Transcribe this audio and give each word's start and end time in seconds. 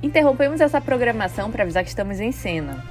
Interrompemos 0.00 0.60
essa 0.60 0.80
programação 0.80 1.50
para 1.50 1.64
avisar 1.64 1.82
que 1.82 1.88
estamos 1.88 2.20
em 2.20 2.30
cena. 2.30 2.84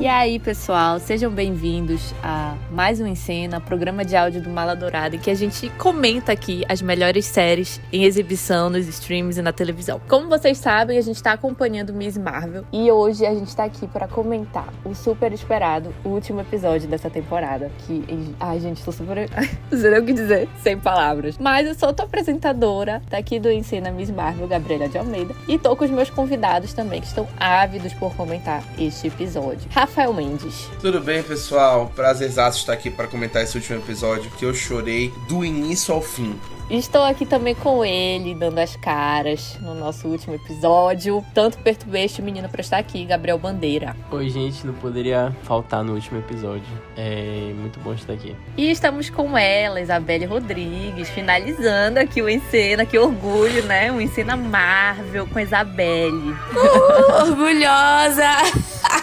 E 0.00 0.06
aí, 0.08 0.40
pessoal, 0.40 0.98
sejam 0.98 1.30
bem-vindos 1.30 2.12
a 2.24 2.56
mais 2.72 3.00
um 3.00 3.06
Em 3.06 3.14
Cena, 3.14 3.60
programa 3.60 4.04
de 4.04 4.16
áudio 4.16 4.42
do 4.42 4.50
Mala 4.50 4.74
Dourada, 4.74 5.14
em 5.14 5.18
que 5.18 5.30
a 5.30 5.34
gente 5.34 5.68
comenta 5.78 6.32
aqui 6.32 6.64
as 6.68 6.82
melhores 6.82 7.24
séries 7.24 7.80
em 7.92 8.04
exibição 8.04 8.68
nos 8.68 8.88
streams 8.88 9.38
e 9.38 9.42
na 9.42 9.52
televisão. 9.52 10.00
Como 10.08 10.28
vocês 10.28 10.58
sabem, 10.58 10.98
a 10.98 11.00
gente 11.00 11.16
está 11.16 11.32
acompanhando 11.32 11.92
Miss 11.92 12.16
Marvel 12.16 12.64
e 12.72 12.90
hoje 12.90 13.24
a 13.26 13.32
gente 13.34 13.48
está 13.48 13.64
aqui 13.64 13.86
para 13.86 14.08
comentar 14.08 14.72
o 14.84 14.94
super 14.94 15.32
esperado 15.32 15.94
último 16.04 16.40
episódio 16.40 16.88
dessa 16.88 17.10
temporada. 17.10 17.70
Que, 17.86 18.34
ai, 18.40 18.58
gente, 18.58 18.82
tô 18.82 18.90
super. 18.90 19.28
Não 19.70 19.78
sei 19.78 19.98
o 19.98 20.04
que 20.04 20.12
dizer, 20.12 20.48
sem 20.62 20.78
palavras. 20.78 21.36
Mas 21.38 21.66
eu 21.66 21.74
sou 21.74 21.92
tua 21.92 22.06
apresentadora 22.06 23.02
daqui 23.08 23.38
do 23.38 23.50
Em 23.50 23.62
Cena 23.62 23.90
Miss 23.90 24.10
Marvel, 24.10 24.48
Gabriela 24.48 24.88
de 24.88 24.98
Almeida, 24.98 25.34
e 25.46 25.58
tô 25.58 25.76
com 25.76 25.84
os 25.84 25.90
meus 25.90 26.10
convidados 26.10 26.72
também, 26.72 27.00
que 27.00 27.06
estão 27.06 27.28
ávidos 27.38 27.92
por 27.92 28.14
comentar 28.16 28.64
este 28.78 29.08
episódio. 29.08 29.41
Rafael 29.70 30.12
Mendes. 30.12 30.68
Tudo 30.80 31.00
bem, 31.00 31.22
pessoal? 31.22 31.90
Prazerzaço 31.94 32.58
estar 32.58 32.72
aqui 32.72 32.90
para 32.90 33.06
comentar 33.06 33.42
esse 33.42 33.56
último 33.56 33.78
episódio 33.78 34.30
que 34.32 34.44
eu 34.44 34.54
chorei 34.54 35.12
do 35.28 35.44
início 35.44 35.94
ao 35.94 36.00
fim. 36.00 36.38
Estou 36.70 37.02
aqui 37.02 37.26
também 37.26 37.54
com 37.54 37.84
ele, 37.84 38.34
dando 38.34 38.58
as 38.58 38.76
caras 38.76 39.58
no 39.60 39.74
nosso 39.74 40.08
último 40.08 40.34
episódio. 40.34 41.22
Tanto 41.34 41.58
perturbei 41.58 42.04
este 42.04 42.22
menino 42.22 42.48
para 42.48 42.62
estar 42.62 42.78
aqui, 42.78 43.04
Gabriel 43.04 43.38
Bandeira. 43.38 43.94
Oi, 44.10 44.30
gente, 44.30 44.66
não 44.66 44.72
poderia 44.72 45.36
faltar 45.42 45.84
no 45.84 45.92
último 45.92 46.20
episódio. 46.20 46.64
É 46.96 47.52
muito 47.56 47.78
bom 47.80 47.92
estar 47.92 48.14
aqui. 48.14 48.34
E 48.56 48.70
estamos 48.70 49.10
com 49.10 49.36
ela, 49.36 49.82
Isabelle 49.82 50.24
Rodrigues, 50.24 51.10
finalizando 51.10 51.98
aqui 51.98 52.22
o 52.22 52.28
Encena. 52.28 52.86
Que 52.86 52.98
orgulho, 52.98 53.64
né? 53.64 53.92
O 53.92 54.00
Encena 54.00 54.34
Marvel 54.34 55.26
com 55.26 55.38
a 55.38 55.42
Isabelle. 55.42 56.30
Uh, 56.54 57.22
orgulhosa! 57.28 58.30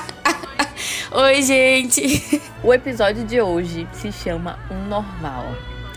Oi, 1.12 1.42
gente! 1.42 2.40
O 2.62 2.74
episódio 2.74 3.24
de 3.24 3.42
hoje 3.42 3.88
se 3.94 4.12
chama 4.12 4.60
Um 4.70 4.90
Normal. 4.90 5.46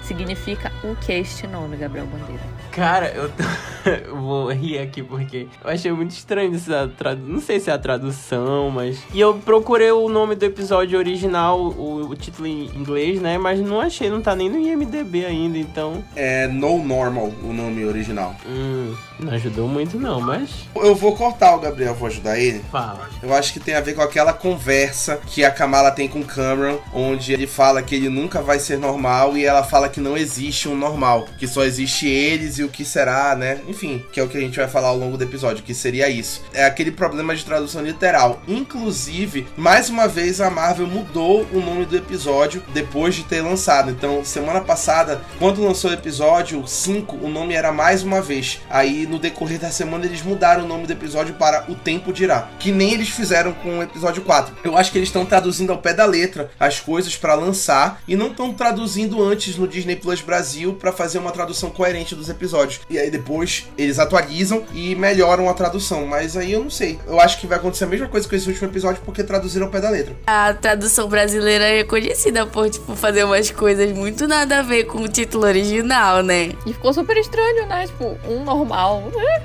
Significa 0.03 0.71
o 0.85 0.95
que 0.95 1.13
este 1.13 1.47
nome, 1.47 1.77
Gabriel 1.77 2.07
Bandeira? 2.07 2.43
Cara, 2.71 3.09
eu, 3.09 3.29
tô... 3.29 3.43
eu 3.91 4.17
vou 4.17 4.51
rir 4.53 4.79
aqui 4.79 5.03
porque 5.03 5.49
eu 5.63 5.71
achei 5.71 5.93
muito 5.93 6.13
estranho 6.13 6.55
essa 6.55 6.89
tradução. 6.97 7.29
Não 7.29 7.41
sei 7.41 7.61
se 7.61 7.69
é 7.69 7.73
a 7.73 7.79
tradução, 7.79 8.71
mas. 8.71 9.03
E 9.13 9.21
eu 9.21 9.35
procurei 9.35 9.91
o 9.91 10.09
nome 10.09 10.35
do 10.35 10.45
episódio 10.45 10.99
original, 10.99 11.61
o, 11.61 12.09
o, 12.09 12.17
título 12.17 12.47
em 12.47 12.67
inglês, 12.77 13.21
né? 13.21 13.37
Mas 13.37 13.61
não 13.61 13.81
achei, 13.81 14.09
não 14.09 14.23
tá 14.23 14.35
nem 14.35 14.49
no 14.49 14.59
IMDB 14.59 15.27
ainda, 15.27 15.59
então. 15.59 16.03
É 16.17 16.47
No 16.47 16.83
Normal 16.83 17.33
o 17.43 17.53
nome 17.53 17.85
original. 17.85 18.35
Hum, 18.47 18.95
não 19.23 19.33
ajudou 19.35 19.69
muito, 19.69 19.99
não, 19.99 20.21
mas. 20.21 20.51
Eu 20.75 20.95
vou 20.95 21.17
cortar 21.17 21.55
o 21.55 21.61
Gabriel, 21.61 21.95
vou 21.95 22.09
ajudar 22.09 22.39
ele. 22.39 22.65
Fala. 22.71 23.09
Eu 23.23 23.35
acho 23.35 23.53
que 23.53 23.61
tem 23.61 23.75
a 23.75 23.81
ver 23.81 23.95
com 23.95 24.03
aquela 24.03 24.33
conversa 24.33 25.21
que 25.27 25.45
a 25.45 25.51
Kamala 25.51 25.91
tem 25.91 26.09
com 26.09 26.21
o 26.21 26.25
Cameron, 26.25 26.79
onde 26.93 27.33
ele 27.33 27.47
fala 27.47 27.83
que 27.83 27.95
ele 27.95 28.09
nunca 28.09 28.43
vai 28.43 28.59
ser 28.59 28.79
normal 28.79 29.37
e 29.37 29.45
ela 29.45 29.63
fala 29.63 29.89
que 29.89 30.01
não 30.01 30.17
existe 30.17 30.69
um 30.69 30.77
normal, 30.77 31.27
que 31.39 31.47
só 31.47 31.65
existe 31.65 32.09
eles 32.09 32.59
e 32.59 32.65
o 32.65 32.69
que 32.69 32.85
será, 32.85 33.35
né? 33.37 33.61
Enfim, 33.69 34.05
que 34.13 34.19
é 34.19 34.23
o 34.23 34.29
que 34.29 34.37
a 34.37 34.41
gente 34.41 34.59
vai 34.59 34.69
falar 34.69 34.89
ao 34.89 34.97
longo 34.97 35.17
do 35.17 35.25
episódio, 35.25 35.63
que 35.63 35.75
seria 35.75 36.09
isso. 36.09 36.43
É 36.53 36.65
aquele 36.65 36.91
problema 36.91 37.35
de 37.35 37.45
tradução 37.45 37.83
literal. 37.83 38.43
Inclusive, 38.49 39.47
mais 39.57 39.89
uma 39.89 40.09
vez 40.09 40.41
a 40.41 40.51
Marvel 40.51 40.87
mudou 40.87 41.47
o 41.53 41.61
nome 41.61 41.85
do 41.85 41.97
episódio 41.97 42.63
depois 42.73 43.15
de 43.15 43.25
ter 43.25 43.41
lançado. 43.41 43.91
Então, 43.91 44.25
semana 44.25 44.61
passada, 44.61 45.23
quando 45.39 45.65
lançou 45.65 45.91
o 45.91 45.95
episódio 45.95 46.67
5, 46.67 47.17
o 47.17 47.29
nome 47.29 47.55
era 47.55 47.73
mais 47.73 48.03
uma 48.03 48.21
vez. 48.21 48.61
Aí, 48.69 49.07
no 49.13 49.19
decorrer 49.19 49.59
da 49.59 49.71
semana, 49.71 50.07
eles 50.07 50.23
mudaram 50.23 50.65
o 50.65 50.69
nome 50.69 50.87
do 50.87 50.93
episódio 50.93 51.35
para 51.35 51.65
O 51.69 51.75
Tempo 51.75 52.13
Dirá, 52.13 52.49
que 52.59 52.73
nem 52.73 52.93
eles 52.93 53.09
fizeram 53.09 53.53
com 53.53 53.79
o 53.79 53.83
episódio 53.83 54.23
4. 54.23 54.57
Eu 54.65 54.77
acho 54.77 54.91
que 54.91 54.99
eles 54.99 55.09
estão 55.09 55.25
traduzindo 55.25 55.71
ao 55.71 55.79
pé 55.79 55.95
da 55.95 56.05
letra 56.05 56.51
as 56.59 56.81
coisas 56.81 57.17
para 57.17 57.35
lançar 57.35 58.03
e 58.09 58.17
não 58.17 58.29
estão 58.29 58.53
traduzindo 58.53 59.23
antes 59.23 59.57
no 59.57 59.69
Disney 59.69 59.97
Plus 59.97 60.21
Brasil 60.21 60.75
para 60.75 60.93
fazer 60.93 61.19
uma 61.19 61.31
tradução 61.31 61.71
coerente 61.71 62.15
dos 62.15 62.29
episódios 62.29 62.43
episódios. 62.43 62.81
E 62.89 62.99
aí 62.99 63.11
depois 63.11 63.67
eles 63.79 63.99
atualizam 63.99 64.65
e 64.75 64.95
melhoram 64.95 65.49
a 65.49 65.55
tradução. 65.55 66.07
Mas 66.07 66.37
aí 66.37 66.53
eu 66.53 66.63
não 66.63 66.71
sei. 66.71 66.99
Eu 67.07 67.21
acho 67.21 67.41
que 67.41 67.47
vai 67.47 67.59
acontecer 67.59 67.85
a 67.85 67.87
mesma 67.87 68.09
coisa 68.09 68.29
com 68.29 68.35
esse 68.35 68.49
último 68.49 68.69
episódio 68.69 69.03
porque 69.05 69.23
traduziram 69.23 69.67
ao 69.67 69.73
pé 69.73 69.81
da 69.81 69.91
letra. 69.91 70.15
A 70.27 70.53
tradução 70.55 71.09
brasileira 71.09 71.65
é 71.65 71.85
conhecida 71.85 72.47
por, 72.47 72.69
tipo, 72.69 72.95
fazer 72.95 73.25
umas 73.25 73.51
coisas 73.51 73.91
muito 73.93 74.27
nada 74.27 74.59
a 74.59 74.63
ver 74.63 74.85
com 74.85 74.99
o 74.99 75.09
título 75.09 75.47
original, 75.47 76.23
né? 76.23 76.53
E 76.67 76.73
ficou 76.73 76.93
super 76.93 77.17
estranho, 77.17 77.67
né? 77.67 77.87
Tipo, 77.87 78.17
um 78.29 78.45
normal. 78.45 78.92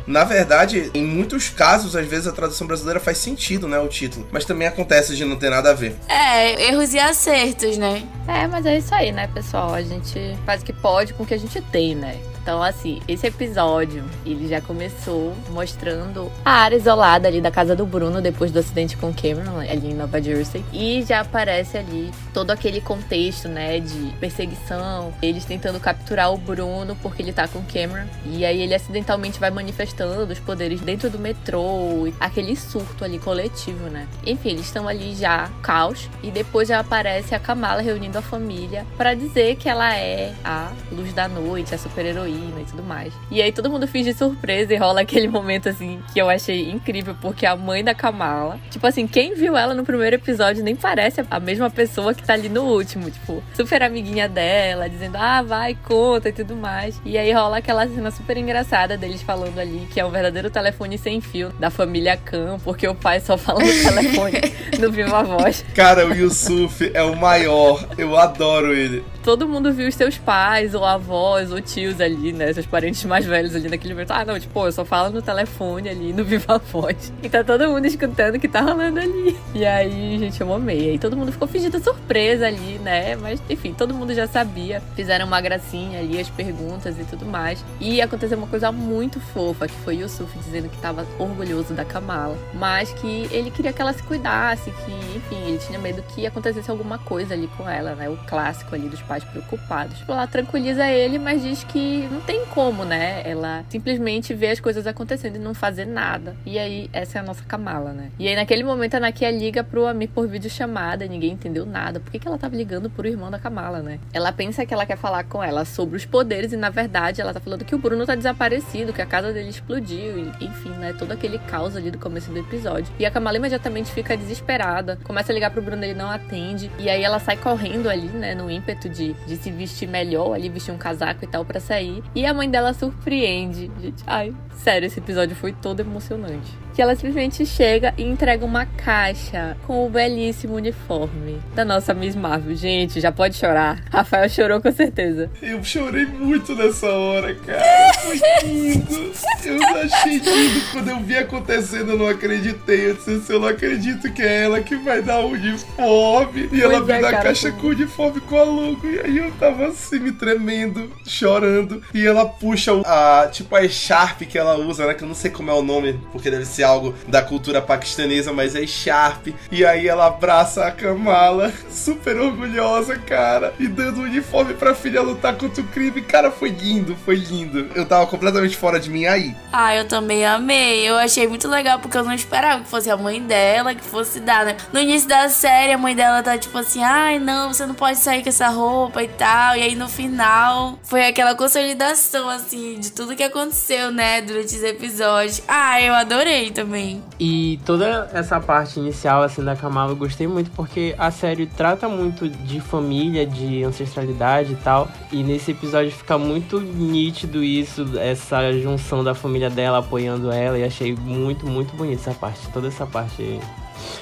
Na 0.06 0.24
verdade, 0.24 0.92
em 0.94 1.06
muitos 1.06 1.50
casos, 1.50 1.96
às 1.96 2.08
vezes 2.08 2.28
a 2.28 2.32
tradução 2.32 2.68
brasileira 2.68 3.00
faz 3.00 3.18
sentido, 3.18 3.68
né? 3.68 3.80
O 3.80 3.88
título. 3.88 4.28
Mas 4.32 4.46
também 4.46 4.68
acontece 4.68 5.16
de 5.16 5.26
não 5.26 5.38
ter 5.38 5.50
nada 5.50 5.72
a 5.72 5.74
ver. 5.74 5.96
É, 6.08 6.70
erros 6.70 6.94
e 6.94 7.00
acertos, 7.00 7.78
né? 7.78 8.04
É, 8.28 8.48
mas 8.48 8.66
é 8.66 8.78
isso 8.78 8.94
aí, 8.94 9.12
né, 9.12 9.28
pessoal? 9.34 9.74
A 9.74 9.82
gente 9.82 10.38
faz 10.46 10.62
o 10.62 10.66
que 10.66 10.74
pode 10.74 11.14
com 11.14 11.24
o 11.24 11.26
que 11.26 11.34
a 11.34 11.40
gente 11.40 11.62
tem, 11.62 11.96
né? 11.96 12.18
Então, 12.48 12.64
assim, 12.64 13.02
esse 13.10 13.28
episódio, 13.28 14.06
ele 14.26 14.48
já 14.48 14.62
começou 14.62 15.36
mostrando 15.50 16.32
a 16.46 16.52
área 16.52 16.78
isolada 16.78 17.28
ali 17.28 17.42
da 17.42 17.52
casa 17.52 17.76
do 17.76 17.86
Bruno 17.86 18.22
depois 18.22 18.54
do 18.54 18.60
acidente 18.60 18.96
com 18.96 19.14
Cameron, 19.14 19.60
ali 19.60 19.92
em 19.92 19.94
Nova 19.94 20.22
Jersey. 20.22 20.64
E 20.72 21.04
já 21.04 21.20
aparece 21.20 21.78
ali 21.78 22.10
todo 22.34 22.52
aquele 22.52 22.80
contexto, 22.80 23.50
né, 23.50 23.82
de 23.82 24.14
perseguição, 24.18 25.14
eles 25.22 25.44
tentando 25.44 25.78
capturar 25.78 26.34
o 26.34 26.38
Bruno 26.38 26.96
porque 27.02 27.22
ele 27.22 27.34
tá 27.34 27.50
com 27.50 27.62
Cameron. 27.64 28.08
E 28.26 28.46
aí 28.46 28.62
ele 28.62 28.74
acidentalmente 28.74 29.42
vai 29.42 29.52
manifestando 29.52 30.32
os 30.32 30.40
poderes 30.40 30.80
dentro 30.80 31.10
do 31.10 31.20
metrô, 31.20 32.10
aquele 32.18 32.56
surto 32.56 33.04
ali 33.04 33.20
coletivo, 33.20 33.90
né? 33.90 34.08
Enfim, 34.26 34.52
eles 34.52 34.68
estão 34.68 34.88
ali 34.88 35.14
já, 35.18 35.50
caos. 35.62 36.10
E 36.24 36.32
depois 36.32 36.70
já 36.70 36.80
aparece 36.80 37.36
a 37.36 37.40
Kamala 37.40 37.82
reunindo 37.82 38.18
a 38.18 38.22
família 38.22 38.86
para 38.96 39.14
dizer 39.14 39.58
que 39.58 39.68
ela 39.68 39.94
é 39.94 40.34
a 40.46 40.72
luz 40.94 41.12
da 41.12 41.28
noite, 41.28 41.76
a 41.76 41.78
super-heroína 41.78 42.37
e 42.38 42.66
tudo 42.66 42.84
mais. 42.84 43.14
E 43.32 43.42
aí 43.42 43.52
todo 43.52 43.70
mundo 43.70 43.88
finge 43.88 44.14
surpresa 44.14 44.74
e 44.74 44.78
rola 44.78 45.02
aquele 45.02 45.28
momento 45.28 45.70
assim 45.70 46.00
que 46.14 46.20
eu 46.20 46.30
achei 46.30 46.70
incrível, 46.70 47.16
porque 47.22 47.46
a 47.46 47.56
mãe 47.56 47.84
da 47.84 47.94
Kamala, 47.94 48.60
tipo 48.70 48.86
assim, 48.86 49.08
quem 49.08 49.34
viu 49.34 49.58
ela 49.58 49.74
no 49.74 49.84
primeiro 49.84 50.16
episódio 50.16 50.64
nem 50.64 50.76
parece 50.76 51.24
a 51.30 51.40
mesma 51.40 51.70
pessoa 51.70 52.14
que 52.14 52.24
tá 52.24 52.34
ali 52.34 52.50
no 52.50 52.64
último, 52.64 53.10
tipo, 53.10 53.44
super 53.54 53.84
amiguinha 53.84 54.28
dela, 54.28 54.90
dizendo, 54.90 55.18
ah, 55.18 55.42
vai, 55.42 55.76
conta 55.76 56.30
e 56.30 56.34
tudo 56.34 56.56
mais. 56.56 57.00
E 57.06 57.18
aí 57.18 57.32
rola 57.32 57.58
aquela 57.58 57.88
cena 57.88 58.12
super 58.12 58.38
engraçada 58.38 58.98
deles 58.98 59.22
falando 59.22 59.60
ali 59.60 59.88
que 59.92 60.00
é 60.00 60.06
um 60.06 60.12
verdadeiro 60.12 60.50
telefone 60.50 60.98
sem 60.98 61.22
fio 61.22 61.50
da 61.60 61.70
família 61.70 62.18
Khan, 62.18 62.58
porque 62.64 62.88
o 62.88 62.96
pai 62.96 63.20
só 63.20 63.38
fala 63.38 63.60
no 63.60 63.68
telefone 63.68 64.42
no 64.80 64.92
Viva 64.92 65.24
Voz. 65.24 65.66
Cara, 65.74 66.08
o 66.08 66.14
Yusuf 66.14 66.92
é 66.94 67.04
o 67.04 67.16
maior, 67.16 67.88
eu 67.98 68.18
adoro 68.18 68.74
ele. 68.74 69.04
Todo 69.28 69.46
mundo 69.46 69.74
viu 69.74 69.90
os 69.90 69.96
seus 69.96 70.18
pais, 70.18 70.74
ou 70.74 70.86
avós, 70.86 71.52
ou 71.52 71.60
tios 71.60 72.00
ali 72.00 72.32
né? 72.32 72.54
Seus 72.54 72.66
parentes 72.66 73.04
mais 73.04 73.26
velhos 73.26 73.54
ali 73.54 73.68
naquele 73.68 73.94
momento. 73.94 74.12
Ah, 74.12 74.24
não, 74.24 74.40
tipo, 74.40 74.66
eu 74.66 74.72
só 74.72 74.86
falo 74.86 75.14
no 75.14 75.22
telefone 75.22 75.90
ali, 75.90 76.14
no 76.14 76.24
Viva 76.26 76.58
Voz. 76.58 77.12
E 77.22 77.28
tá 77.28 77.44
todo 77.44 77.68
mundo 77.68 77.86
escutando 77.86 78.36
o 78.36 78.40
que 78.40 78.48
tá 78.48 78.62
rolando 78.62 79.02
ali. 79.02 79.38
E 79.54 79.66
aí, 79.66 80.18
gente, 80.18 80.40
eu 80.40 80.54
amei. 80.54 80.92
Aí 80.92 80.98
todo 80.98 81.18
mundo 81.18 81.34
ficou 81.34 81.46
fingindo 81.46 81.78
surpresa 81.84 82.48
ali, 82.48 82.80
né? 82.80 83.18
Mas, 83.18 83.42
enfim, 83.50 83.74
todo 83.74 83.94
mundo 83.94 84.14
já 84.14 84.28
sabia. 84.28 84.82
Fizeram 84.96 85.28
uma 85.28 85.42
gracinha 85.42 86.00
ali, 86.00 86.18
as 86.22 86.30
perguntas 86.30 86.98
e 86.98 87.04
tudo 87.04 87.26
mais. 87.26 87.62
E 87.82 88.02
aconteceu 88.02 88.38
uma 88.38 88.48
coisa 88.48 88.72
muito 88.72 89.20
fofa, 89.20 89.68
que 89.68 89.76
foi 89.84 89.98
o 89.98 90.02
Yusuf 90.04 90.40
dizendo 90.40 90.70
que 90.70 90.78
tava 90.78 91.06
orgulhoso 91.20 91.74
da 91.74 91.84
Kamala. 91.84 92.38
Mas 92.54 92.94
que 92.94 93.28
ele 93.30 93.52
queria 93.52 93.74
que 93.74 93.82
ela 93.82 93.92
se 93.92 94.04
cuidasse, 94.04 94.72
que, 94.72 95.18
enfim, 95.18 95.48
ele 95.48 95.58
tinha 95.58 95.78
medo 95.80 96.02
que 96.04 96.26
acontecesse 96.26 96.72
alguma 96.72 96.98
coisa 96.98 97.34
ali 97.34 97.50
com 97.58 97.70
ela, 97.70 97.94
né? 97.94 98.08
O 98.08 98.16
clássico 98.26 98.74
ali 98.74 98.88
dos 98.88 99.02
pais 99.02 99.17
preocupados. 99.24 100.04
Ela 100.08 100.28
tranquiliza 100.28 100.88
ele, 100.88 101.20
mas 101.20 101.42
diz 101.42 101.64
que 101.64 102.08
não 102.12 102.22
tem 102.22 102.46
como, 102.48 102.84
né? 102.86 103.22
Ela 103.26 103.64
simplesmente 103.70 104.34
vê 104.34 104.50
as 104.50 104.60
coisas 104.60 104.88
acontecendo 104.88 105.36
e 105.36 105.40
não 105.40 105.54
fazer 105.54 105.86
nada. 105.86 106.36
E 106.46 106.58
aí, 106.58 106.90
essa 106.94 107.18
é 107.18 107.22
a 107.22 107.24
nossa 107.24 107.44
Kamala, 107.44 107.92
né? 107.94 108.10
E 108.20 108.28
aí, 108.28 108.36
naquele 108.36 108.64
momento, 108.64 108.96
a 108.96 109.00
Nakia 109.00 109.32
liga 109.32 109.64
pro 109.64 109.88
Amir 109.88 110.10
por 110.10 110.28
videochamada, 110.28 111.06
ninguém 111.08 111.32
entendeu 111.32 111.66
nada. 111.66 112.00
Por 112.00 112.12
que, 112.12 112.20
que 112.20 112.28
ela 112.28 112.38
tava 112.38 112.56
ligando 112.56 112.90
pro 112.90 113.08
irmão 113.08 113.30
da 113.30 113.40
Kamala, 113.40 113.82
né? 113.82 114.00
Ela 114.14 114.32
pensa 114.32 114.66
que 114.66 114.74
ela 114.74 114.86
quer 114.86 114.98
falar 114.98 115.24
com 115.24 115.44
ela 115.44 115.66
sobre 115.66 115.98
os 115.98 116.06
poderes 116.06 116.54
e, 116.54 116.58
na 116.58 116.70
verdade, 116.70 117.22
ela 117.22 117.34
tá 117.34 117.40
falando 117.40 117.66
que 117.66 117.76
o 117.76 117.78
Bruno 117.78 118.06
tá 118.06 118.16
desaparecido, 118.16 118.94
que 118.94 119.02
a 119.02 119.06
casa 119.06 119.32
dele 119.34 119.50
explodiu, 119.50 120.18
e, 120.18 120.46
enfim, 120.46 120.70
né? 120.72 120.94
Todo 120.98 121.12
aquele 121.12 121.40
caos 121.40 121.76
ali 121.76 121.92
do 121.92 121.98
começo 121.98 122.32
do 122.32 122.40
episódio. 122.40 122.92
E 123.00 123.06
a 123.06 123.12
Kamala 123.12 123.38
imediatamente 123.38 123.92
fica 123.92 124.16
desesperada, 124.16 124.98
começa 125.04 125.32
a 125.32 125.36
ligar 125.36 125.52
pro 125.52 125.62
Bruno, 125.62 125.84
ele 125.84 125.94
não 125.94 126.10
atende. 126.10 126.72
E 126.80 126.90
aí 126.90 127.04
ela 127.04 127.20
sai 127.20 127.38
correndo 127.38 127.90
ali, 127.90 128.08
né? 128.08 128.36
No 128.36 128.50
ímpeto 128.50 128.90
de, 128.90 128.97
de 128.98 129.38
se 129.38 129.52
vestir 129.52 129.88
melhor, 129.88 130.34
ali, 130.34 130.50
vestir 130.50 130.74
um 130.74 130.78
casaco 130.78 131.24
e 131.24 131.28
tal 131.28 131.46
para 131.46 131.60
sair. 131.60 132.04
E 132.16 132.26
a 132.26 132.34
mãe 132.34 132.50
dela 132.50 132.74
surpreende. 132.74 133.72
Gente, 133.80 134.04
ai, 134.06 134.34
sério, 134.52 134.88
esse 134.88 135.00
episódio 135.00 135.36
foi 135.36 135.54
todo 135.54 135.80
emocionante. 135.80 136.52
Que 136.78 136.82
ela 136.84 136.96
simplesmente 136.96 137.44
chega 137.44 137.92
e 137.98 138.04
entrega 138.04 138.46
uma 138.46 138.64
caixa 138.64 139.58
com 139.66 139.84
o 139.84 139.90
belíssimo 139.90 140.54
uniforme 140.54 141.40
da 141.56 141.66
nossa 141.66 141.92
Miss 141.92 142.16
Marvel. 142.16 142.56
Gente, 142.56 143.02
já 143.02 143.12
pode 143.12 143.36
chorar. 143.36 143.84
Rafael 143.92 144.30
chorou 144.30 144.62
com 144.62 144.72
certeza. 144.72 145.28
Eu 145.42 145.64
chorei 145.64 146.06
muito 146.06 146.54
nessa 146.54 146.86
hora, 146.86 147.34
cara. 147.34 147.94
Foi 147.96 148.22
lindo. 148.44 149.12
Eu 149.44 149.66
achei 149.82 150.20
lindo 150.20 150.62
quando 150.72 150.90
eu 150.90 151.00
vi 151.00 151.18
acontecendo, 151.18 151.94
eu 151.94 151.98
não 151.98 152.10
acreditei. 152.10 152.92
Eu 152.92 152.94
disse, 152.94 153.34
eu 153.34 153.40
não 153.40 153.48
acredito 153.48 154.14
que 154.14 154.22
é 154.22 154.44
ela 154.44 154.62
que 154.62 154.76
vai 154.76 155.02
dar 155.02 155.22
o 155.22 155.30
uniforme. 155.30 156.48
E 156.52 156.62
ela 156.62 156.76
Pois 156.76 156.86
me 156.86 156.94
é, 156.94 157.02
dá 157.02 157.08
a 157.08 157.12
cara, 157.12 157.24
caixa 157.24 157.50
foi 157.50 157.60
com 157.60 157.68
o 157.68 157.70
uniforme 157.72 158.22
com 158.22 158.38
a 158.38 158.44
logo. 158.44 158.86
E 158.88 159.00
aí 159.00 159.18
eu 159.18 159.32
tava 159.40 159.70
assim, 159.70 159.98
me 159.98 160.12
tremendo, 160.12 160.94
chorando. 161.08 161.82
E 161.92 162.06
ela 162.06 162.28
puxa 162.28 162.72
a, 162.86 163.28
tipo, 163.32 163.56
a 163.56 163.68
Sharp 163.68 164.22
que 164.22 164.38
ela 164.38 164.60
usa, 164.60 164.86
né? 164.86 164.94
Que 164.94 165.04
eu 165.04 165.08
não 165.08 165.16
sei 165.16 165.32
como 165.32 165.50
é 165.50 165.54
o 165.56 165.64
nome, 165.64 166.00
porque 166.12 166.30
deve 166.30 166.46
ser 166.46 166.67
algo 166.68 166.94
da 167.08 167.22
cultura 167.22 167.62
paquistanesa, 167.62 168.34
mas 168.34 168.56
é 168.56 168.66
Sharp. 168.66 169.28
E 169.52 169.66
aí 169.66 169.88
ela 169.88 170.08
abraça 170.08 170.66
a 170.66 170.72
Kamala, 170.72 171.52
super 171.70 172.18
orgulhosa, 172.18 172.98
cara. 172.98 173.54
E 173.60 173.68
dando 173.68 174.02
o 174.02 174.04
uniforme 174.04 174.54
pra 174.54 174.76
filha 174.76 175.02
lutar 175.02 175.36
contra 175.36 175.62
o 175.62 175.68
crime. 175.68 176.02
Cara, 176.02 176.32
foi 176.32 176.50
lindo, 176.50 176.96
foi 177.06 177.16
lindo. 177.16 177.70
Eu 177.76 177.86
tava 177.86 178.06
completamente 178.08 178.58
fora 178.58 178.80
de 178.80 178.90
mim 178.90 179.06
aí. 179.06 179.36
Ah, 179.52 179.76
eu 179.76 179.88
também 179.88 180.26
amei. 180.26 180.88
Eu 180.88 180.98
achei 180.98 181.28
muito 181.28 181.48
legal 181.48 181.80
porque 181.80 181.98
eu 181.98 182.04
não 182.04 182.14
esperava 182.14 182.64
que 182.64 182.70
fosse 182.70 182.90
a 182.90 182.98
mãe 182.98 183.22
dela 183.22 183.74
que 183.74 183.84
fosse 183.84 184.20
dar, 184.20 184.46
né? 184.46 184.58
No 184.74 184.80
início 184.80 185.08
da 185.08 185.30
série, 185.30 185.74
a 185.74 185.78
mãe 185.78 185.96
dela 185.96 186.22
tá 186.22 186.38
tipo 186.38 186.58
assim: 186.58 186.84
ai, 186.84 187.20
não, 187.20 187.54
você 187.54 187.66
não 187.66 187.76
pode 187.76 188.00
sair 188.00 188.24
com 188.24 188.30
essa 188.30 188.48
roupa 188.50 189.04
e 189.04 189.08
tal. 189.08 189.56
E 189.56 189.62
aí 189.62 189.76
no 189.76 189.88
final 189.88 190.78
foi 190.84 191.06
aquela 191.06 191.36
consolidação, 191.36 192.30
assim, 192.30 192.80
de 192.80 192.92
tudo 192.92 193.16
que 193.16 193.24
aconteceu, 193.24 193.92
né? 193.92 194.22
Durante 194.22 194.56
os 194.56 194.64
episódios. 194.64 195.42
Ah, 195.48 195.82
eu 195.82 195.94
adorei 195.94 196.52
também. 196.58 197.04
E 197.20 197.60
toda 197.64 198.10
essa 198.12 198.40
parte 198.40 198.80
inicial, 198.80 199.22
assim, 199.22 199.44
da 199.44 199.56
Kamala, 199.56 199.92
eu 199.92 199.96
gostei 199.96 200.28
muito 200.28 200.50
porque 200.52 200.96
a 200.98 201.12
série 201.12 201.46
trata 201.46 201.88
muito 201.88 202.28
de 202.28 202.60
família, 202.60 203.28
de 203.28 203.64
ancestralidade 203.64 204.54
e 204.54 204.56
tal. 204.56 204.88
E 205.12 205.22
nesse 205.22 205.52
episódio 205.52 205.92
fica 205.92 206.18
muito 206.18 206.60
nítido 206.60 207.44
isso, 207.44 207.86
essa 208.00 208.52
junção 208.54 209.04
da 209.04 209.14
família 209.14 209.52
dela 209.52 209.78
apoiando 209.78 210.32
ela. 210.32 210.58
E 210.58 210.64
achei 210.64 210.96
muito, 210.96 211.46
muito 211.46 211.76
bonito 211.76 212.00
essa 212.00 212.14
parte. 212.14 212.48
Toda 212.52 212.68
essa 212.68 212.88
parte 212.88 213.40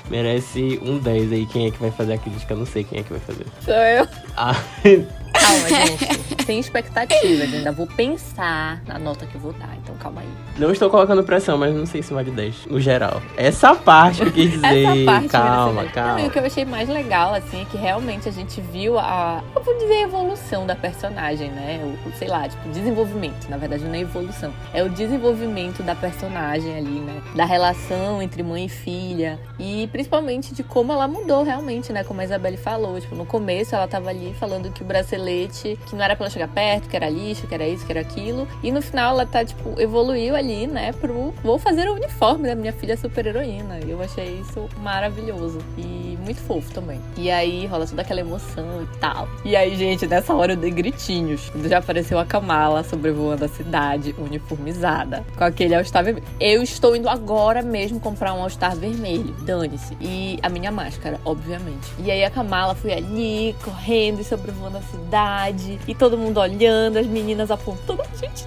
merece 0.09 0.79
um 0.81 0.97
10 0.97 1.33
aí. 1.33 1.45
Quem 1.47 1.67
é 1.67 1.71
que 1.71 1.77
vai 1.77 1.91
fazer 1.91 2.13
a 2.13 2.17
crítica? 2.17 2.53
Eu 2.53 2.59
não 2.59 2.65
sei 2.65 2.85
quem 2.85 2.99
é 2.99 3.03
que 3.03 3.11
vai 3.11 3.19
fazer. 3.19 3.45
Sou 3.65 3.73
eu. 3.73 4.07
Ah, 4.37 4.55
Calma, 5.61 5.87
gente. 5.87 6.45
Sem 6.45 6.59
expectativas. 6.59 7.53
Ainda 7.53 7.71
vou 7.71 7.87
pensar 7.87 8.81
na 8.85 8.99
nota 8.99 9.25
que 9.25 9.35
eu 9.35 9.41
vou 9.41 9.53
dar. 9.53 9.75
Então 9.83 9.95
calma 9.95 10.21
aí. 10.21 10.27
não 10.57 10.71
estou 10.71 10.89
colocando 10.89 11.23
pressão, 11.23 11.57
mas 11.57 11.73
não 11.73 11.85
sei 11.85 12.03
se 12.03 12.13
vale 12.13 12.31
10 12.31 12.67
no 12.67 12.79
geral. 12.79 13.21
Essa 13.35 13.73
parte 13.73 14.21
que 14.21 14.27
eu 14.27 14.31
quis 14.31 14.51
dizer. 14.61 14.83
Essa 14.83 15.05
parte 15.05 15.29
calma, 15.29 15.83
calma. 15.85 16.19
Não, 16.19 16.27
o 16.27 16.29
que 16.29 16.39
eu 16.39 16.45
achei 16.45 16.65
mais 16.65 16.87
legal, 16.87 17.33
assim, 17.33 17.61
é 17.61 17.65
que 17.65 17.77
realmente 17.77 18.29
a 18.29 18.31
gente 18.31 18.61
viu 18.61 18.99
a. 18.99 19.43
Eu 19.55 19.63
vou 19.63 19.73
dizer 19.77 19.93
a 19.93 20.01
evolução 20.01 20.65
da 20.67 20.75
personagem, 20.75 21.49
né? 21.49 21.79
O, 22.05 22.11
sei 22.17 22.27
lá, 22.27 22.47
tipo, 22.47 22.69
desenvolvimento. 22.69 23.49
Na 23.49 23.57
verdade, 23.57 23.83
não 23.83 23.93
é 23.95 24.01
evolução. 24.01 24.53
É 24.73 24.83
o 24.83 24.89
desenvolvimento 24.89 25.81
da 25.81 25.95
personagem 25.95 26.77
ali, 26.77 26.99
né? 26.99 27.21
Da 27.35 27.45
relação 27.45 28.21
entre 28.21 28.43
mãe 28.43 28.65
e 28.65 28.69
filha. 28.69 29.39
E 29.59 29.87
principalmente 29.91 30.53
de 30.53 30.63
como 30.63 30.91
ela 30.91 31.07
mudou 31.07 31.43
realmente, 31.43 31.91
né? 31.91 32.03
Como 32.03 32.21
a 32.21 32.23
Isabelle 32.23 32.57
falou. 32.57 32.99
Tipo, 32.99 33.15
no 33.15 33.25
começo 33.25 33.75
ela 33.75 33.87
tava 33.87 34.09
ali 34.09 34.35
falando 34.39 34.71
que 34.71 34.81
o 34.81 34.85
que 35.47 35.95
não 35.95 36.03
era 36.03 36.15
pra 36.15 36.25
ela 36.25 36.31
chegar 36.31 36.47
perto, 36.47 36.87
que 36.89 36.95
era 36.95 37.09
lixo, 37.09 37.47
que 37.47 37.53
era 37.53 37.67
isso, 37.67 37.85
que 37.85 37.91
era 37.91 38.01
aquilo. 38.01 38.47
E 38.63 38.71
no 38.71 38.81
final 38.81 39.13
ela 39.13 39.25
tá, 39.25 39.43
tipo, 39.43 39.79
evoluiu 39.79 40.35
ali, 40.35 40.67
né? 40.67 40.91
Pro. 40.93 41.33
Vou 41.43 41.57
fazer 41.57 41.87
o 41.89 41.93
uniforme 41.93 42.47
da 42.47 42.55
minha 42.55 42.73
filha 42.73 42.97
super 42.97 43.25
heroína. 43.25 43.79
Eu 43.87 44.01
achei 44.01 44.39
isso 44.39 44.69
maravilhoso. 44.81 45.59
E 45.77 46.17
muito 46.23 46.41
fofo 46.41 46.71
também. 46.71 46.99
E 47.17 47.29
aí 47.29 47.65
rola 47.67 47.85
toda 47.85 48.01
aquela 48.01 48.19
emoção 48.19 48.81
e 48.81 48.97
tal. 48.97 49.27
E 49.43 49.55
aí, 49.55 49.75
gente, 49.75 50.07
nessa 50.07 50.33
hora 50.33 50.53
eu 50.53 50.57
dei 50.57 50.71
gritinhos. 50.71 51.51
Já 51.65 51.77
apareceu 51.77 52.17
a 52.19 52.25
Kamala 52.25 52.83
sobrevoando 52.83 53.45
a 53.45 53.47
cidade, 53.47 54.15
uniformizada. 54.17 55.23
Com 55.37 55.43
aquele 55.43 55.75
All-Star 55.75 56.03
vermelho. 56.03 56.25
Eu 56.39 56.63
estou 56.63 56.95
indo 56.95 57.07
agora 57.07 57.61
mesmo 57.61 57.99
comprar 57.99 58.33
um 58.33 58.41
All-Star 58.41 58.75
vermelho. 58.75 59.33
Dane-se. 59.41 59.95
E 60.01 60.39
a 60.41 60.49
minha 60.49 60.71
máscara, 60.71 61.19
obviamente. 61.23 61.91
E 61.99 62.09
aí 62.11 62.23
a 62.23 62.29
Kamala 62.29 62.75
foi 62.75 62.93
ali, 62.93 63.55
correndo 63.63 64.19
e 64.21 64.23
sobrevoando 64.23 64.77
a 64.77 64.81
cidade. 64.81 65.34
E 65.87 65.93
todo 65.95 66.17
mundo 66.17 66.39
olhando, 66.39 66.97
as 66.97 67.07
meninas 67.07 67.51
apontando. 67.51 68.03
Gente. 68.19 68.45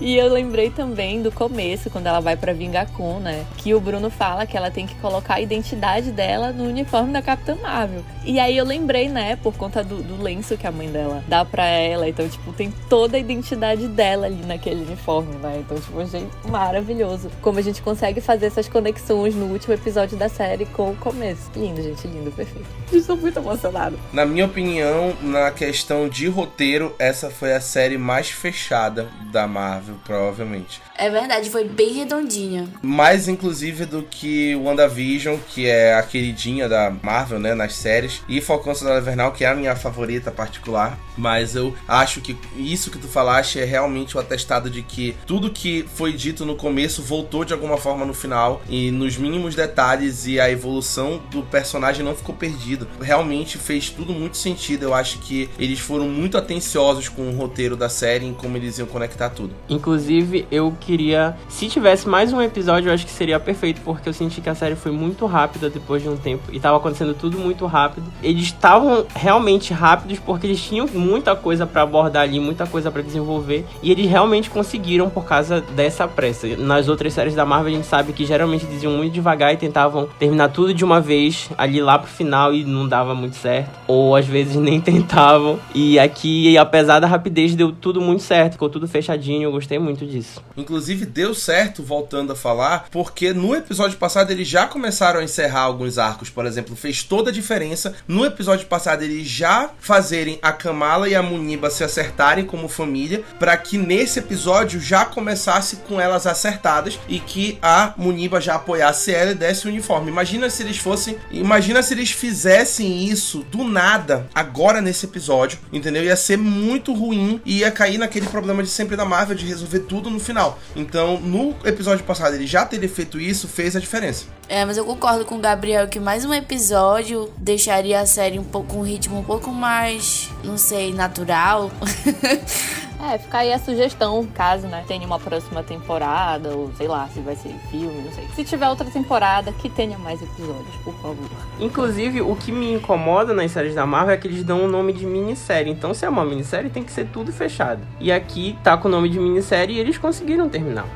E 0.00 0.16
eu 0.16 0.32
lembrei 0.32 0.70
também 0.70 1.22
do 1.22 1.32
começo, 1.32 1.90
quando 1.90 2.06
ela 2.06 2.20
vai 2.20 2.36
pra 2.36 2.52
Vingacon, 2.52 3.18
né? 3.18 3.44
Que 3.56 3.74
o 3.74 3.80
Bruno 3.80 4.10
fala 4.10 4.46
que 4.46 4.56
ela 4.56 4.70
tem 4.70 4.86
que 4.86 4.94
colocar 4.96 5.34
a 5.34 5.40
identidade 5.40 6.12
dela 6.12 6.52
no 6.52 6.64
uniforme 6.64 7.12
da 7.12 7.20
Capitã 7.20 7.56
Marvel. 7.56 8.02
E 8.24 8.38
aí 8.38 8.56
eu 8.56 8.64
lembrei, 8.64 9.08
né, 9.08 9.36
por 9.36 9.54
conta 9.56 9.82
do, 9.82 10.02
do 10.02 10.22
lenço 10.22 10.56
que 10.56 10.66
a 10.66 10.72
mãe 10.72 10.88
dela 10.88 11.24
dá 11.26 11.44
pra 11.44 11.66
ela. 11.66 12.08
Então, 12.08 12.28
tipo, 12.28 12.52
tem 12.52 12.72
toda 12.88 13.16
a 13.16 13.20
identidade 13.20 13.88
dela 13.88 14.26
ali 14.26 14.44
naquele 14.46 14.82
uniforme, 14.82 15.34
né? 15.36 15.58
Então, 15.60 15.78
tipo, 15.78 16.00
achei 16.00 16.26
maravilhoso. 16.48 17.30
Como 17.40 17.58
a 17.58 17.62
gente 17.62 17.82
consegue 17.82 18.20
fazer 18.20 18.46
essas 18.46 18.68
conexões 18.68 19.34
no 19.34 19.46
último 19.46 19.74
episódio 19.74 20.16
da 20.16 20.28
série 20.28 20.66
com 20.66 20.90
o 20.90 20.96
começo. 20.96 21.50
Lindo, 21.56 21.82
gente, 21.82 22.06
lindo, 22.06 22.30
perfeito. 22.30 22.68
Estou 22.92 23.16
muito 23.16 23.38
emocionada. 23.38 23.96
Na 24.12 24.24
minha 24.24 24.46
opinião, 24.46 25.14
na 25.22 25.50
questão 25.50 26.08
de 26.08 26.28
roteiro, 26.28 26.94
essa 26.98 27.30
foi 27.30 27.54
a 27.54 27.60
série 27.60 27.98
mais 27.98 28.30
fechada 28.30 29.08
da 29.32 29.46
Marvel, 29.46 29.87
provavelmente. 30.04 30.80
É 30.96 31.08
verdade, 31.10 31.50
foi 31.50 31.64
bem 31.64 31.92
redondinha. 31.92 32.68
Mais, 32.82 33.28
inclusive, 33.28 33.86
do 33.86 34.02
que 34.02 34.54
WandaVision, 34.56 35.36
que 35.48 35.66
é 35.66 35.94
a 35.94 36.02
queridinha 36.02 36.68
da 36.68 36.92
Marvel, 37.02 37.38
né, 37.38 37.54
nas 37.54 37.74
séries. 37.74 38.22
E 38.28 38.40
Falcão 38.40 38.74
Soldado 38.74 39.00
Invernal, 39.00 39.32
que 39.32 39.44
é 39.44 39.48
a 39.48 39.54
minha 39.54 39.74
favorita 39.76 40.30
particular. 40.30 40.98
Mas 41.16 41.54
eu 41.54 41.74
acho 41.86 42.20
que 42.20 42.36
isso 42.56 42.90
que 42.90 42.98
tu 42.98 43.08
falaste 43.08 43.58
é 43.58 43.64
realmente 43.64 44.16
o 44.16 44.20
atestado 44.20 44.70
de 44.70 44.82
que 44.82 45.16
tudo 45.26 45.50
que 45.50 45.84
foi 45.94 46.12
dito 46.12 46.44
no 46.44 46.54
começo 46.54 47.02
voltou 47.02 47.44
de 47.44 47.52
alguma 47.52 47.76
forma 47.76 48.04
no 48.04 48.14
final. 48.14 48.62
E 48.68 48.90
nos 48.90 49.16
mínimos 49.16 49.54
detalhes 49.54 50.26
e 50.26 50.38
a 50.38 50.50
evolução 50.50 51.20
do 51.30 51.42
personagem 51.42 52.04
não 52.04 52.14
ficou 52.14 52.34
perdido. 52.34 52.86
Realmente 53.00 53.58
fez 53.58 53.90
tudo 53.90 54.12
muito 54.12 54.36
sentido. 54.36 54.84
Eu 54.84 54.94
acho 54.94 55.18
que 55.18 55.50
eles 55.58 55.78
foram 55.78 56.08
muito 56.08 56.38
atenciosos 56.38 57.08
com 57.08 57.28
o 57.28 57.36
roteiro 57.36 57.76
da 57.76 57.88
série 57.88 58.26
em 58.26 58.34
como 58.34 58.56
eles 58.56 58.78
iam 58.78 58.86
conectar 58.86 59.30
tudo. 59.30 59.54
Inclusive, 59.78 60.44
eu 60.50 60.74
queria. 60.80 61.36
Se 61.48 61.68
tivesse 61.68 62.08
mais 62.08 62.32
um 62.32 62.42
episódio, 62.42 62.88
eu 62.88 62.94
acho 62.94 63.06
que 63.06 63.12
seria 63.12 63.38
perfeito, 63.38 63.80
porque 63.82 64.08
eu 64.08 64.12
senti 64.12 64.40
que 64.40 64.50
a 64.50 64.54
série 64.54 64.74
foi 64.74 64.90
muito 64.90 65.24
rápida 65.24 65.70
depois 65.70 66.02
de 66.02 66.08
um 66.08 66.16
tempo. 66.16 66.42
E 66.52 66.58
tava 66.58 66.76
acontecendo 66.76 67.14
tudo 67.14 67.38
muito 67.38 67.64
rápido. 67.64 68.06
Eles 68.22 68.46
estavam 68.46 69.06
realmente 69.14 69.72
rápidos 69.72 70.18
porque 70.18 70.48
eles 70.48 70.60
tinham 70.60 70.88
muita 70.92 71.36
coisa 71.36 71.64
pra 71.64 71.82
abordar 71.82 72.24
ali, 72.24 72.40
muita 72.40 72.66
coisa 72.66 72.90
pra 72.90 73.02
desenvolver. 73.02 73.64
E 73.80 73.92
eles 73.92 74.10
realmente 74.10 74.50
conseguiram 74.50 75.08
por 75.08 75.24
causa 75.24 75.60
dessa 75.60 76.08
pressa. 76.08 76.48
Nas 76.56 76.88
outras 76.88 77.12
séries 77.12 77.36
da 77.36 77.46
Marvel, 77.46 77.72
a 77.72 77.76
gente 77.76 77.86
sabe 77.86 78.12
que 78.12 78.24
geralmente 78.24 78.66
eles 78.66 78.82
iam 78.82 78.92
muito 78.92 79.12
devagar 79.12 79.54
e 79.54 79.56
tentavam 79.56 80.08
terminar 80.18 80.48
tudo 80.48 80.74
de 80.74 80.84
uma 80.84 81.00
vez, 81.00 81.48
ali 81.56 81.80
lá 81.80 81.98
pro 81.98 82.10
final, 82.10 82.52
e 82.52 82.64
não 82.64 82.88
dava 82.88 83.14
muito 83.14 83.36
certo. 83.36 83.70
Ou 83.86 84.16
às 84.16 84.26
vezes 84.26 84.56
nem 84.58 84.80
tentavam. 84.80 85.60
E 85.72 86.00
aqui, 86.00 86.58
apesar 86.58 86.98
da 86.98 87.06
rapidez, 87.06 87.54
deu 87.54 87.70
tudo 87.70 88.00
muito 88.00 88.24
certo. 88.24 88.54
Ficou 88.54 88.68
tudo 88.68 88.88
fechadinho. 88.88 89.44
Eu 89.44 89.52
gostei 89.52 89.67
muito 89.76 90.06
disso. 90.06 90.40
Inclusive 90.56 91.04
deu 91.04 91.34
certo, 91.34 91.82
voltando 91.82 92.32
a 92.32 92.36
falar, 92.36 92.86
porque 92.92 93.32
no 93.32 93.56
episódio 93.56 93.98
passado 93.98 94.30
eles 94.30 94.46
já 94.46 94.68
começaram 94.68 95.18
a 95.18 95.24
encerrar 95.24 95.62
alguns 95.62 95.98
arcos, 95.98 96.30
por 96.30 96.46
exemplo, 96.46 96.76
fez 96.76 97.02
toda 97.02 97.30
a 97.30 97.32
diferença. 97.32 97.94
No 98.06 98.24
episódio 98.24 98.68
passado 98.68 99.02
eles 99.02 99.26
já 99.26 99.70
fazerem 99.80 100.38
a 100.40 100.52
Kamala 100.52 101.08
e 101.08 101.16
a 101.16 101.22
Muniba 101.22 101.70
se 101.70 101.82
acertarem 101.82 102.44
como 102.44 102.68
família, 102.68 103.24
para 103.40 103.56
que 103.56 103.76
nesse 103.76 104.20
episódio 104.20 104.80
já 104.80 105.04
começasse 105.04 105.76
com 105.88 106.00
elas 106.00 106.26
acertadas 106.26 106.98
e 107.08 107.18
que 107.18 107.58
a 107.60 107.94
Muniba 107.96 108.40
já 108.40 108.54
apoiasse 108.54 109.12
ela 109.12 109.32
e 109.32 109.34
desse 109.34 109.66
o 109.66 109.70
uniforme. 109.70 110.10
Imagina 110.10 110.48
se 110.50 110.62
eles 110.62 110.76
fossem, 110.76 111.16
imagina 111.32 111.82
se 111.82 111.94
eles 111.94 112.10
fizessem 112.10 113.04
isso 113.04 113.44
do 113.50 113.64
nada 113.64 114.28
agora 114.34 114.80
nesse 114.80 115.06
episódio, 115.06 115.58
entendeu? 115.72 116.04
Ia 116.04 116.16
ser 116.16 116.36
muito 116.36 116.92
ruim 116.92 117.40
e 117.44 117.58
ia 117.58 117.70
cair 117.70 117.98
naquele 117.98 118.26
problema 118.26 118.62
de 118.62 118.68
sempre 118.68 118.96
da 118.96 119.04
Marvel 119.04 119.36
de 119.36 119.46
resolver 119.58 119.80
tudo 119.80 120.10
no 120.10 120.20
final. 120.20 120.58
Então, 120.76 121.20
no 121.20 121.54
episódio 121.64 122.04
passado, 122.04 122.34
ele 122.34 122.46
já 122.46 122.64
ter 122.64 122.86
feito 122.88 123.20
isso 123.20 123.48
fez 123.48 123.74
a 123.74 123.80
diferença. 123.80 124.26
É, 124.48 124.64
mas 124.64 124.76
eu 124.76 124.84
concordo 124.84 125.24
com 125.24 125.36
o 125.36 125.38
Gabriel 125.38 125.88
que 125.88 126.00
mais 126.00 126.24
um 126.24 126.32
episódio 126.32 127.30
deixaria 127.36 128.00
a 128.00 128.06
série 128.06 128.38
um 128.38 128.44
pouco 128.44 128.76
um 128.76 128.82
ritmo 128.82 129.18
um 129.18 129.24
pouco 129.24 129.50
mais, 129.50 130.30
não 130.42 130.56
sei, 130.56 130.94
natural. 130.94 131.70
É, 133.00 133.16
fica 133.16 133.38
aí 133.38 133.52
a 133.52 133.58
sugestão, 133.58 134.26
caso, 134.34 134.66
né, 134.66 134.84
tenha 134.86 135.06
uma 135.06 135.18
próxima 135.20 135.62
temporada, 135.62 136.50
ou 136.50 136.72
sei 136.76 136.88
lá, 136.88 137.08
se 137.08 137.20
vai 137.20 137.36
ser 137.36 137.54
filme, 137.70 138.02
não 138.02 138.12
sei. 138.12 138.26
Se 138.34 138.44
tiver 138.44 138.68
outra 138.68 138.90
temporada, 138.90 139.52
que 139.52 139.68
tenha 139.68 139.96
mais 139.96 140.20
episódios, 140.20 140.74
por 140.82 140.94
favor. 140.94 141.28
Inclusive, 141.60 142.20
o 142.22 142.34
que 142.34 142.50
me 142.50 142.72
incomoda 142.72 143.32
nas 143.32 143.52
séries 143.52 143.74
da 143.74 143.86
Marvel 143.86 144.14
é 144.14 144.16
que 144.16 144.26
eles 144.26 144.42
dão 144.42 144.64
o 144.64 144.68
nome 144.68 144.92
de 144.92 145.06
minissérie. 145.06 145.70
Então, 145.70 145.94
se 145.94 146.04
é 146.04 146.08
uma 146.08 146.24
minissérie, 146.24 146.70
tem 146.70 146.82
que 146.82 146.90
ser 146.90 147.06
tudo 147.06 147.32
fechado. 147.32 147.80
E 148.00 148.10
aqui 148.10 148.58
tá 148.64 148.76
com 148.76 148.88
o 148.88 148.90
nome 148.90 149.08
de 149.08 149.18
minissérie 149.18 149.76
e 149.76 149.80
eles 149.80 149.96
conseguiram 149.96 150.48
terminar. 150.48 150.86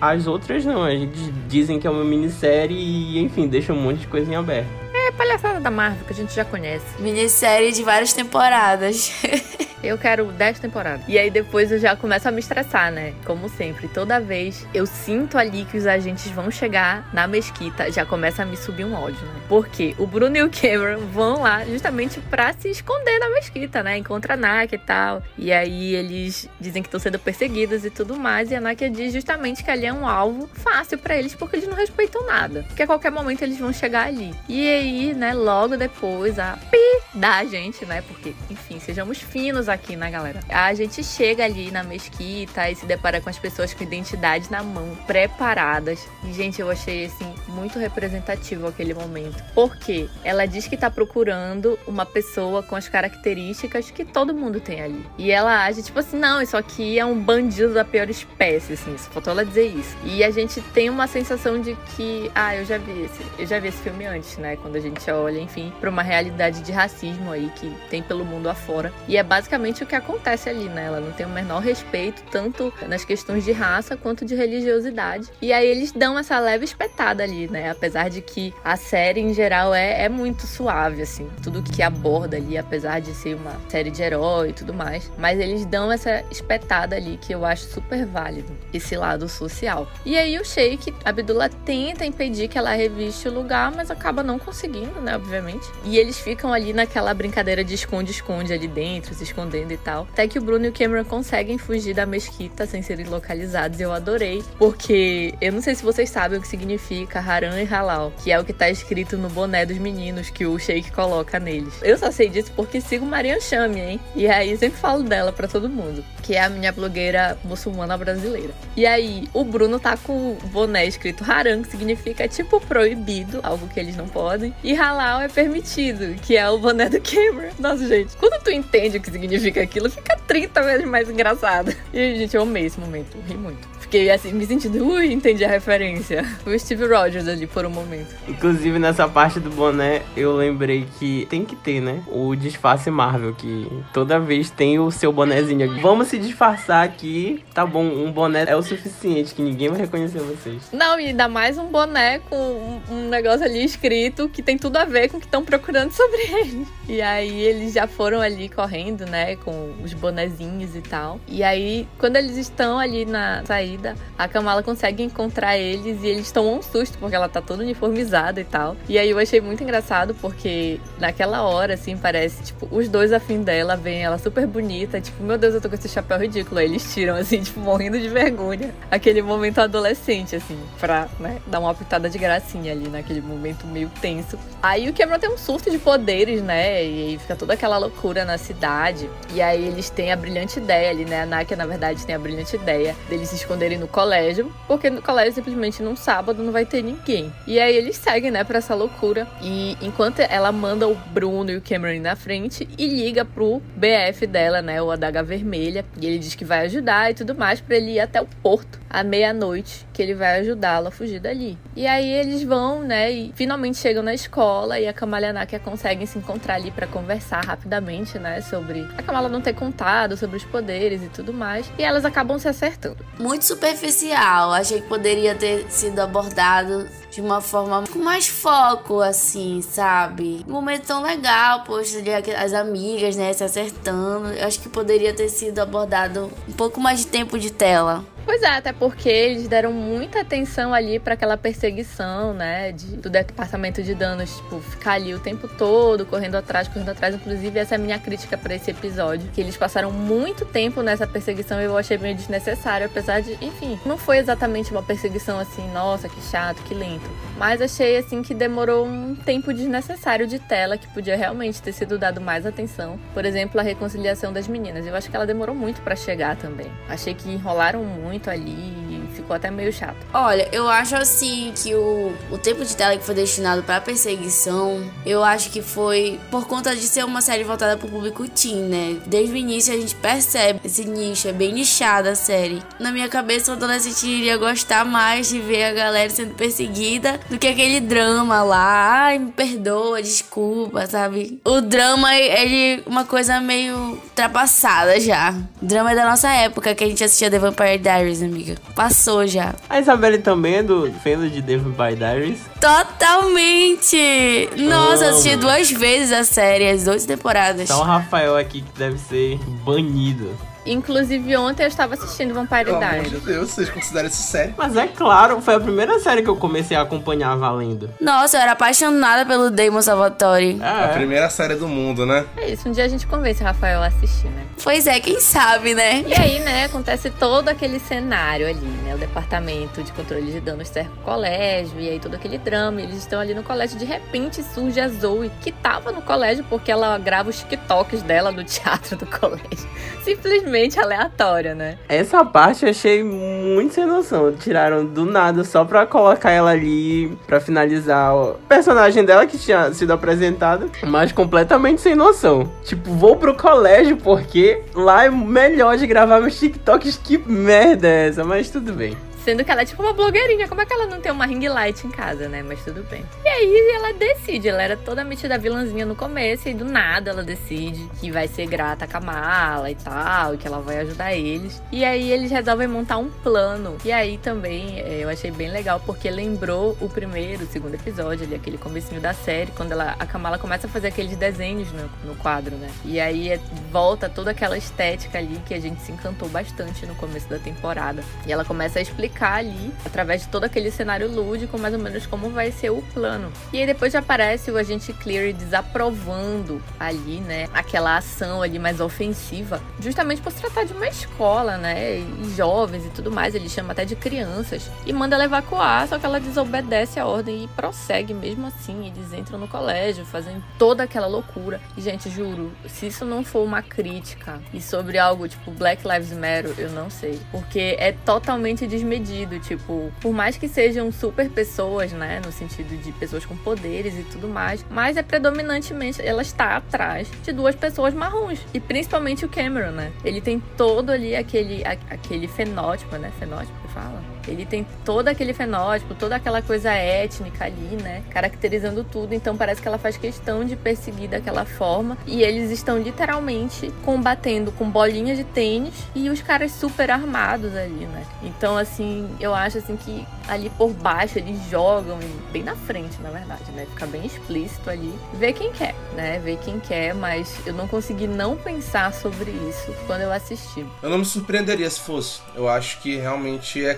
As 0.00 0.26
outras 0.26 0.64
não, 0.64 0.88
eles 0.88 1.10
dizem 1.48 1.80
que 1.80 1.86
é 1.86 1.90
uma 1.90 2.04
minissérie 2.04 2.76
e, 2.76 3.18
enfim, 3.18 3.48
deixam 3.48 3.76
um 3.76 3.80
monte 3.80 4.00
de 4.00 4.06
coisa 4.06 4.30
em 4.30 4.36
aberto. 4.36 4.68
É 4.94 5.12
palhaçada 5.12 5.60
da 5.60 5.70
Marvel 5.70 6.04
que 6.04 6.12
a 6.12 6.16
gente 6.16 6.34
já 6.34 6.44
conhece. 6.44 6.84
Minissérie 7.00 7.72
de 7.72 7.82
várias 7.82 8.12
temporadas. 8.12 9.12
Eu 9.86 9.98
quero 9.98 10.26
10 10.26 10.58
temporadas. 10.58 11.04
E 11.08 11.18
aí 11.18 11.30
depois 11.30 11.70
eu 11.70 11.78
já 11.78 11.94
começo 11.94 12.28
a 12.28 12.30
me 12.30 12.40
estressar, 12.40 12.90
né? 12.90 13.14
Como 13.24 13.48
sempre, 13.48 13.88
toda 13.88 14.20
vez 14.20 14.66
eu 14.74 14.86
sinto 14.86 15.38
ali 15.38 15.64
que 15.64 15.76
os 15.76 15.86
agentes 15.86 16.30
vão 16.32 16.50
chegar 16.50 17.08
na 17.12 17.26
mesquita, 17.26 17.90
já 17.90 18.04
começa 18.04 18.42
a 18.42 18.46
me 18.46 18.56
subir 18.56 18.84
um 18.84 18.94
ódio, 18.94 19.20
né? 19.20 19.40
Porque 19.48 19.94
o 19.98 20.06
Bruno 20.06 20.36
e 20.36 20.42
o 20.42 20.50
Cameron 20.50 21.06
vão 21.06 21.42
lá 21.42 21.64
justamente 21.64 22.20
pra 22.20 22.52
se 22.52 22.68
esconder 22.68 23.18
na 23.18 23.30
mesquita, 23.30 23.82
né? 23.82 23.98
Encontra 23.98 24.34
a 24.34 24.36
Naka 24.36 24.74
e 24.74 24.78
tal. 24.78 25.22
E 25.38 25.52
aí 25.52 25.94
eles 25.94 26.48
dizem 26.60 26.82
que 26.82 26.88
estão 26.88 27.00
sendo 27.00 27.18
perseguidos 27.18 27.84
e 27.84 27.90
tudo 27.90 28.16
mais. 28.16 28.50
E 28.50 28.54
a 28.54 28.60
Naka 28.60 28.90
diz 28.90 29.12
justamente 29.12 29.62
que 29.62 29.70
ali 29.70 29.86
é 29.86 29.92
um 29.92 30.06
alvo 30.06 30.48
fácil 30.52 30.98
para 30.98 31.16
eles 31.16 31.34
porque 31.34 31.56
eles 31.56 31.68
não 31.68 31.76
respeitam 31.76 32.26
nada. 32.26 32.64
Porque 32.66 32.82
a 32.82 32.86
qualquer 32.86 33.10
momento 33.10 33.42
eles 33.42 33.58
vão 33.58 33.72
chegar 33.72 34.06
ali. 34.06 34.34
E 34.48 34.68
aí, 34.68 35.14
né, 35.14 35.32
logo 35.32 35.76
depois 35.76 36.38
a 36.38 36.58
pi 36.70 36.78
da 37.14 37.44
gente, 37.44 37.84
né? 37.86 38.02
Porque, 38.02 38.34
enfim, 38.50 38.78
sejamos 38.80 39.18
finos 39.18 39.68
aqui, 39.68 39.75
né, 39.96 40.10
galera? 40.10 40.40
A 40.48 40.72
gente 40.74 41.02
chega 41.04 41.44
ali 41.44 41.70
na 41.70 41.82
mesquita 41.82 42.70
e 42.70 42.74
se 42.74 42.86
depara 42.86 43.20
com 43.20 43.30
as 43.30 43.38
pessoas 43.38 43.72
com 43.72 43.82
identidade 43.82 44.50
na 44.50 44.62
mão, 44.62 44.96
preparadas. 45.06 46.08
E, 46.24 46.32
gente, 46.32 46.60
eu 46.60 46.70
achei, 46.70 47.06
assim, 47.06 47.34
muito 47.56 47.78
representativo 47.78 48.66
aquele 48.66 48.92
momento. 48.92 49.42
Porque 49.54 50.08
ela 50.22 50.46
diz 50.46 50.68
que 50.68 50.76
tá 50.76 50.90
procurando 50.90 51.78
uma 51.86 52.04
pessoa 52.04 52.62
com 52.62 52.76
as 52.76 52.88
características 52.88 53.90
que 53.90 54.04
todo 54.04 54.34
mundo 54.34 54.60
tem 54.60 54.82
ali. 54.82 55.04
E 55.16 55.30
ela 55.30 55.64
age, 55.64 55.82
tipo 55.82 55.98
assim, 55.98 56.18
não, 56.18 56.40
isso 56.40 56.56
aqui 56.56 56.98
é 56.98 57.04
um 57.04 57.18
bandido 57.18 57.72
da 57.72 57.84
pior 57.84 58.08
espécie, 58.10 58.74
assim, 58.74 58.96
só 58.98 59.10
faltou 59.10 59.32
ela 59.32 59.44
dizer 59.44 59.66
isso. 59.66 59.96
E 60.04 60.22
a 60.22 60.30
gente 60.30 60.60
tem 60.60 60.90
uma 60.90 61.06
sensação 61.06 61.60
de 61.60 61.74
que, 61.96 62.30
ah, 62.34 62.54
eu 62.54 62.64
já 62.64 62.78
vi 62.78 63.02
esse, 63.02 63.22
eu 63.38 63.46
já 63.46 63.58
vi 63.58 63.68
esse 63.68 63.78
filme 63.78 64.04
antes, 64.04 64.36
né? 64.36 64.56
Quando 64.56 64.76
a 64.76 64.80
gente 64.80 65.10
olha, 65.10 65.38
enfim, 65.38 65.72
pra 65.80 65.88
uma 65.88 66.02
realidade 66.02 66.60
de 66.60 66.72
racismo 66.72 67.32
aí 67.32 67.50
que 67.56 67.74
tem 67.88 68.02
pelo 68.02 68.24
mundo 68.24 68.48
afora. 68.48 68.92
E 69.08 69.16
é 69.16 69.22
basicamente 69.22 69.82
o 69.82 69.86
que 69.86 69.94
acontece 69.94 70.48
ali, 70.48 70.68
né? 70.68 70.86
Ela 70.86 71.00
não 71.00 71.12
tem 71.12 71.24
o 71.24 71.30
menor 71.30 71.60
respeito, 71.60 72.22
tanto 72.30 72.72
nas 72.88 73.04
questões 73.04 73.44
de 73.44 73.52
raça 73.52 73.96
quanto 73.96 74.24
de 74.24 74.34
religiosidade. 74.34 75.28
E 75.40 75.52
aí 75.52 75.66
eles 75.66 75.92
dão 75.92 76.18
essa 76.18 76.38
leve 76.38 76.64
espetada 76.64 77.22
ali, 77.22 77.45
né? 77.50 77.70
Apesar 77.70 78.08
de 78.08 78.20
que 78.20 78.52
a 78.64 78.76
série 78.76 79.20
em 79.20 79.32
geral 79.32 79.74
é, 79.74 80.04
é 80.04 80.08
muito 80.08 80.46
suave, 80.46 81.02
assim. 81.02 81.28
Tudo 81.42 81.62
que 81.62 81.82
aborda 81.82 82.36
ali, 82.36 82.56
apesar 82.56 83.00
de 83.00 83.14
ser 83.14 83.34
uma 83.34 83.60
série 83.68 83.90
de 83.90 84.02
herói 84.02 84.50
e 84.50 84.52
tudo 84.52 84.72
mais. 84.74 85.10
Mas 85.18 85.38
eles 85.38 85.64
dão 85.64 85.90
essa 85.90 86.24
espetada 86.30 86.96
ali 86.96 87.18
que 87.20 87.34
eu 87.34 87.44
acho 87.44 87.64
super 87.66 88.06
válido, 88.06 88.52
esse 88.72 88.96
lado 88.96 89.28
social. 89.28 89.88
E 90.04 90.16
aí 90.16 90.38
o 90.38 90.44
Sheik, 90.44 90.94
Abdullah 91.04 91.48
tenta 91.64 92.04
impedir 92.04 92.48
que 92.48 92.58
ela 92.58 92.72
reviste 92.72 93.28
o 93.28 93.32
lugar, 93.32 93.72
mas 93.74 93.90
acaba 93.90 94.22
não 94.22 94.38
conseguindo, 94.38 95.00
né? 95.00 95.16
Obviamente. 95.16 95.66
E 95.84 95.98
eles 95.98 96.18
ficam 96.18 96.52
ali 96.52 96.72
naquela 96.72 97.12
brincadeira 97.14 97.64
de 97.64 97.74
esconde-esconde 97.74 98.52
ali 98.52 98.68
dentro, 98.68 99.14
se 99.14 99.24
escondendo 99.24 99.72
e 99.72 99.76
tal. 99.76 100.06
Até 100.12 100.26
que 100.28 100.38
o 100.38 100.42
Bruno 100.42 100.66
e 100.66 100.68
o 100.68 100.72
Cameron 100.72 101.04
conseguem 101.04 101.58
fugir 101.58 101.94
da 101.94 102.06
mesquita 102.06 102.66
sem 102.66 102.82
serem 102.82 103.06
localizados. 103.06 103.80
Eu 103.80 103.92
adorei, 103.92 104.42
porque 104.58 105.34
eu 105.40 105.52
não 105.52 105.60
sei 105.60 105.74
se 105.74 105.82
vocês 105.82 106.10
sabem 106.10 106.38
o 106.38 106.42
que 106.42 106.48
significa 106.48 107.20
Haram 107.36 107.58
e 107.58 107.64
Halal, 107.64 108.12
que 108.22 108.30
é 108.30 108.38
o 108.38 108.44
que 108.44 108.52
tá 108.52 108.70
escrito 108.70 109.16
no 109.16 109.28
boné 109.28 109.66
dos 109.66 109.78
meninos 109.78 110.30
que 110.30 110.46
o 110.46 110.58
Sheik 110.58 110.92
coloca 110.92 111.38
neles. 111.40 111.74
Eu 111.82 111.98
só 111.98 112.10
sei 112.10 112.28
disso 112.28 112.52
porque 112.54 112.80
sigo 112.80 113.04
Marian 113.04 113.40
Chame, 113.40 113.80
hein? 113.80 114.00
E 114.14 114.28
aí 114.28 114.56
sempre 114.56 114.78
falo 114.78 115.02
dela 115.02 115.32
para 115.32 115.48
todo 115.48 115.68
mundo, 115.68 116.04
que 116.22 116.34
é 116.34 116.42
a 116.42 116.48
minha 116.48 116.72
blogueira 116.72 117.36
muçulmana 117.44 117.96
brasileira. 117.96 118.54
E 118.76 118.86
aí 118.86 119.28
o 119.32 119.44
Bruno 119.44 119.80
tá 119.80 119.96
com 119.96 120.32
o 120.32 120.38
boné 120.46 120.86
escrito 120.86 121.24
Haram, 121.28 121.62
que 121.62 121.70
significa 121.70 122.28
tipo 122.28 122.60
proibido, 122.60 123.40
algo 123.42 123.66
que 123.68 123.80
eles 123.80 123.96
não 123.96 124.06
podem, 124.06 124.54
e 124.62 124.74
Halal 124.74 125.20
é 125.20 125.28
permitido, 125.28 126.14
que 126.22 126.36
é 126.36 126.48
o 126.48 126.58
boné 126.58 126.88
do 126.88 127.00
Cameron. 127.00 127.52
Nossa, 127.58 127.86
gente, 127.86 128.16
quando 128.16 128.42
tu 128.42 128.50
entende 128.50 128.98
o 128.98 129.00
que 129.00 129.10
significa 129.10 129.56
fica 129.56 129.62
aquilo, 129.62 129.90
fica 129.90 130.16
30 130.26 130.62
vezes 130.62 130.86
mais 130.86 131.08
engraçado. 131.08 131.74
E, 131.92 132.16
gente, 132.16 132.36
eu 132.36 132.42
amei 132.42 132.66
esse 132.66 132.78
momento, 132.78 133.16
ri 133.26 133.36
muito. 133.36 133.75
Fiquei 133.96 134.10
assim, 134.10 134.30
me 134.34 134.44
sentindo, 134.44 134.86
ui, 134.86 135.10
entendi 135.10 135.42
a 135.42 135.48
referência. 135.48 136.22
O 136.44 136.58
Steve 136.58 136.86
Rogers 136.86 137.26
ali 137.26 137.46
por 137.46 137.64
um 137.64 137.70
momento. 137.70 138.14
Inclusive, 138.28 138.78
nessa 138.78 139.08
parte 139.08 139.40
do 139.40 139.48
boné, 139.48 140.02
eu 140.14 140.36
lembrei 140.36 140.86
que 140.98 141.26
tem 141.30 141.46
que 141.46 141.56
ter, 141.56 141.80
né? 141.80 142.02
O 142.06 142.36
disfarce 142.36 142.90
Marvel, 142.90 143.32
que 143.32 143.66
toda 143.94 144.20
vez 144.20 144.50
tem 144.50 144.78
o 144.78 144.90
seu 144.90 145.10
bonézinho 145.10 145.70
aqui. 145.70 145.80
Vamos 145.80 146.08
se 146.08 146.18
disfarçar 146.18 146.84
aqui. 146.84 147.42
Tá 147.54 147.64
bom, 147.64 147.84
um 147.84 148.12
boné 148.12 148.44
é 148.46 148.54
o 148.54 148.60
suficiente, 148.60 149.34
que 149.34 149.40
ninguém 149.40 149.70
vai 149.70 149.78
reconhecer 149.78 150.18
vocês. 150.18 150.68
Não, 150.74 151.00
e 151.00 151.06
ainda 151.06 151.26
mais 151.26 151.56
um 151.56 151.64
boné 151.64 152.18
com 152.18 152.36
um, 152.36 152.82
um 152.90 153.08
negócio 153.08 153.46
ali 153.46 153.64
escrito 153.64 154.28
que 154.28 154.42
tem 154.42 154.58
tudo 154.58 154.76
a 154.76 154.84
ver 154.84 155.08
com 155.08 155.16
o 155.16 155.20
que 155.20 155.26
estão 155.26 155.42
procurando 155.42 155.92
sobre 155.92 156.20
ele. 156.36 156.66
E 156.86 157.00
aí 157.00 157.40
eles 157.40 157.72
já 157.72 157.86
foram 157.86 158.20
ali 158.20 158.50
correndo, 158.50 159.06
né? 159.06 159.36
Com 159.36 159.72
os 159.82 159.94
bonezinhos 159.94 160.76
e 160.76 160.82
tal. 160.82 161.18
E 161.26 161.42
aí, 161.42 161.88
quando 161.96 162.16
eles 162.16 162.36
estão 162.36 162.78
ali 162.78 163.06
na 163.06 163.42
saída, 163.46 163.85
saída, 163.86 163.94
a 164.18 164.26
Kamala 164.26 164.62
consegue 164.62 165.02
encontrar 165.02 165.56
eles 165.56 166.02
e 166.02 166.08
eles 166.08 166.32
tomam 166.32 166.58
um 166.58 166.62
susto 166.62 166.98
porque 166.98 167.14
ela 167.14 167.28
tá 167.28 167.40
toda 167.40 167.62
uniformizada 167.62 168.40
e 168.40 168.44
tal. 168.44 168.76
E 168.88 168.98
aí 168.98 169.10
eu 169.10 169.18
achei 169.18 169.40
muito 169.40 169.62
engraçado 169.62 170.14
porque 170.14 170.80
naquela 170.98 171.42
hora, 171.42 171.74
assim, 171.74 171.96
parece, 171.96 172.42
tipo, 172.42 172.68
os 172.70 172.88
dois 172.88 173.12
afim 173.12 173.42
dela, 173.42 173.76
vem 173.76 174.02
ela 174.02 174.18
super 174.18 174.46
bonita, 174.46 175.00
tipo, 175.00 175.22
meu 175.22 175.38
Deus, 175.38 175.54
eu 175.54 175.60
tô 175.60 175.68
com 175.68 175.74
esse 175.74 175.88
chapéu 175.88 176.18
ridículo. 176.18 176.58
Aí 176.58 176.66
eles 176.66 176.92
tiram, 176.92 177.14
assim, 177.14 177.40
tipo, 177.42 177.60
morrendo 177.60 178.00
de 178.00 178.08
vergonha. 178.08 178.74
Aquele 178.90 179.22
momento 179.22 179.60
adolescente, 179.60 180.34
assim, 180.34 180.58
pra, 180.80 181.08
né, 181.20 181.38
dar 181.46 181.60
uma 181.60 181.74
pitada 181.74 182.08
de 182.08 182.18
gracinha 182.18 182.72
ali 182.72 182.88
naquele 182.88 183.20
momento 183.20 183.66
meio 183.66 183.90
tenso. 184.00 184.38
Aí 184.62 184.88
o 184.88 184.94
Cameron 184.94 185.18
tem 185.18 185.30
um 185.30 185.38
surto 185.38 185.70
de 185.70 185.78
poderes, 185.78 186.42
né? 186.42 186.84
E 186.84 187.08
aí 187.08 187.18
fica 187.18 187.36
toda 187.36 187.54
aquela 187.54 187.76
loucura 187.78 188.24
na 188.24 188.38
cidade. 188.38 189.08
E 189.32 189.42
aí 189.42 189.64
eles 189.66 189.90
têm 189.90 190.12
a 190.12 190.16
brilhante 190.16 190.58
ideia 190.58 190.90
ali, 190.90 191.04
né? 191.04 191.22
A 191.22 191.26
Nakia, 191.26 191.56
na 191.56 191.66
verdade, 191.66 192.04
tem 192.06 192.14
a 192.14 192.18
brilhante 192.18 192.56
ideia 192.56 192.96
deles 193.08 193.28
se 193.28 193.36
esconderem 193.66 193.78
no 193.78 193.88
colégio, 193.88 194.52
porque 194.66 194.88
no 194.88 195.02
colégio 195.02 195.34
simplesmente 195.34 195.82
num 195.82 195.96
sábado 195.96 196.42
não 196.42 196.52
vai 196.52 196.64
ter 196.64 196.82
ninguém. 196.82 197.32
E 197.46 197.58
aí 197.58 197.74
eles 197.74 197.96
seguem, 197.96 198.30
né, 198.30 198.44
pra 198.44 198.58
essa 198.58 198.74
loucura. 198.74 199.26
E 199.42 199.76
enquanto 199.82 200.20
ela 200.20 200.52
manda 200.52 200.88
o 200.88 200.94
Bruno 200.94 201.50
e 201.50 201.56
o 201.56 201.60
Cameron 201.60 202.00
na 202.00 202.16
frente 202.16 202.68
e 202.78 202.86
liga 202.86 203.24
pro 203.24 203.60
BF 203.76 204.26
dela, 204.26 204.62
né, 204.62 204.80
o 204.80 204.90
Adaga 204.90 205.22
Vermelha, 205.22 205.84
e 206.00 206.06
ele 206.06 206.18
diz 206.18 206.34
que 206.34 206.44
vai 206.44 206.60
ajudar 206.66 207.10
e 207.10 207.14
tudo 207.14 207.34
mais 207.34 207.60
para 207.60 207.76
ele 207.76 207.92
ir 207.92 208.00
até 208.00 208.20
o 208.20 208.26
porto 208.42 208.78
à 208.88 209.02
meia-noite, 209.02 209.86
que 209.92 210.00
ele 210.00 210.14
vai 210.14 210.40
ajudá-la 210.40 210.88
a 210.88 210.92
fugir 210.92 211.20
dali. 211.20 211.58
E 211.74 211.86
aí 211.86 212.08
eles 212.08 212.42
vão, 212.42 212.82
né, 212.82 213.10
e 213.10 213.32
finalmente 213.34 213.78
chegam 213.78 214.02
na 214.02 214.14
escola 214.14 214.78
e 214.78 214.86
a 214.86 214.92
Kamala 214.92 215.26
e 215.26 215.28
a 215.28 215.32
Nakia 215.32 215.58
conseguem 215.58 216.06
se 216.06 216.18
encontrar 216.18 216.54
ali 216.54 216.70
para 216.70 216.86
conversar 216.86 217.44
rapidamente, 217.44 218.18
né, 218.18 218.40
sobre 218.40 218.86
a 218.96 219.02
Kamala 219.02 219.28
não 219.28 219.40
ter 219.40 219.54
contado 219.54 220.16
sobre 220.16 220.36
os 220.36 220.44
poderes 220.44 221.02
e 221.02 221.08
tudo 221.08 221.32
mais, 221.32 221.70
e 221.78 221.82
elas 221.82 222.04
acabam 222.04 222.38
se 222.38 222.48
acertando. 222.48 223.04
Muito 223.18 223.44
superficial. 223.56 224.52
Achei 224.52 224.80
que 224.80 224.86
poderia 224.86 225.34
ter 225.34 225.66
sido 225.70 226.00
abordado 226.00 226.86
de 227.16 227.22
uma 227.22 227.40
forma 227.40 227.82
com 227.90 227.98
mais 227.98 228.28
foco, 228.28 229.00
assim, 229.00 229.62
sabe? 229.62 230.44
Um 230.46 230.52
momento 230.52 230.86
tão 230.86 231.02
legal, 231.02 231.64
poxa, 231.64 231.96
as 232.38 232.52
amigas, 232.52 233.16
né, 233.16 233.32
se 233.32 233.42
acertando. 233.42 234.28
Eu 234.34 234.46
acho 234.46 234.60
que 234.60 234.68
poderia 234.68 235.14
ter 235.14 235.30
sido 235.30 235.58
abordado 235.60 236.30
um 236.46 236.52
pouco 236.52 236.78
mais 236.78 237.00
de 237.00 237.06
tempo 237.06 237.38
de 237.38 237.50
tela. 237.50 238.04
Pois 238.26 238.42
é, 238.42 238.48
até 238.48 238.72
porque 238.72 239.08
eles 239.08 239.46
deram 239.46 239.72
muita 239.72 240.20
atenção 240.20 240.74
ali 240.74 240.98
para 240.98 241.14
aquela 241.14 241.36
perseguição, 241.36 242.34
né, 242.34 242.72
de, 242.72 242.96
do 242.96 243.08
departamento 243.08 243.84
de 243.84 243.94
danos, 243.94 244.34
tipo, 244.34 244.58
ficar 244.60 244.94
ali 244.94 245.14
o 245.14 245.20
tempo 245.20 245.46
todo, 245.46 246.04
correndo 246.04 246.34
atrás, 246.34 246.66
correndo 246.66 246.88
atrás. 246.88 247.14
Inclusive, 247.14 247.56
essa 247.56 247.76
é 247.76 247.76
a 247.76 247.78
minha 247.78 248.00
crítica 248.00 248.36
para 248.36 248.56
esse 248.56 248.68
episódio, 248.72 249.30
que 249.32 249.40
eles 249.40 249.56
passaram 249.56 249.92
muito 249.92 250.44
tempo 250.44 250.82
nessa 250.82 251.06
perseguição 251.06 251.60
e 251.60 251.64
eu 251.64 251.78
achei 251.78 251.96
meio 251.98 252.16
desnecessário, 252.16 252.86
apesar 252.86 253.20
de, 253.20 253.32
enfim, 253.40 253.78
não 253.86 253.96
foi 253.96 254.18
exatamente 254.18 254.72
uma 254.72 254.82
perseguição 254.82 255.38
assim, 255.38 255.66
nossa, 255.72 256.08
que 256.08 256.20
chato, 256.20 256.60
que 256.64 256.74
lento. 256.74 257.05
Mas 257.38 257.60
achei 257.60 257.98
assim 257.98 258.22
que 258.22 258.34
demorou 258.34 258.86
um 258.86 259.14
tempo 259.14 259.52
desnecessário 259.52 260.26
de 260.26 260.38
tela 260.38 260.78
que 260.78 260.88
podia 260.88 261.16
realmente 261.16 261.60
ter 261.60 261.72
sido 261.72 261.98
dado 261.98 262.20
mais 262.20 262.46
atenção. 262.46 262.98
Por 263.12 263.24
exemplo, 263.26 263.60
a 263.60 263.62
reconciliação 263.62 264.32
das 264.32 264.48
meninas. 264.48 264.86
Eu 264.86 264.96
acho 264.96 265.10
que 265.10 265.16
ela 265.16 265.26
demorou 265.26 265.54
muito 265.54 265.82
para 265.82 265.94
chegar 265.94 266.36
também. 266.36 266.70
Achei 266.88 267.14
que 267.14 267.30
enrolaram 267.30 267.84
muito 267.84 268.30
ali, 268.30 269.05
ficou 269.16 269.34
até 269.34 269.50
meio 269.50 269.72
chato. 269.72 269.96
Olha, 270.12 270.48
eu 270.52 270.68
acho 270.68 270.96
assim 270.96 271.52
que 271.54 271.74
o, 271.74 272.12
o 272.30 272.38
tempo 272.38 272.64
de 272.64 272.76
tela 272.76 272.96
que 272.96 273.04
foi 273.04 273.14
destinado 273.14 273.62
pra 273.62 273.80
perseguição, 273.80 274.82
eu 275.04 275.22
acho 275.24 275.50
que 275.50 275.62
foi 275.62 276.20
por 276.30 276.46
conta 276.46 276.74
de 276.74 276.82
ser 276.82 277.04
uma 277.04 277.20
série 277.20 277.44
voltada 277.44 277.76
pro 277.76 277.88
público 277.88 278.28
teen, 278.28 278.62
né? 278.62 278.96
Desde 279.06 279.34
o 279.34 279.36
início 279.36 279.72
a 279.72 279.76
gente 279.76 279.94
percebe 279.94 280.60
esse 280.64 280.84
nicho, 280.84 281.28
é 281.28 281.32
bem 281.32 281.52
nichada 281.52 282.10
a 282.10 282.14
série. 282.14 282.62
Na 282.78 282.92
minha 282.92 283.08
cabeça, 283.08 283.50
o 283.50 283.54
adolescente 283.54 284.06
iria 284.06 284.36
gostar 284.36 284.84
mais 284.84 285.28
de 285.28 285.40
ver 285.40 285.64
a 285.64 285.72
galera 285.72 286.10
sendo 286.10 286.34
perseguida 286.34 287.18
do 287.30 287.38
que 287.38 287.46
aquele 287.46 287.80
drama 287.80 288.42
lá. 288.42 289.06
Ai, 289.06 289.18
me 289.18 289.32
perdoa, 289.32 290.02
desculpa, 290.02 290.86
sabe? 290.86 291.40
O 291.44 291.60
drama 291.60 292.14
é 292.14 292.46
de 292.46 292.82
uma 292.86 293.04
coisa 293.04 293.40
meio 293.40 293.76
ultrapassada 293.76 294.98
já. 295.00 295.34
O 295.60 295.64
drama 295.64 295.92
é 295.92 295.94
da 295.94 296.08
nossa 296.08 296.28
época 296.30 296.74
que 296.74 296.84
a 296.84 296.86
gente 296.86 297.02
assistia 297.02 297.30
The 297.30 297.38
Vampire 297.38 297.78
Diaries, 297.78 298.22
amiga. 298.22 298.56
Passou 298.74 299.05
já. 299.26 299.54
A 299.68 299.80
Isabelle 299.80 300.18
também 300.18 300.56
é 300.56 300.62
do 300.62 300.92
fã 301.02 301.28
de 301.28 301.42
The 301.42 301.56
Vampire 301.56 301.96
Diaries. 301.96 302.40
Totalmente! 302.60 304.50
Nossa, 304.56 305.10
assisti 305.10 305.36
duas 305.36 305.70
vezes 305.70 306.12
a 306.12 306.24
série, 306.24 306.68
as 306.68 306.84
duas 306.84 307.04
temporadas. 307.04 307.68
Só 307.68 307.80
o 307.80 307.84
Rafael 307.84 308.36
aqui 308.36 308.62
que 308.62 308.78
deve 308.78 308.98
ser 308.98 309.38
banido. 309.64 310.30
Inclusive, 310.66 311.36
ontem 311.36 311.62
eu 311.64 311.68
estava 311.68 311.94
assistindo 311.94 312.34
Vampire 312.34 312.64
Pelo 312.64 312.76
amor 312.82 313.02
de 313.04 313.16
Deus, 313.18 313.50
vocês 313.50 313.70
consideram 313.70 314.08
isso 314.08 314.22
sério? 314.22 314.54
Mas 314.56 314.76
é 314.76 314.86
claro, 314.86 315.40
foi 315.40 315.54
a 315.54 315.60
primeira 315.60 315.98
série 316.00 316.22
que 316.22 316.28
eu 316.28 316.36
comecei 316.36 316.76
a 316.76 316.82
acompanhar 316.82 317.36
valendo. 317.36 317.90
Nossa, 318.00 318.36
eu 318.36 318.40
era 318.42 318.52
apaixonada 318.52 319.24
pelo 319.24 319.50
Damon 319.50 319.80
Salvatore. 319.82 320.58
A 320.60 320.86
É, 320.90 320.94
primeira 320.94 321.28
série 321.30 321.54
do 321.54 321.68
mundo, 321.68 322.04
né? 322.04 322.24
É 322.36 322.50
isso, 322.50 322.68
um 322.68 322.72
dia 322.72 322.84
a 322.84 322.88
gente 322.88 323.06
convence 323.06 323.42
o 323.42 323.46
Rafael 323.46 323.82
a 323.82 323.86
assistir, 323.86 324.28
né? 324.28 324.44
Pois 324.62 324.86
é, 324.86 324.98
quem 325.00 325.20
sabe, 325.20 325.74
né? 325.74 326.02
E 326.06 326.14
aí, 326.14 326.38
né, 326.40 326.64
acontece 326.64 327.10
todo 327.10 327.48
aquele 327.48 327.78
cenário 327.78 328.46
ali, 328.48 328.60
né? 328.84 328.94
O 328.94 328.98
departamento 328.98 329.82
de 329.82 329.92
controle 329.92 330.30
de 330.32 330.40
danos 330.40 330.68
cerca 330.68 330.92
o 330.92 331.02
colégio, 331.04 331.78
e 331.78 331.88
aí 331.88 332.00
todo 332.00 332.14
aquele 332.14 332.38
drama. 332.38 332.80
e 332.80 332.84
Eles 332.84 332.96
estão 332.98 333.20
ali 333.20 333.34
no 333.34 333.42
colégio, 333.42 333.78
de 333.78 333.84
repente 333.84 334.42
surge 334.42 334.80
a 334.80 334.88
Zoe, 334.88 335.30
que 335.40 335.52
tava 335.52 335.92
no 335.92 336.02
colégio 336.02 336.44
porque 336.48 336.70
ela 336.72 336.96
grava 336.98 337.30
os 337.30 337.38
TikToks 337.38 338.02
dela 338.02 338.32
no 338.32 338.42
teatro 338.44 338.96
do 338.96 339.06
colégio. 339.18 339.68
Simplesmente 340.02 340.46
aleatória, 340.80 341.54
né? 341.54 341.78
Essa 341.88 342.24
parte 342.24 342.64
eu 342.64 342.70
achei 342.70 343.02
muito 343.02 343.74
sem 343.74 343.86
noção. 343.86 344.32
Tiraram 344.32 344.84
do 344.84 345.04
nada 345.04 345.44
só 345.44 345.64
pra 345.64 345.86
colocar 345.86 346.30
ela 346.30 346.50
ali 346.50 347.16
pra 347.26 347.40
finalizar 347.40 348.14
o 348.14 348.34
personagem 348.48 349.04
dela 349.04 349.26
que 349.26 349.38
tinha 349.38 349.72
sido 349.72 349.92
apresentado, 349.92 350.70
mas 350.86 351.12
completamente 351.12 351.80
sem 351.80 351.94
noção. 351.94 352.50
Tipo, 352.64 352.90
vou 352.92 353.16
pro 353.16 353.34
colégio 353.34 353.96
porque 353.96 354.62
lá 354.74 355.04
é 355.04 355.10
melhor 355.10 355.76
de 355.76 355.86
gravar 355.86 356.20
meus 356.20 356.38
TikToks. 356.38 357.00
Que 357.02 357.18
merda 357.18 357.88
é 357.88 358.08
essa? 358.08 358.24
Mas 358.24 358.50
tudo 358.50 358.72
bem. 358.72 358.96
Sendo 359.26 359.44
que 359.44 359.50
ela 359.50 359.62
é 359.62 359.64
tipo 359.64 359.82
uma 359.82 359.92
blogueirinha. 359.92 360.46
Como 360.46 360.60
é 360.60 360.64
que 360.64 360.72
ela 360.72 360.86
não 360.86 361.00
tem 361.00 361.10
uma 361.10 361.26
ring 361.26 361.48
light 361.48 361.84
em 361.84 361.90
casa, 361.90 362.28
né? 362.28 362.44
Mas 362.44 362.62
tudo 362.62 362.84
bem. 362.88 363.04
E 363.24 363.28
aí 363.28 363.72
ela 363.74 363.92
decide. 363.92 364.48
Ela 364.48 364.62
era 364.62 364.76
toda 364.76 365.02
metida 365.02 365.36
vilãzinha 365.36 365.84
no 365.84 365.96
começo. 365.96 366.48
E 366.48 366.54
do 366.54 366.64
nada 366.64 367.10
ela 367.10 367.24
decide 367.24 367.90
que 367.98 368.08
vai 368.12 368.28
ser 368.28 368.46
grata 368.46 368.84
a 368.84 368.88
Kamala 368.88 369.68
e 369.68 369.74
tal. 369.74 370.36
E 370.36 370.38
que 370.38 370.46
ela 370.46 370.60
vai 370.60 370.78
ajudar 370.78 371.12
eles. 371.12 371.60
E 371.72 371.84
aí 371.84 372.12
eles 372.12 372.30
resolvem 372.30 372.68
montar 372.68 372.98
um 372.98 373.10
plano. 373.10 373.76
E 373.84 373.90
aí 373.90 374.16
também 374.16 374.78
é, 374.78 375.00
eu 375.00 375.08
achei 375.08 375.32
bem 375.32 375.50
legal. 375.50 375.80
Porque 375.84 376.08
lembrou 376.08 376.76
o 376.80 376.88
primeiro, 376.88 377.42
o 377.42 377.48
segundo 377.48 377.74
episódio 377.74 378.24
ali. 378.24 378.36
Aquele 378.36 378.58
comecinho 378.58 379.00
da 379.00 379.12
série. 379.12 379.50
Quando 379.50 379.72
ela, 379.72 379.96
a 379.98 380.06
Kamala 380.06 380.38
começa 380.38 380.68
a 380.68 380.70
fazer 380.70 380.86
aqueles 380.86 381.16
desenhos 381.16 381.66
no, 381.72 381.90
no 382.04 382.14
quadro, 382.14 382.54
né? 382.54 382.70
E 382.84 383.00
aí 383.00 383.30
é- 383.30 383.40
volta 383.72 384.08
toda 384.08 384.30
aquela 384.30 384.56
estética 384.56 385.18
ali. 385.18 385.40
Que 385.44 385.54
a 385.54 385.60
gente 385.60 385.82
se 385.82 385.90
encantou 385.90 386.28
bastante 386.28 386.86
no 386.86 386.94
começo 386.94 387.28
da 387.28 387.40
temporada. 387.40 388.04
E 388.24 388.32
ela 388.32 388.44
começa 388.44 388.78
a 388.78 388.82
explicar 388.82 389.15
ali, 389.24 389.72
através 389.84 390.22
de 390.22 390.28
todo 390.28 390.44
aquele 390.44 390.70
cenário 390.70 391.10
lúdico, 391.10 391.58
mais 391.58 391.74
ou 391.74 391.80
menos 391.80 392.06
como 392.06 392.30
vai 392.30 392.52
ser 392.52 392.70
o 392.70 392.82
plano. 392.92 393.32
E 393.52 393.58
aí 393.58 393.66
depois 393.66 393.92
já 393.92 394.00
aparece 394.00 394.50
o 394.50 394.56
agente 394.56 394.92
Clear 394.92 395.32
desaprovando 395.32 396.62
ali, 396.78 397.20
né, 397.20 397.48
aquela 397.54 397.96
ação 397.96 398.42
ali 398.42 398.58
mais 398.58 398.80
ofensiva, 398.80 399.60
justamente 399.80 400.20
por 400.20 400.32
se 400.32 400.40
tratar 400.40 400.64
de 400.64 400.72
uma 400.72 400.86
escola, 400.88 401.56
né, 401.56 401.98
e 401.98 402.34
jovens 402.36 402.84
e 402.84 402.90
tudo 402.90 403.10
mais, 403.10 403.34
ele 403.34 403.48
chama 403.48 403.72
até 403.72 403.84
de 403.84 403.96
crianças, 403.96 404.70
e 404.84 404.92
manda 404.92 405.14
ela 405.14 405.24
evacuar, 405.24 405.88
só 405.88 405.98
que 405.98 406.06
ela 406.06 406.20
desobedece 406.20 406.98
a 407.00 407.06
ordem 407.06 407.44
e 407.44 407.48
prossegue 407.48 408.12
mesmo 408.12 408.46
assim, 408.46 408.86
eles 408.86 409.12
entram 409.12 409.38
no 409.38 409.48
colégio, 409.48 410.04
fazem 410.04 410.42
toda 410.58 410.82
aquela 410.82 411.06
loucura. 411.06 411.60
E, 411.76 411.80
gente, 411.80 412.10
juro, 412.10 412.52
se 412.68 412.86
isso 412.86 413.04
não 413.04 413.24
for 413.24 413.44
uma 413.44 413.62
crítica 413.62 414.40
e 414.52 414.60
sobre 414.60 414.98
algo 414.98 415.28
tipo 415.28 415.50
Black 415.50 415.86
Lives 415.86 416.12
Matter, 416.12 416.54
eu 416.58 416.70
não 416.70 416.90
sei. 416.90 417.20
Porque 417.30 417.76
é 417.78 417.92
totalmente 417.92 418.66
desmedido. 418.66 419.05
Tipo, 419.40 419.92
por 420.00 420.12
mais 420.12 420.36
que 420.36 420.48
sejam 420.48 420.90
super 420.90 421.30
pessoas, 421.30 421.92
né? 421.92 422.20
No 422.24 422.32
sentido 422.32 422.76
de 422.76 422.92
pessoas 422.92 423.24
com 423.24 423.36
poderes 423.36 423.94
e 423.98 424.02
tudo 424.02 424.28
mais, 424.28 424.64
mas 424.70 424.96
é 424.96 425.02
predominantemente 425.02 426.00
ela 426.00 426.22
está 426.22 426.56
atrás 426.56 427.08
de 427.22 427.32
duas 427.32 427.54
pessoas 427.54 427.94
marrons. 427.94 428.40
E 428.52 428.60
principalmente 428.60 429.24
o 429.24 429.28
Cameron, 429.28 429.72
né? 429.72 429.92
Ele 430.04 430.20
tem 430.20 430.40
todo 430.56 430.90
ali 430.90 431.14
aquele, 431.14 431.62
aquele 431.64 432.28
fenótipo, 432.28 432.96
né? 432.96 433.12
Fenótipo 433.18 433.58
que 433.62 433.72
fala? 433.72 434.15
Ele 434.28 434.44
tem 434.44 434.66
todo 434.84 435.08
aquele 435.08 435.32
fenótipo, 435.32 435.94
toda 435.94 436.16
aquela 436.16 436.42
coisa 436.42 436.70
étnica 436.70 437.44
ali, 437.44 437.78
né? 437.82 438.02
Caracterizando 438.10 438.84
tudo. 438.84 439.14
Então 439.14 439.36
parece 439.36 439.60
que 439.62 439.68
ela 439.68 439.78
faz 439.78 439.96
questão 439.96 440.44
de 440.44 440.56
perseguir 440.56 441.08
daquela 441.08 441.44
forma. 441.44 441.96
E 442.06 442.22
eles 442.22 442.50
estão 442.50 442.78
literalmente 442.78 443.72
combatendo 443.84 444.52
com 444.52 444.68
bolinhas 444.68 445.18
de 445.18 445.24
tênis 445.24 445.74
e 445.94 446.08
os 446.10 446.20
caras 446.20 446.52
super 446.52 446.90
armados 446.90 447.54
ali, 447.54 447.86
né? 447.86 448.04
Então, 448.22 448.56
assim, 448.56 449.08
eu 449.20 449.34
acho 449.34 449.58
assim 449.58 449.76
que 449.76 450.06
ali 450.28 450.50
por 450.50 450.72
baixo 450.72 451.18
eles 451.18 451.38
jogam 451.48 451.98
bem 452.32 452.42
na 452.42 452.56
frente, 452.56 453.00
na 453.00 453.10
verdade, 453.10 453.50
né? 453.52 453.66
Fica 453.70 453.86
bem 453.86 454.04
explícito 454.04 454.68
ali. 454.68 454.92
Vê 455.14 455.32
quem 455.32 455.52
quer, 455.52 455.74
né? 455.94 456.18
Vê 456.18 456.36
quem 456.36 456.58
quer, 456.58 456.94
mas 456.94 457.34
eu 457.46 457.54
não 457.54 457.68
consegui 457.68 458.06
não 458.06 458.36
pensar 458.36 458.92
sobre 458.92 459.30
isso 459.48 459.72
quando 459.86 460.02
eu 460.02 460.12
assisti. 460.12 460.64
Eu 460.82 460.90
não 460.90 460.98
me 460.98 461.04
surpreenderia 461.04 461.68
se 461.70 461.80
fosse. 461.80 462.20
Eu 462.34 462.48
acho 462.48 462.80
que 462.80 462.96
realmente 462.96 463.64
é 463.64 463.74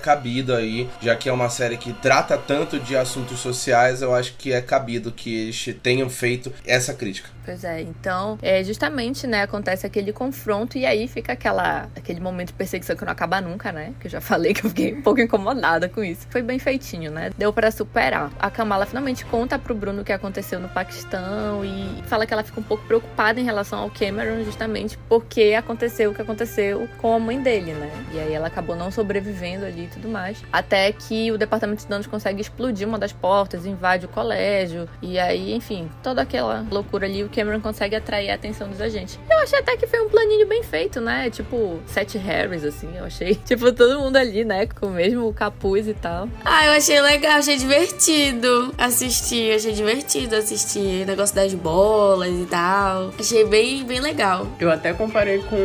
aí, 0.54 0.88
já 1.00 1.14
que 1.16 1.28
é 1.28 1.32
uma 1.32 1.48
série 1.48 1.76
que 1.76 1.92
trata 1.92 2.36
tanto 2.36 2.78
de 2.78 2.96
assuntos 2.96 3.38
sociais, 3.38 4.02
eu 4.02 4.14
acho 4.14 4.34
que 4.36 4.52
é 4.52 4.60
cabido 4.60 5.12
que 5.12 5.34
eles 5.34 5.76
tenham 5.82 6.08
feito 6.08 6.52
essa 6.66 6.94
crítica. 6.94 7.38
Pois 7.48 7.64
é, 7.64 7.80
então, 7.80 8.38
é, 8.42 8.62
justamente, 8.62 9.26
né, 9.26 9.40
acontece 9.40 9.86
aquele 9.86 10.12
confronto 10.12 10.76
e 10.76 10.84
aí 10.84 11.08
fica 11.08 11.32
aquela, 11.32 11.88
aquele 11.96 12.20
momento 12.20 12.48
de 12.48 12.52
perseguição 12.52 12.94
que 12.94 13.02
não 13.06 13.12
acaba 13.12 13.40
nunca, 13.40 13.72
né? 13.72 13.94
Que 13.98 14.06
eu 14.06 14.10
já 14.10 14.20
falei 14.20 14.52
que 14.52 14.66
eu 14.66 14.68
fiquei 14.68 14.92
um 14.92 15.00
pouco 15.00 15.18
incomodada 15.18 15.88
com 15.88 16.04
isso. 16.04 16.26
Foi 16.28 16.42
bem 16.42 16.58
feitinho, 16.58 17.10
né? 17.10 17.30
Deu 17.38 17.50
pra 17.50 17.70
superar. 17.70 18.30
A 18.38 18.50
Kamala 18.50 18.84
finalmente 18.84 19.24
conta 19.24 19.58
pro 19.58 19.74
Bruno 19.74 20.02
o 20.02 20.04
que 20.04 20.12
aconteceu 20.12 20.60
no 20.60 20.68
Paquistão 20.68 21.64
e 21.64 22.02
fala 22.06 22.26
que 22.26 22.34
ela 22.34 22.44
fica 22.44 22.60
um 22.60 22.62
pouco 22.62 22.84
preocupada 22.84 23.40
em 23.40 23.44
relação 23.44 23.78
ao 23.78 23.88
Cameron, 23.88 24.44
justamente 24.44 24.98
porque 25.08 25.54
aconteceu 25.56 26.10
o 26.10 26.14
que 26.14 26.20
aconteceu 26.20 26.86
com 26.98 27.14
a 27.14 27.18
mãe 27.18 27.40
dele, 27.40 27.72
né? 27.72 27.90
E 28.12 28.18
aí 28.18 28.34
ela 28.34 28.48
acabou 28.48 28.76
não 28.76 28.90
sobrevivendo 28.90 29.64
ali 29.64 29.84
e 29.84 29.88
tudo 29.88 30.06
mais. 30.06 30.27
Até 30.52 30.92
que 30.92 31.30
o 31.32 31.38
Departamento 31.38 31.82
de 31.82 31.88
Danos 31.88 32.06
consegue 32.06 32.40
explodir 32.40 32.86
uma 32.86 32.98
das 32.98 33.12
portas, 33.12 33.66
invade 33.66 34.06
o 34.06 34.08
colégio 34.08 34.88
e 35.02 35.18
aí, 35.18 35.52
enfim, 35.54 35.88
toda 36.02 36.22
aquela 36.22 36.64
loucura 36.70 37.06
ali, 37.06 37.22
o 37.22 37.28
Cameron 37.28 37.60
consegue 37.60 37.96
atrair 37.96 38.30
a 38.30 38.34
atenção 38.34 38.68
dos 38.68 38.80
agentes. 38.80 39.18
Eu 39.30 39.38
achei 39.38 39.58
até 39.58 39.76
que 39.76 39.86
foi 39.86 40.00
um 40.00 40.08
planinho 40.08 40.46
bem 40.46 40.62
feito, 40.62 41.00
né? 41.00 41.30
Tipo, 41.30 41.80
Seth 41.86 42.14
Harris, 42.16 42.64
assim, 42.64 42.88
eu 42.96 43.04
achei. 43.04 43.34
Tipo, 43.48 43.72
todo 43.72 43.98
mundo 44.00 44.16
ali, 44.16 44.44
né? 44.44 44.66
Com 44.66 44.86
o 44.86 44.90
mesmo 44.90 45.32
capuz 45.32 45.88
e 45.88 45.94
tal. 45.94 46.28
Ah, 46.44 46.66
eu 46.66 46.72
achei 46.72 47.00
legal, 47.00 47.38
achei 47.38 47.56
divertido 47.56 48.74
assistir, 48.76 49.54
achei 49.54 49.72
divertido 49.72 50.36
assistir 50.36 51.04
o 51.04 51.06
negócio 51.06 51.34
das 51.34 51.54
bolas 51.54 52.30
e 52.30 52.46
tal. 52.46 53.12
Achei 53.18 53.44
bem, 53.46 53.84
bem 53.84 54.00
legal. 54.00 54.46
Eu 54.60 54.70
até 54.70 54.92
comparei 54.92 55.38
com 55.38 55.56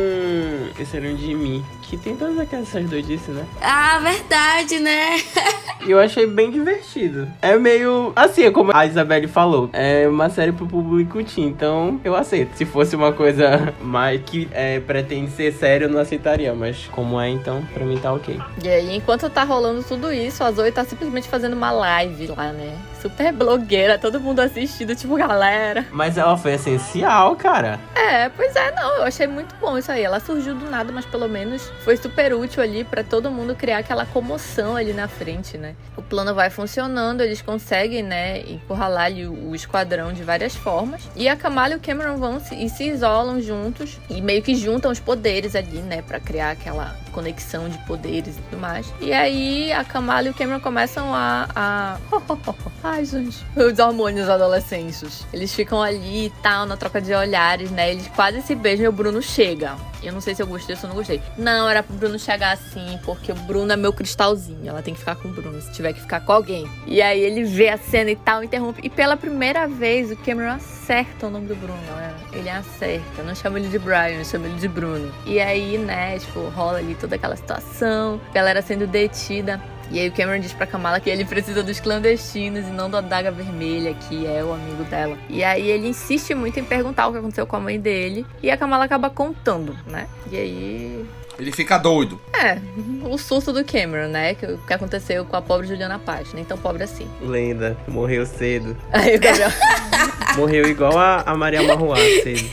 esse 0.78 0.96
era 0.96 1.06
um 1.08 1.16
de 1.16 1.34
mim, 1.34 1.64
que 1.88 1.96
tem 1.96 2.16
todas 2.16 2.38
aquelas 2.38 2.68
doidices, 2.68 3.34
né? 3.34 3.44
Ah, 3.60 3.98
verdade, 3.98 4.78
né? 4.80 5.20
E 5.86 5.90
eu 5.90 5.98
achei 5.98 6.26
bem 6.26 6.50
divertido. 6.50 7.28
É 7.42 7.58
meio. 7.58 8.10
Assim, 8.16 8.50
como 8.50 8.74
a 8.74 8.86
Isabelle 8.86 9.28
falou, 9.28 9.68
é 9.70 10.08
uma 10.08 10.30
série 10.30 10.50
pro 10.50 10.66
público 10.66 11.22
teen, 11.22 11.48
então 11.48 12.00
eu 12.02 12.16
aceito. 12.16 12.56
Se 12.56 12.64
fosse 12.64 12.96
uma 12.96 13.12
coisa 13.12 13.74
mais 13.82 14.18
que 14.24 14.48
é, 14.52 14.80
pretende 14.80 15.30
ser 15.32 15.52
sério, 15.52 15.84
eu 15.86 15.90
não 15.90 16.00
aceitaria. 16.00 16.54
Mas 16.54 16.86
como 16.90 17.20
é, 17.20 17.28
então, 17.28 17.62
pra 17.74 17.84
mim 17.84 17.98
tá 17.98 18.14
ok. 18.14 18.40
E 18.62 18.68
aí, 18.68 18.96
enquanto 18.96 19.28
tá 19.28 19.44
rolando 19.44 19.82
tudo 19.82 20.10
isso, 20.10 20.42
a 20.42 20.50
Zoe 20.52 20.72
tá 20.72 20.84
simplesmente 20.84 21.28
fazendo 21.28 21.52
uma 21.52 21.70
live 21.70 22.28
lá, 22.28 22.50
né? 22.50 22.78
Super 23.04 23.34
blogueira, 23.34 23.98
todo 23.98 24.18
mundo 24.18 24.40
assistindo, 24.40 24.96
tipo, 24.96 25.14
galera. 25.14 25.84
Mas 25.92 26.16
ela 26.16 26.38
foi 26.38 26.54
essencial, 26.54 27.36
cara. 27.36 27.78
É, 27.94 28.30
pois 28.30 28.56
é, 28.56 28.70
não, 28.70 28.96
eu 28.96 29.02
achei 29.02 29.26
muito 29.26 29.54
bom 29.56 29.76
isso 29.76 29.92
aí. 29.92 30.02
Ela 30.02 30.18
surgiu 30.20 30.54
do 30.54 30.70
nada, 30.70 30.90
mas 30.90 31.04
pelo 31.04 31.28
menos 31.28 31.70
foi 31.84 31.98
super 31.98 32.32
útil 32.32 32.62
ali 32.62 32.82
para 32.82 33.04
todo 33.04 33.30
mundo 33.30 33.54
criar 33.54 33.76
aquela 33.76 34.06
comoção 34.06 34.74
ali 34.74 34.94
na 34.94 35.06
frente, 35.06 35.58
né? 35.58 35.74
O 35.98 36.02
plano 36.02 36.34
vai 36.34 36.48
funcionando, 36.48 37.20
eles 37.20 37.42
conseguem, 37.42 38.02
né, 38.02 38.40
encurralar 38.40 39.04
ali 39.04 39.26
o, 39.26 39.54
esquadrão 39.54 40.10
de 40.14 40.22
várias 40.22 40.56
formas. 40.56 41.02
E 41.14 41.28
a 41.28 41.36
Kamala 41.36 41.74
e 41.74 41.76
o 41.76 41.80
Cameron 41.80 42.16
vão 42.16 42.40
se, 42.40 42.54
e 42.54 42.70
se 42.70 42.84
isolam 42.88 43.38
juntos 43.38 43.98
e 44.08 44.22
meio 44.22 44.40
que 44.40 44.54
juntam 44.54 44.90
os 44.90 44.98
poderes 44.98 45.54
ali, 45.54 45.80
né, 45.80 46.00
para 46.00 46.18
criar 46.18 46.52
aquela 46.52 46.96
conexão 47.14 47.68
de 47.68 47.78
poderes 47.86 48.36
e 48.36 48.40
tudo 48.42 48.60
mais. 48.60 48.92
E 49.00 49.12
aí 49.12 49.72
a 49.72 49.84
Kamala 49.84 50.26
e 50.26 50.30
o 50.30 50.34
Cameron 50.34 50.60
começam 50.60 51.14
a. 51.14 51.48
a... 51.54 51.98
Ai, 52.82 53.04
gente. 53.04 53.46
Os 53.56 53.78
hormônios 53.78 54.28
adolescentes. 54.28 55.24
Eles 55.32 55.54
ficam 55.54 55.80
ali 55.80 56.26
e 56.26 56.30
tal, 56.42 56.66
na 56.66 56.76
troca 56.76 57.00
de 57.00 57.14
olhares, 57.14 57.70
né? 57.70 57.92
Eles 57.92 58.08
quase 58.08 58.42
se 58.42 58.54
beijam 58.54 58.84
e 58.84 58.88
o 58.88 58.92
Bruno 58.92 59.22
chega. 59.22 59.76
Eu 60.04 60.12
não 60.12 60.20
sei 60.20 60.34
se 60.34 60.42
eu 60.42 60.46
gostei 60.46 60.74
ou 60.74 60.78
se 60.78 60.84
eu 60.84 60.88
não 60.88 60.96
gostei. 60.96 61.20
Não, 61.36 61.68
era 61.68 61.82
pro 61.82 61.96
Bruno 61.96 62.18
chegar 62.18 62.52
assim, 62.52 62.98
porque 63.04 63.32
o 63.32 63.34
Bruno 63.34 63.72
é 63.72 63.76
meu 63.76 63.92
cristalzinho. 63.92 64.68
Ela 64.68 64.82
tem 64.82 64.94
que 64.94 65.00
ficar 65.00 65.16
com 65.16 65.28
o 65.28 65.32
Bruno, 65.32 65.60
se 65.60 65.72
tiver 65.72 65.92
que 65.92 66.00
ficar 66.00 66.20
com 66.20 66.32
alguém. 66.32 66.70
E 66.86 67.00
aí 67.00 67.20
ele 67.20 67.44
vê 67.44 67.68
a 67.68 67.78
cena 67.78 68.10
e 68.10 68.16
tal, 68.16 68.44
interrompe. 68.44 68.80
E 68.84 68.90
pela 68.90 69.16
primeira 69.16 69.66
vez 69.66 70.10
o 70.10 70.16
Cameron 70.16 70.52
acerta 70.52 71.26
o 71.26 71.30
nome 71.30 71.46
do 71.46 71.56
Bruno, 71.56 71.80
né? 71.96 72.14
Ele 72.32 72.50
acerta. 72.50 73.22
Não 73.22 73.34
chama 73.34 73.58
ele 73.58 73.68
de 73.68 73.78
Brian, 73.78 74.22
chama 74.24 74.46
ele 74.46 74.56
de 74.56 74.68
Bruno. 74.68 75.12
E 75.26 75.40
aí, 75.40 75.78
né, 75.78 76.18
tipo, 76.18 76.40
rola 76.50 76.78
ali 76.78 76.94
toda 76.94 77.16
aquela 77.16 77.36
situação. 77.36 78.20
Galera 78.32 78.60
sendo 78.62 78.86
detida. 78.86 79.60
E 79.90 80.00
aí 80.00 80.08
o 80.08 80.12
Cameron 80.12 80.40
diz 80.40 80.52
pra 80.52 80.66
Kamala 80.66 81.00
que 81.00 81.10
ele 81.10 81.24
precisa 81.24 81.62
dos 81.62 81.80
clandestinos 81.80 82.66
e 82.66 82.70
não 82.70 82.90
da 82.90 82.98
adaga 82.98 83.30
vermelha, 83.30 83.94
que 83.94 84.26
é 84.26 84.42
o 84.42 84.52
amigo 84.52 84.84
dela. 84.84 85.16
E 85.28 85.44
aí 85.44 85.68
ele 85.68 85.88
insiste 85.88 86.34
muito 86.34 86.58
em 86.58 86.64
perguntar 86.64 87.06
o 87.08 87.12
que 87.12 87.18
aconteceu 87.18 87.46
com 87.46 87.56
a 87.56 87.60
mãe 87.60 87.78
dele. 87.78 88.26
E 88.42 88.50
a 88.50 88.56
Kamala 88.56 88.84
acaba 88.84 89.10
contando, 89.10 89.76
né? 89.86 90.06
E 90.30 90.36
aí 90.36 91.06
ele 91.38 91.50
fica 91.50 91.78
doido. 91.78 92.20
É, 92.32 92.58
o 93.02 93.18
susto 93.18 93.52
do 93.52 93.64
Cameron, 93.64 94.08
né? 94.08 94.34
Que, 94.34 94.56
que 94.56 94.72
aconteceu 94.72 95.24
com 95.24 95.36
a 95.36 95.42
pobre 95.42 95.66
Juliana 95.66 95.98
Paz, 95.98 96.32
nem 96.32 96.44
tão 96.44 96.56
pobre 96.56 96.84
assim. 96.84 97.08
Lenda, 97.20 97.76
morreu 97.88 98.24
cedo. 98.24 98.76
Aí 98.92 99.16
o 99.16 99.20
Gabriel. 99.20 99.50
morreu 100.36 100.66
igual 100.68 100.96
a, 100.96 101.22
a 101.22 101.34
Maria 101.34 101.62
Marruá 101.62 101.96
cedo. 101.96 102.50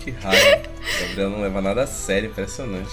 que 0.00 0.10
raiva. 0.10 0.62
O 0.62 1.06
Gabriel 1.08 1.30
não 1.30 1.40
leva 1.40 1.62
nada 1.62 1.82
a 1.84 1.86
sério, 1.86 2.28
impressionante. 2.28 2.90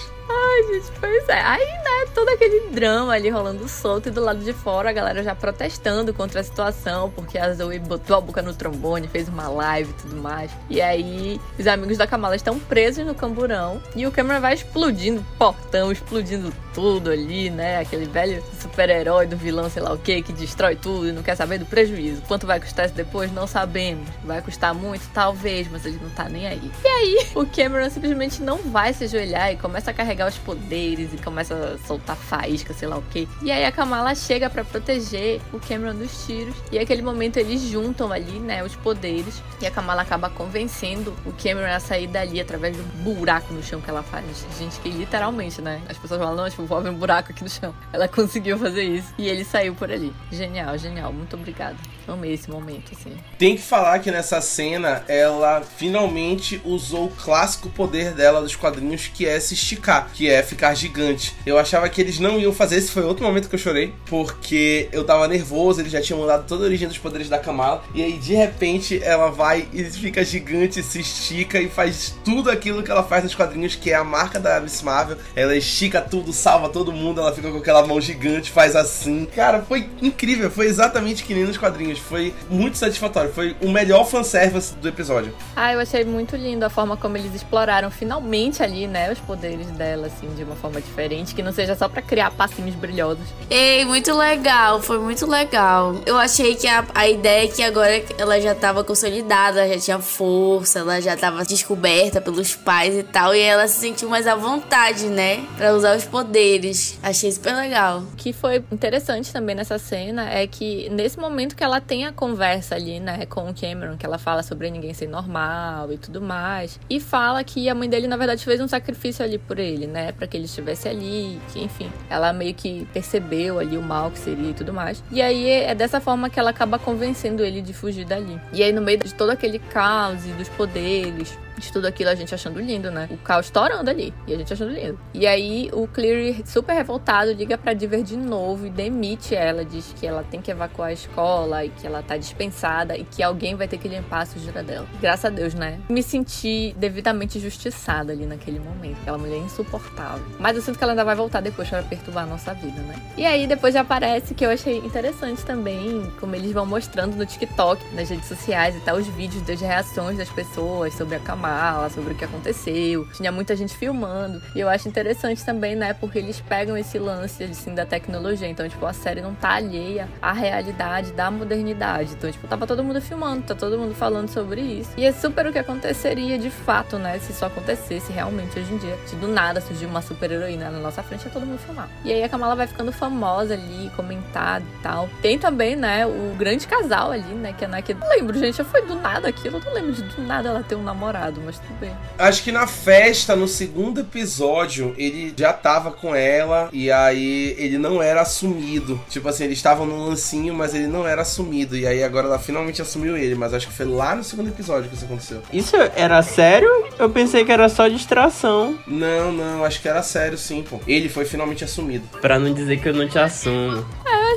Ai, 0.58 0.64
gente, 0.64 0.90
pois 0.98 1.28
é. 1.28 1.40
Aí, 1.40 1.64
né, 1.98 2.10
todo 2.14 2.28
aquele 2.28 2.70
drama 2.70 3.12
ali 3.12 3.28
rolando 3.28 3.68
solto 3.68 4.08
e 4.08 4.12
do 4.12 4.22
lado 4.22 4.40
de 4.40 4.52
fora 4.52 4.90
a 4.90 4.92
galera 4.92 5.22
já 5.22 5.34
protestando 5.34 6.14
contra 6.14 6.40
a 6.40 6.44
situação, 6.44 7.10
porque 7.10 7.38
a 7.38 7.52
Zoe 7.52 7.78
botou 7.78 8.16
a 8.16 8.20
boca 8.20 8.42
no 8.42 8.54
trombone, 8.54 9.08
fez 9.08 9.28
uma 9.28 9.48
live 9.48 9.90
e 9.90 10.02
tudo 10.02 10.16
mais. 10.16 10.50
E 10.70 10.80
aí, 10.80 11.40
os 11.58 11.66
amigos 11.66 11.98
da 11.98 12.06
Kamala 12.06 12.36
estão 12.36 12.58
presos 12.58 13.04
no 13.04 13.14
camburão 13.14 13.82
e 13.94 14.06
o 14.06 14.12
Cameron 14.12 14.40
vai 14.40 14.54
explodindo 14.54 15.24
portão, 15.38 15.90
explodindo 15.90 16.52
tudo 16.78 17.10
ali, 17.10 17.50
né? 17.50 17.80
Aquele 17.80 18.06
velho 18.06 18.42
super-herói 18.60 19.26
do 19.26 19.36
vilão, 19.36 19.68
sei 19.68 19.82
lá 19.82 19.92
o 19.92 19.98
que, 19.98 20.22
que 20.22 20.32
destrói 20.32 20.76
tudo 20.76 21.08
e 21.08 21.12
não 21.12 21.22
quer 21.22 21.34
saber 21.34 21.58
do 21.58 21.66
prejuízo. 21.66 22.22
Quanto 22.28 22.46
vai 22.46 22.60
custar 22.60 22.86
isso 22.86 22.94
depois? 22.94 23.32
Não 23.32 23.46
sabemos. 23.46 24.08
Vai 24.24 24.40
custar 24.40 24.72
muito? 24.72 25.02
Talvez, 25.12 25.68
mas 25.70 25.84
ele 25.84 25.98
não 26.00 26.10
tá 26.10 26.28
nem 26.28 26.46
aí. 26.46 26.70
E 26.84 26.88
aí, 26.88 27.26
o 27.34 27.44
Cameron 27.44 27.90
simplesmente 27.90 28.40
não 28.40 28.58
vai 28.58 28.92
se 28.92 29.04
ajoelhar 29.04 29.52
e 29.52 29.56
começa 29.56 29.90
a 29.90 29.94
carregar 29.94 30.28
os 30.28 30.38
poderes 30.38 31.12
e 31.12 31.16
começa 31.16 31.54
a 31.54 31.78
soltar 31.88 32.16
faísca, 32.16 32.74
sei 32.74 32.86
lá 32.86 32.98
o 32.98 33.02
que. 33.02 33.28
E 33.42 33.50
aí 33.50 33.64
a 33.64 33.72
Kamala 33.72 34.14
chega 34.14 34.50
para 34.50 34.64
proteger 34.64 35.40
o 35.52 35.58
Cameron 35.58 35.94
dos 35.94 36.26
tiros. 36.26 36.54
E 36.70 36.78
aquele 36.78 37.02
momento 37.02 37.38
eles 37.38 37.62
juntam 37.62 38.12
ali, 38.12 38.38
né, 38.38 38.62
os 38.62 38.76
poderes. 38.76 39.42
E 39.60 39.66
a 39.66 39.70
Kamala 39.70 40.02
acaba 40.02 40.28
convencendo 40.28 41.14
o 41.24 41.32
Cameron 41.32 41.74
a 41.74 41.80
sair 41.80 42.06
dali 42.06 42.40
através 42.40 42.76
do 42.76 42.82
buraco 43.02 43.52
no 43.52 43.62
chão 43.62 43.80
que 43.80 43.90
ela 43.90 44.02
faz. 44.02 44.24
Gente, 44.58 44.78
que 44.80 44.90
literalmente, 44.90 45.62
né? 45.62 45.80
As 45.88 45.96
pessoas 45.96 46.20
falam, 46.20 46.36
não, 46.36 46.50
tipo, 46.50 46.74
abrir 46.74 46.90
um 46.90 46.94
buraco 46.94 47.32
aqui 47.32 47.42
no 47.42 47.50
chão. 47.50 47.74
Ela 47.92 48.06
conseguiu 48.08 48.58
fazer 48.58 48.82
isso. 48.82 49.14
E 49.16 49.26
ele 49.26 49.44
saiu 49.44 49.74
por 49.74 49.90
ali. 49.90 50.12
Genial, 50.30 50.76
genial. 50.76 51.12
Muito 51.12 51.34
obrigada. 51.34 51.76
Amei 52.08 52.32
esse 52.32 52.50
momento, 52.50 52.92
assim. 52.92 53.12
Tem 53.38 53.54
que 53.54 53.62
falar 53.62 53.98
que 53.98 54.10
nessa 54.10 54.40
cena 54.40 55.04
ela 55.06 55.62
finalmente 55.62 56.60
usou 56.64 57.06
o 57.06 57.10
clássico 57.10 57.68
poder 57.68 58.12
dela 58.12 58.40
dos 58.40 58.56
quadrinhos, 58.56 59.08
que 59.12 59.26
é 59.26 59.38
se 59.38 59.54
esticar, 59.54 60.10
que 60.14 60.28
é 60.28 60.42
ficar 60.42 60.74
gigante. 60.74 61.36
Eu 61.44 61.58
achava 61.58 61.88
que 61.88 62.00
eles 62.00 62.18
não 62.18 62.38
iam 62.38 62.52
fazer, 62.52 62.76
esse 62.76 62.90
foi 62.90 63.02
outro 63.02 63.24
momento 63.24 63.48
que 63.48 63.54
eu 63.54 63.58
chorei, 63.58 63.92
porque 64.06 64.88
eu 64.90 65.04
tava 65.04 65.28
nervoso, 65.28 65.80
eles 65.80 65.92
já 65.92 66.00
tinham 66.00 66.20
mudado 66.20 66.46
toda 66.46 66.64
a 66.64 66.66
origem 66.66 66.88
dos 66.88 66.98
poderes 66.98 67.28
da 67.28 67.38
Kamala, 67.38 67.84
e 67.94 68.02
aí 68.02 68.18
de 68.18 68.34
repente 68.34 69.00
ela 69.02 69.30
vai 69.30 69.68
e 69.72 69.84
fica 69.84 70.24
gigante, 70.24 70.82
se 70.82 71.00
estica 71.00 71.60
e 71.60 71.68
faz 71.68 72.16
tudo 72.24 72.50
aquilo 72.50 72.82
que 72.82 72.90
ela 72.90 73.02
faz 73.02 73.22
nos 73.22 73.34
quadrinhos, 73.34 73.74
que 73.74 73.90
é 73.90 73.94
a 73.94 74.04
marca 74.04 74.40
da 74.40 74.60
Miss 74.60 74.82
Marvel. 74.82 75.18
Ela 75.36 75.54
estica 75.56 76.00
tudo, 76.00 76.32
salva 76.32 76.68
todo 76.68 76.92
mundo, 76.92 77.20
ela 77.20 77.34
fica 77.34 77.50
com 77.50 77.58
aquela 77.58 77.86
mão 77.86 78.00
gigante, 78.00 78.50
faz 78.50 78.74
assim. 78.74 79.26
Cara, 79.34 79.62
foi 79.62 79.88
incrível, 80.00 80.50
foi 80.50 80.66
exatamente 80.66 81.22
que 81.22 81.34
nem 81.34 81.44
nos 81.44 81.58
quadrinhos 81.58 81.97
foi 82.00 82.34
muito 82.48 82.78
satisfatório. 82.78 83.32
Foi 83.32 83.56
o 83.60 83.68
melhor 83.70 84.04
fanservice 84.04 84.74
do 84.76 84.88
episódio. 84.88 85.34
Ah, 85.56 85.72
eu 85.72 85.80
achei 85.80 86.04
muito 86.04 86.36
lindo 86.36 86.64
a 86.64 86.70
forma 86.70 86.96
como 86.96 87.16
eles 87.16 87.34
exploraram 87.34 87.90
finalmente 87.90 88.62
ali, 88.62 88.86
né, 88.86 89.12
os 89.12 89.18
poderes 89.18 89.66
dela, 89.68 90.06
assim, 90.06 90.28
de 90.34 90.44
uma 90.44 90.56
forma 90.56 90.80
diferente, 90.80 91.34
que 91.34 91.42
não 91.42 91.52
seja 91.52 91.74
só 91.74 91.88
para 91.88 92.02
criar 92.02 92.30
passinhos 92.30 92.74
brilhosos. 92.74 93.24
Ei, 93.50 93.84
muito 93.84 94.14
legal, 94.14 94.80
foi 94.80 94.98
muito 94.98 95.26
legal. 95.26 95.96
Eu 96.06 96.16
achei 96.16 96.54
que 96.54 96.66
a, 96.66 96.84
a 96.94 97.08
ideia 97.08 97.44
é 97.44 97.48
que 97.48 97.62
agora 97.62 98.02
ela 98.16 98.40
já 98.40 98.54
tava 98.54 98.84
consolidada, 98.84 99.68
já 99.68 99.78
tinha 99.78 99.98
força, 99.98 100.80
ela 100.80 101.00
já 101.00 101.16
tava 101.16 101.44
descoberta 101.44 102.20
pelos 102.20 102.54
pais 102.54 102.94
e 102.96 103.02
tal, 103.02 103.34
e 103.34 103.40
ela 103.40 103.66
se 103.68 103.80
sentiu 103.80 104.08
mais 104.08 104.26
à 104.26 104.34
vontade, 104.34 105.06
né, 105.06 105.44
para 105.56 105.74
usar 105.74 105.96
os 105.96 106.04
poderes. 106.04 106.98
Achei 107.02 107.30
super 107.32 107.54
legal. 107.54 108.00
O 108.00 108.16
que 108.16 108.32
foi 108.32 108.62
interessante 108.70 109.32
também 109.32 109.54
nessa 109.54 109.78
cena 109.78 110.28
é 110.30 110.46
que 110.46 110.88
nesse 110.90 111.18
momento 111.18 111.56
que 111.56 111.64
ela 111.64 111.80
tem 111.88 112.04
a 112.04 112.12
conversa 112.12 112.74
ali, 112.74 113.00
né, 113.00 113.24
com 113.24 113.48
o 113.48 113.54
Cameron, 113.54 113.96
que 113.96 114.04
ela 114.04 114.18
fala 114.18 114.42
sobre 114.42 114.70
ninguém 114.70 114.92
ser 114.92 115.08
normal 115.08 115.90
e 115.90 115.96
tudo 115.96 116.20
mais. 116.20 116.78
E 116.88 117.00
fala 117.00 117.42
que 117.42 117.66
a 117.66 117.74
mãe 117.74 117.88
dele, 117.88 118.06
na 118.06 118.16
verdade, 118.16 118.44
fez 118.44 118.60
um 118.60 118.68
sacrifício 118.68 119.24
ali 119.24 119.38
por 119.38 119.58
ele, 119.58 119.86
né, 119.86 120.12
para 120.12 120.26
que 120.26 120.36
ele 120.36 120.44
estivesse 120.44 120.86
ali, 120.86 121.40
que 121.50 121.60
enfim, 121.60 121.90
ela 122.10 122.30
meio 122.30 122.54
que 122.54 122.86
percebeu 122.92 123.58
ali 123.58 123.78
o 123.78 123.82
mal 123.82 124.10
que 124.10 124.18
seria 124.18 124.50
e 124.50 124.54
tudo 124.54 124.72
mais. 124.72 125.02
E 125.10 125.22
aí 125.22 125.48
é 125.48 125.74
dessa 125.74 125.98
forma 125.98 126.28
que 126.28 126.38
ela 126.38 126.50
acaba 126.50 126.78
convencendo 126.78 127.42
ele 127.42 127.62
de 127.62 127.72
fugir 127.72 128.04
dali. 128.04 128.38
E 128.52 128.62
aí, 128.62 128.70
no 128.70 128.82
meio 128.82 128.98
de 128.98 129.14
todo 129.14 129.30
aquele 129.30 129.58
caos 129.58 130.26
e 130.26 130.32
dos 130.32 130.48
poderes, 130.50 131.36
de 131.58 131.72
tudo 131.72 131.86
aquilo 131.86 132.10
a 132.10 132.14
gente 132.14 132.34
achando 132.34 132.60
lindo, 132.60 132.90
né? 132.90 133.08
O 133.10 133.16
caos 133.18 133.46
estourando 133.46 133.90
ali 133.90 134.12
e 134.26 134.34
a 134.34 134.38
gente 134.38 134.52
achando 134.52 134.72
lindo. 134.72 134.98
E 135.12 135.26
aí 135.26 135.70
o 135.72 135.86
Cleary, 135.88 136.42
super 136.46 136.74
revoltado, 136.74 137.32
liga 137.32 137.58
pra 137.58 137.72
Diver 137.72 138.02
de 138.02 138.16
novo 138.16 138.66
e 138.66 138.70
demite 138.70 139.34
ela, 139.34 139.64
diz 139.64 139.94
que 139.98 140.06
ela 140.06 140.22
tem 140.22 140.40
que 140.40 140.50
evacuar 140.50 140.90
a 140.90 140.92
escola 140.92 141.64
e 141.64 141.70
que 141.70 141.86
ela 141.86 142.02
tá 142.02 142.16
dispensada 142.16 142.96
e 142.96 143.04
que 143.04 143.22
alguém 143.22 143.54
vai 143.54 143.66
ter 143.66 143.78
que 143.78 143.88
limpar 143.88 144.22
a 144.22 144.26
sujeira 144.26 144.62
dela. 144.62 144.86
Graças 145.00 145.24
a 145.24 145.30
Deus, 145.30 145.54
né? 145.54 145.80
Me 145.88 146.02
senti 146.02 146.74
devidamente 146.76 147.40
justiçada 147.40 148.12
ali 148.12 148.26
naquele 148.26 148.60
momento. 148.60 148.98
Aquela 149.02 149.18
mulher 149.18 149.38
insuportável. 149.38 150.24
Mas 150.38 150.56
eu 150.56 150.62
sinto 150.62 150.78
que 150.78 150.84
ela 150.84 150.92
ainda 150.92 151.04
vai 151.04 151.14
voltar 151.14 151.40
depois 151.40 151.68
para 151.68 151.82
perturbar 151.82 152.24
a 152.24 152.26
nossa 152.26 152.54
vida, 152.54 152.80
né? 152.82 152.94
E 153.16 153.26
aí 153.26 153.46
depois 153.46 153.74
já 153.74 153.80
aparece 153.80 154.34
que 154.34 154.44
eu 154.44 154.50
achei 154.50 154.78
interessante 154.78 155.44
também 155.44 156.10
como 156.20 156.34
eles 156.34 156.52
vão 156.52 156.66
mostrando 156.66 157.16
no 157.16 157.26
TikTok, 157.26 157.82
nas 157.94 158.08
redes 158.08 158.28
sociais 158.28 158.76
e 158.76 158.80
tal, 158.80 158.96
os 158.96 159.06
vídeos 159.08 159.42
das 159.42 159.60
reações 159.60 160.18
das 160.18 160.28
pessoas 160.30 160.94
sobre 160.94 161.16
a 161.16 161.20
camada 161.20 161.47
fala 161.48 161.88
sobre 161.90 162.12
o 162.12 162.16
que 162.16 162.24
aconteceu. 162.24 163.06
Tinha 163.14 163.32
muita 163.32 163.56
gente 163.56 163.76
filmando. 163.76 164.42
E 164.54 164.60
eu 164.60 164.68
acho 164.68 164.88
interessante 164.88 165.44
também, 165.44 165.74
né? 165.74 165.94
Porque 165.94 166.18
eles 166.18 166.40
pegam 166.40 166.76
esse 166.76 166.98
lance, 166.98 167.44
assim, 167.44 167.74
da 167.74 167.86
tecnologia. 167.86 168.48
Então, 168.48 168.68
tipo, 168.68 168.84
a 168.84 168.92
série 168.92 169.20
não 169.20 169.34
tá 169.34 169.50
alheia 169.50 170.08
à 170.20 170.32
realidade 170.32 171.12
da 171.12 171.30
modernidade. 171.30 172.12
Então, 172.12 172.30
tipo, 172.30 172.46
tava 172.46 172.66
todo 172.66 172.82
mundo 172.84 173.00
filmando, 173.00 173.42
tá 173.42 173.54
todo 173.54 173.78
mundo 173.78 173.94
falando 173.94 174.28
sobre 174.28 174.60
isso. 174.60 174.90
E 174.96 175.04
é 175.04 175.12
super 175.12 175.46
o 175.46 175.52
que 175.52 175.58
aconteceria 175.58 176.38
de 176.38 176.50
fato, 176.50 176.98
né? 176.98 177.18
Se 177.18 177.32
isso 177.32 177.44
acontecesse 177.44 178.12
realmente 178.12 178.58
hoje 178.58 178.72
em 178.72 178.78
dia. 178.78 178.98
Se 179.06 179.16
do 179.16 179.28
nada 179.28 179.60
surgir 179.60 179.86
uma 179.86 180.02
super 180.02 180.30
heroína 180.30 180.70
na 180.70 180.78
nossa 180.78 181.02
frente, 181.02 181.26
é 181.26 181.30
todo 181.30 181.46
mundo 181.46 181.58
filmar. 181.58 181.88
E 182.04 182.12
aí 182.12 182.22
a 182.22 182.28
Kamala 182.28 182.54
vai 182.54 182.66
ficando 182.66 182.92
famosa 182.92 183.54
ali, 183.54 183.90
comentada 183.96 184.64
e 184.64 184.82
tal. 184.82 185.08
Tem 185.22 185.38
também, 185.38 185.76
né, 185.76 186.06
o 186.06 186.34
grande 186.36 186.66
casal 186.66 187.12
ali, 187.12 187.34
né? 187.34 187.54
Que 187.56 187.64
é 187.64 187.68
né, 187.68 187.82
que 187.82 187.94
não 187.94 188.08
lembro, 188.08 188.38
gente. 188.38 188.62
Foi 188.64 188.82
do 188.82 188.94
nada 188.96 189.28
aquilo. 189.28 189.58
Eu 189.58 189.64
não 189.64 189.72
lembro 189.72 189.92
de 189.92 190.02
do 190.02 190.22
nada 190.22 190.48
ela 190.48 190.62
ter 190.62 190.74
um 190.74 190.82
namorado 190.82 191.37
mas 191.44 191.58
tudo 191.58 191.78
bem. 191.80 191.92
Acho 192.18 192.42
que 192.42 192.52
na 192.52 192.66
festa, 192.66 193.34
no 193.34 193.48
segundo 193.48 194.00
episódio, 194.00 194.94
ele 194.96 195.32
já 195.36 195.52
tava 195.52 195.90
com 195.90 196.14
ela 196.14 196.68
e 196.72 196.90
aí 196.90 197.54
ele 197.58 197.78
não 197.78 198.02
era 198.02 198.22
assumido. 198.22 199.00
Tipo 199.08 199.28
assim, 199.28 199.44
eles 199.44 199.58
estavam 199.58 199.86
num 199.86 200.08
lancinho, 200.08 200.54
mas 200.54 200.74
ele 200.74 200.86
não 200.86 201.06
era 201.06 201.22
assumido. 201.22 201.76
E 201.76 201.86
aí 201.86 202.02
agora 202.02 202.26
ela 202.26 202.38
finalmente 202.38 202.82
assumiu 202.82 203.16
ele, 203.16 203.34
mas 203.34 203.54
acho 203.54 203.66
que 203.66 203.72
foi 203.72 203.86
lá 203.86 204.14
no 204.14 204.24
segundo 204.24 204.48
episódio 204.48 204.88
que 204.88 204.96
isso 204.96 205.04
aconteceu. 205.04 205.42
Isso 205.52 205.76
era 205.94 206.22
sério? 206.22 206.68
Eu 206.98 207.10
pensei 207.10 207.44
que 207.44 207.52
era 207.52 207.68
só 207.68 207.88
distração. 207.88 208.78
Não, 208.86 209.32
não, 209.32 209.64
acho 209.64 209.80
que 209.80 209.88
era 209.88 210.02
sério 210.02 210.36
sim, 210.38 210.62
pô. 210.62 210.80
Ele 210.86 211.08
foi 211.08 211.24
finalmente 211.24 211.64
assumido. 211.64 212.06
Pra 212.20 212.38
não 212.38 212.52
dizer 212.52 212.80
que 212.80 212.88
eu 212.88 212.94
não 212.94 213.08
te 213.08 213.18
assumo. 213.18 213.84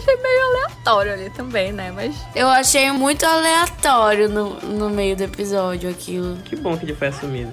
Achei 0.01 0.17
meio 0.17 0.45
aleatório 0.47 1.13
ali 1.13 1.29
também, 1.29 1.71
né? 1.71 1.91
Mas. 1.91 2.15
Eu 2.35 2.47
achei 2.47 2.91
muito 2.91 3.23
aleatório 3.23 4.27
no, 4.27 4.59
no 4.61 4.89
meio 4.89 5.15
do 5.15 5.23
episódio 5.23 5.89
aquilo. 5.89 6.37
Que 6.43 6.55
bom 6.55 6.75
que 6.75 6.85
ele 6.85 6.95
foi 6.95 7.09
assumido. 7.09 7.51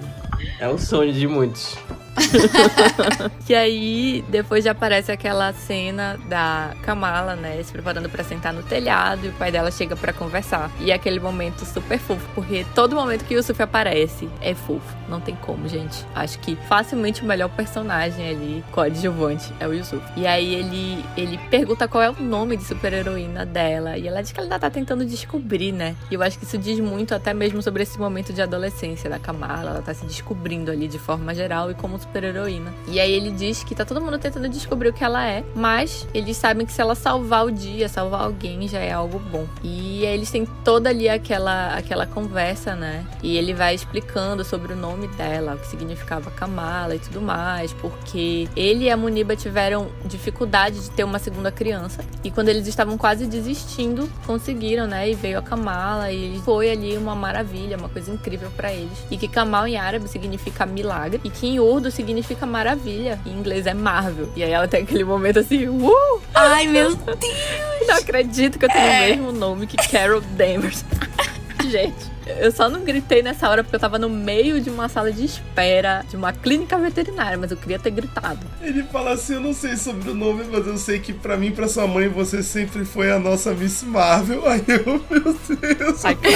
É 0.59 0.67
o 0.67 0.77
sonho 0.77 1.13
de 1.13 1.27
muitos. 1.27 1.77
e 3.47 3.55
aí, 3.55 4.23
depois 4.29 4.63
já 4.63 4.71
aparece 4.71 5.11
aquela 5.11 5.53
cena 5.53 6.19
da 6.27 6.73
Kamala, 6.83 7.35
né, 7.35 7.61
se 7.63 7.71
preparando 7.71 8.09
para 8.09 8.23
sentar 8.23 8.53
no 8.53 8.63
telhado 8.63 9.25
e 9.25 9.29
o 9.29 9.33
pai 9.33 9.51
dela 9.51 9.71
chega 9.71 9.95
para 9.95 10.13
conversar. 10.13 10.71
E 10.79 10.91
é 10.91 10.93
aquele 10.93 11.19
momento 11.19 11.65
super 11.65 11.99
fofo, 11.99 12.27
porque 12.35 12.65
todo 12.75 12.95
momento 12.95 13.25
que 13.25 13.33
o 13.33 13.37
Yusuf 13.37 13.61
aparece 13.61 14.29
é 14.41 14.53
fofo. 14.53 14.97
Não 15.07 15.19
tem 15.19 15.35
como, 15.35 15.67
gente. 15.67 16.05
Acho 16.13 16.37
que 16.39 16.55
facilmente 16.67 17.23
o 17.23 17.25
melhor 17.25 17.49
personagem 17.49 18.29
ali, 18.29 18.63
coadjuvante, 18.71 19.51
é 19.59 19.67
o 19.67 19.73
Yusuf. 19.73 20.01
E 20.15 20.27
aí 20.27 20.53
ele, 20.53 21.03
ele 21.17 21.37
pergunta 21.49 21.87
qual 21.87 22.03
é 22.03 22.09
o 22.09 22.21
nome 22.21 22.55
de 22.55 22.63
super-heroína 22.63 23.45
dela. 23.45 23.97
E 23.97 24.07
ela 24.07 24.21
diz 24.21 24.31
que 24.31 24.39
ela 24.39 24.45
ainda 24.45 24.59
tá 24.59 24.69
tentando 24.69 25.05
descobrir, 25.05 25.71
né? 25.71 25.95
E 26.11 26.13
eu 26.13 26.21
acho 26.21 26.37
que 26.37 26.45
isso 26.45 26.57
diz 26.57 26.79
muito 26.79 27.15
até 27.15 27.33
mesmo 27.33 27.61
sobre 27.61 27.83
esse 27.83 27.97
momento 27.97 28.31
de 28.31 28.41
adolescência 28.41 29.09
da 29.09 29.17
Kamala. 29.17 29.71
Ela 29.71 29.81
tá 29.81 29.93
se 29.93 30.05
descobrindo 30.05 30.71
ali 30.71 30.87
de 30.87 30.99
forma 30.99 31.33
geral 31.33 31.71
e 31.71 31.73
como 31.73 31.97
super-heroína. 32.09 32.73
E 32.87 32.99
aí 32.99 33.11
ele 33.11 33.31
diz 33.31 33.63
que 33.63 33.75
tá 33.75 33.85
todo 33.85 34.01
mundo 34.01 34.17
tentando 34.17 34.49
descobrir 34.49 34.89
o 34.89 34.93
que 34.93 35.03
ela 35.03 35.25
é, 35.25 35.43
mas 35.55 36.07
eles 36.13 36.35
sabem 36.35 36.65
que 36.65 36.73
se 36.73 36.81
ela 36.81 36.95
salvar 36.95 37.45
o 37.45 37.51
dia, 37.51 37.87
salvar 37.87 38.21
alguém, 38.21 38.67
já 38.67 38.79
é 38.79 38.91
algo 38.91 39.19
bom. 39.19 39.45
E 39.63 40.05
aí 40.05 40.13
eles 40.13 40.31
têm 40.31 40.45
toda 40.63 40.89
ali 40.89 41.07
aquela, 41.07 41.75
aquela 41.75 42.05
conversa, 42.05 42.75
né? 42.75 43.05
E 43.21 43.37
ele 43.37 43.53
vai 43.53 43.75
explicando 43.75 44.43
sobre 44.43 44.73
o 44.73 44.75
nome 44.75 45.07
dela, 45.09 45.55
o 45.55 45.59
que 45.59 45.67
significava 45.67 46.31
Kamala 46.31 46.95
e 46.95 46.99
tudo 46.99 47.21
mais, 47.21 47.71
porque 47.73 48.47
ele 48.55 48.85
e 48.85 48.89
a 48.89 48.97
Muniba 48.97 49.35
tiveram 49.35 49.89
dificuldade 50.05 50.79
de 50.81 50.89
ter 50.91 51.03
uma 51.03 51.19
segunda 51.19 51.51
criança. 51.51 52.03
E 52.23 52.31
quando 52.31 52.49
eles 52.49 52.67
estavam 52.67 52.97
quase 52.97 53.27
desistindo, 53.27 54.09
conseguiram, 54.25 54.87
né? 54.87 55.09
E 55.09 55.13
veio 55.13 55.37
a 55.37 55.41
Kamala 55.41 56.11
e 56.11 56.39
foi 56.43 56.71
ali 56.71 56.97
uma 56.97 57.15
maravilha, 57.15 57.77
uma 57.77 57.89
coisa 57.89 58.11
incrível 58.11 58.49
para 58.55 58.73
eles. 58.73 59.05
E 59.11 59.17
que 59.17 59.27
Kamal 59.27 59.67
em 59.67 59.77
árabe 59.77 60.07
significa 60.07 60.65
milagre 60.65 61.21
e 61.23 61.29
que 61.29 61.47
em 61.47 61.59
significa 61.91 62.45
maravilha. 62.45 63.19
Em 63.25 63.31
inglês 63.31 63.65
é 63.65 63.73
Marvel. 63.73 64.29
E 64.35 64.43
aí 64.43 64.51
ela 64.51 64.67
tem 64.67 64.83
aquele 64.83 65.03
momento 65.03 65.39
assim, 65.39 65.67
uh! 65.67 66.21
Ai, 66.33 66.67
meu 66.67 66.95
Deus! 66.95 67.17
Não 67.87 67.95
acredito 67.95 68.59
que 68.59 68.65
eu 68.65 68.69
tenho 68.69 68.83
é. 68.83 69.05
o 69.05 69.09
mesmo 69.09 69.31
nome 69.31 69.67
que 69.67 69.77
Carol 69.89 70.21
Danvers. 70.21 70.85
Gente. 71.69 72.18
Eu 72.39 72.51
só 72.51 72.69
não 72.69 72.83
gritei 72.83 73.21
nessa 73.21 73.49
hora 73.49 73.63
porque 73.63 73.75
eu 73.75 73.79
tava 73.79 73.97
no 73.97 74.09
meio 74.09 74.61
de 74.61 74.69
uma 74.69 74.87
sala 74.87 75.11
de 75.11 75.25
espera 75.25 76.03
de 76.09 76.15
uma 76.15 76.31
clínica 76.31 76.77
veterinária, 76.77 77.37
mas 77.37 77.51
eu 77.51 77.57
queria 77.57 77.79
ter 77.79 77.91
gritado. 77.91 78.39
Ele 78.61 78.83
fala 78.83 79.11
assim: 79.11 79.35
Eu 79.35 79.41
não 79.41 79.53
sei 79.53 79.75
sobre 79.75 80.11
o 80.11 80.13
nome, 80.13 80.43
mas 80.51 80.67
eu 80.67 80.77
sei 80.77 80.99
que 80.99 81.13
pra 81.13 81.37
mim, 81.37 81.51
pra 81.51 81.67
sua 81.67 81.87
mãe, 81.87 82.07
você 82.07 82.43
sempre 82.43 82.85
foi 82.85 83.11
a 83.11 83.19
nossa 83.19 83.53
Miss 83.53 83.83
Marvel. 83.83 84.45
Aí 84.49 84.63
eu, 84.67 85.01
meu 85.09 85.35
Deus, 85.57 86.05
Ai, 86.05 86.15
cara. 86.15 86.35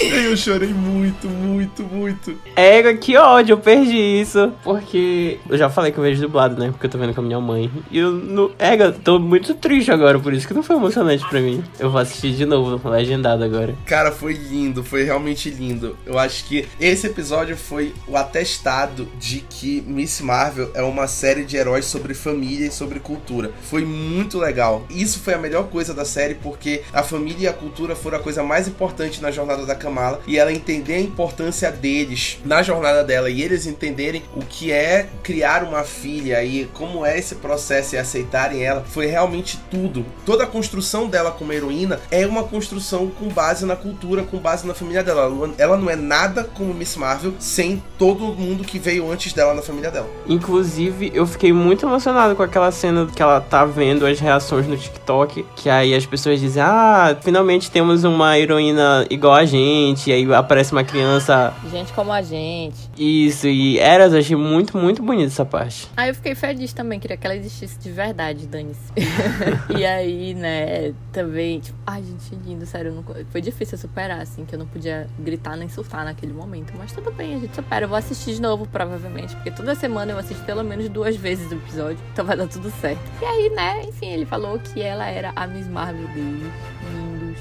eu, 0.00 0.30
eu 0.30 0.36
chorei 0.36 0.72
muito, 0.72 1.28
muito, 1.28 1.82
muito. 1.82 2.36
É, 2.56 2.94
que 2.94 3.16
ódio, 3.16 3.54
eu 3.54 3.58
perdi 3.58 3.96
isso. 3.96 4.52
Porque 4.62 5.38
eu 5.48 5.56
já 5.56 5.68
falei 5.70 5.92
que 5.92 5.98
eu 5.98 6.04
vejo 6.04 6.22
dublado, 6.22 6.58
né? 6.58 6.70
Porque 6.70 6.86
eu 6.86 6.90
tô 6.90 6.98
vendo 6.98 7.14
com 7.14 7.20
a 7.20 7.24
minha 7.24 7.40
mãe. 7.40 7.70
E 7.90 7.98
eu, 7.98 8.12
no, 8.12 8.52
é, 8.58 8.90
tô 8.90 9.18
muito 9.18 9.54
triste 9.54 9.90
agora, 9.90 10.18
por 10.18 10.32
isso 10.32 10.46
que 10.46 10.54
não 10.54 10.62
foi 10.62 10.76
emocionante 10.76 11.26
pra 11.28 11.40
mim. 11.40 11.62
Eu 11.78 11.90
vou 11.90 12.00
assistir 12.00 12.32
de 12.32 12.44
novo, 12.44 12.88
legendado 12.88 13.44
agora. 13.44 13.74
Cara, 13.92 14.10
foi 14.10 14.32
lindo, 14.32 14.82
foi 14.82 15.04
realmente 15.04 15.50
lindo. 15.50 15.98
Eu 16.06 16.18
acho 16.18 16.46
que 16.46 16.66
esse 16.80 17.06
episódio 17.06 17.54
foi 17.54 17.94
o 18.08 18.16
atestado 18.16 19.06
de 19.18 19.40
que 19.40 19.82
Miss 19.82 20.22
Marvel 20.22 20.70
é 20.72 20.82
uma 20.82 21.06
série 21.06 21.44
de 21.44 21.58
heróis 21.58 21.84
sobre 21.84 22.14
família 22.14 22.68
e 22.68 22.72
sobre 22.72 23.00
cultura. 23.00 23.52
Foi 23.64 23.84
muito 23.84 24.38
legal. 24.38 24.86
Isso 24.88 25.20
foi 25.20 25.34
a 25.34 25.38
melhor 25.38 25.68
coisa 25.68 25.92
da 25.92 26.06
série 26.06 26.36
porque 26.36 26.80
a 26.90 27.02
família 27.02 27.44
e 27.44 27.48
a 27.48 27.52
cultura 27.52 27.94
foram 27.94 28.16
a 28.16 28.22
coisa 28.22 28.42
mais 28.42 28.66
importante 28.66 29.20
na 29.20 29.30
jornada 29.30 29.66
da 29.66 29.74
Kamala 29.74 30.22
e 30.26 30.38
ela 30.38 30.50
entender 30.50 30.94
a 30.94 31.00
importância 31.00 31.70
deles 31.70 32.38
na 32.46 32.62
jornada 32.62 33.04
dela 33.04 33.28
e 33.28 33.42
eles 33.42 33.66
entenderem 33.66 34.22
o 34.34 34.40
que 34.40 34.72
é 34.72 35.10
criar 35.22 35.62
uma 35.62 35.84
filha 35.84 36.42
e 36.42 36.64
como 36.72 37.04
é 37.04 37.18
esse 37.18 37.34
processo 37.34 37.94
e 37.94 37.98
aceitarem 37.98 38.64
ela 38.64 38.84
foi 38.84 39.04
realmente 39.04 39.60
tudo. 39.70 40.06
Toda 40.24 40.44
a 40.44 40.46
construção 40.46 41.08
dela 41.08 41.30
como 41.30 41.52
heroína 41.52 42.00
é 42.10 42.26
uma 42.26 42.44
construção 42.44 43.10
com 43.10 43.28
base 43.28 43.66
na 43.66 43.81
cultura 43.82 44.22
com 44.22 44.38
base 44.38 44.66
na 44.66 44.74
família 44.74 45.02
dela. 45.02 45.30
Ela 45.58 45.76
não 45.76 45.90
é 45.90 45.96
nada 45.96 46.44
como 46.44 46.72
Miss 46.72 46.96
Marvel 46.96 47.34
sem 47.38 47.82
todo 47.98 48.24
mundo 48.34 48.64
que 48.64 48.78
veio 48.78 49.10
antes 49.10 49.32
dela 49.32 49.54
na 49.54 49.62
família 49.62 49.90
dela. 49.90 50.08
Inclusive, 50.26 51.10
eu 51.14 51.26
fiquei 51.26 51.52
muito 51.52 51.84
emocionado 51.84 52.36
com 52.36 52.42
aquela 52.42 52.70
cena 52.70 53.06
que 53.06 53.22
ela 53.22 53.40
tá 53.40 53.64
vendo 53.64 54.06
as 54.06 54.20
reações 54.20 54.66
no 54.66 54.76
TikTok, 54.76 55.44
que 55.56 55.68
aí 55.68 55.94
as 55.94 56.06
pessoas 56.06 56.40
dizem: 56.40 56.62
"Ah, 56.62 57.16
finalmente 57.20 57.70
temos 57.70 58.04
uma 58.04 58.38
heroína 58.38 59.06
igual 59.10 59.34
a 59.34 59.44
gente". 59.44 60.10
E 60.10 60.12
aí 60.12 60.32
aparece 60.32 60.72
uma 60.72 60.84
criança, 60.84 61.52
gente 61.70 61.92
como 61.92 62.12
a 62.12 62.22
gente. 62.22 62.76
Isso, 62.96 63.48
e 63.48 63.78
Eras, 63.78 64.14
achei 64.14 64.36
muito, 64.36 64.76
muito 64.76 65.02
bonita 65.02 65.28
essa 65.28 65.44
parte. 65.44 65.88
Aí 65.96 66.10
eu 66.10 66.14
fiquei 66.14 66.34
feliz 66.34 66.72
também, 66.72 67.00
queria 67.00 67.16
que 67.16 67.26
ela 67.26 67.34
existisse 67.34 67.78
de 67.78 67.90
verdade, 67.90 68.46
Dani-se. 68.46 68.92
e 69.76 69.84
aí, 69.84 70.34
né, 70.34 70.92
também, 71.12 71.60
tipo, 71.60 71.76
ai, 71.86 72.02
gente, 72.02 72.38
lindo, 72.46 72.66
sério, 72.66 72.92
não... 72.92 73.04
foi 73.30 73.40
difícil 73.40 73.61
difícil 73.62 73.78
superar, 73.78 74.20
assim, 74.20 74.44
que 74.44 74.54
eu 74.54 74.58
não 74.58 74.66
podia 74.66 75.08
gritar 75.18 75.56
nem 75.56 75.68
surtar 75.68 76.04
naquele 76.04 76.32
momento. 76.32 76.72
Mas 76.76 76.92
tudo 76.92 77.12
bem, 77.12 77.36
a 77.36 77.38
gente 77.38 77.54
supera. 77.54 77.84
Eu 77.84 77.88
vou 77.88 77.96
assistir 77.96 78.34
de 78.34 78.42
novo, 78.42 78.66
provavelmente, 78.66 79.34
porque 79.36 79.50
toda 79.50 79.74
semana 79.74 80.12
eu 80.12 80.18
assisto 80.18 80.44
pelo 80.44 80.62
menos 80.62 80.88
duas 80.88 81.16
vezes 81.16 81.50
o 81.50 81.54
episódio, 81.54 81.98
então 82.12 82.24
vai 82.24 82.36
dar 82.36 82.48
tudo 82.48 82.70
certo. 82.80 83.00
E 83.20 83.24
aí, 83.24 83.50
né, 83.50 83.84
enfim, 83.84 84.08
ele 84.08 84.26
falou 84.26 84.58
que 84.58 84.80
ela 84.80 85.06
era 85.06 85.32
a 85.34 85.46
Miss 85.46 85.66
Marvel 85.68 86.06
dele, 86.08 86.50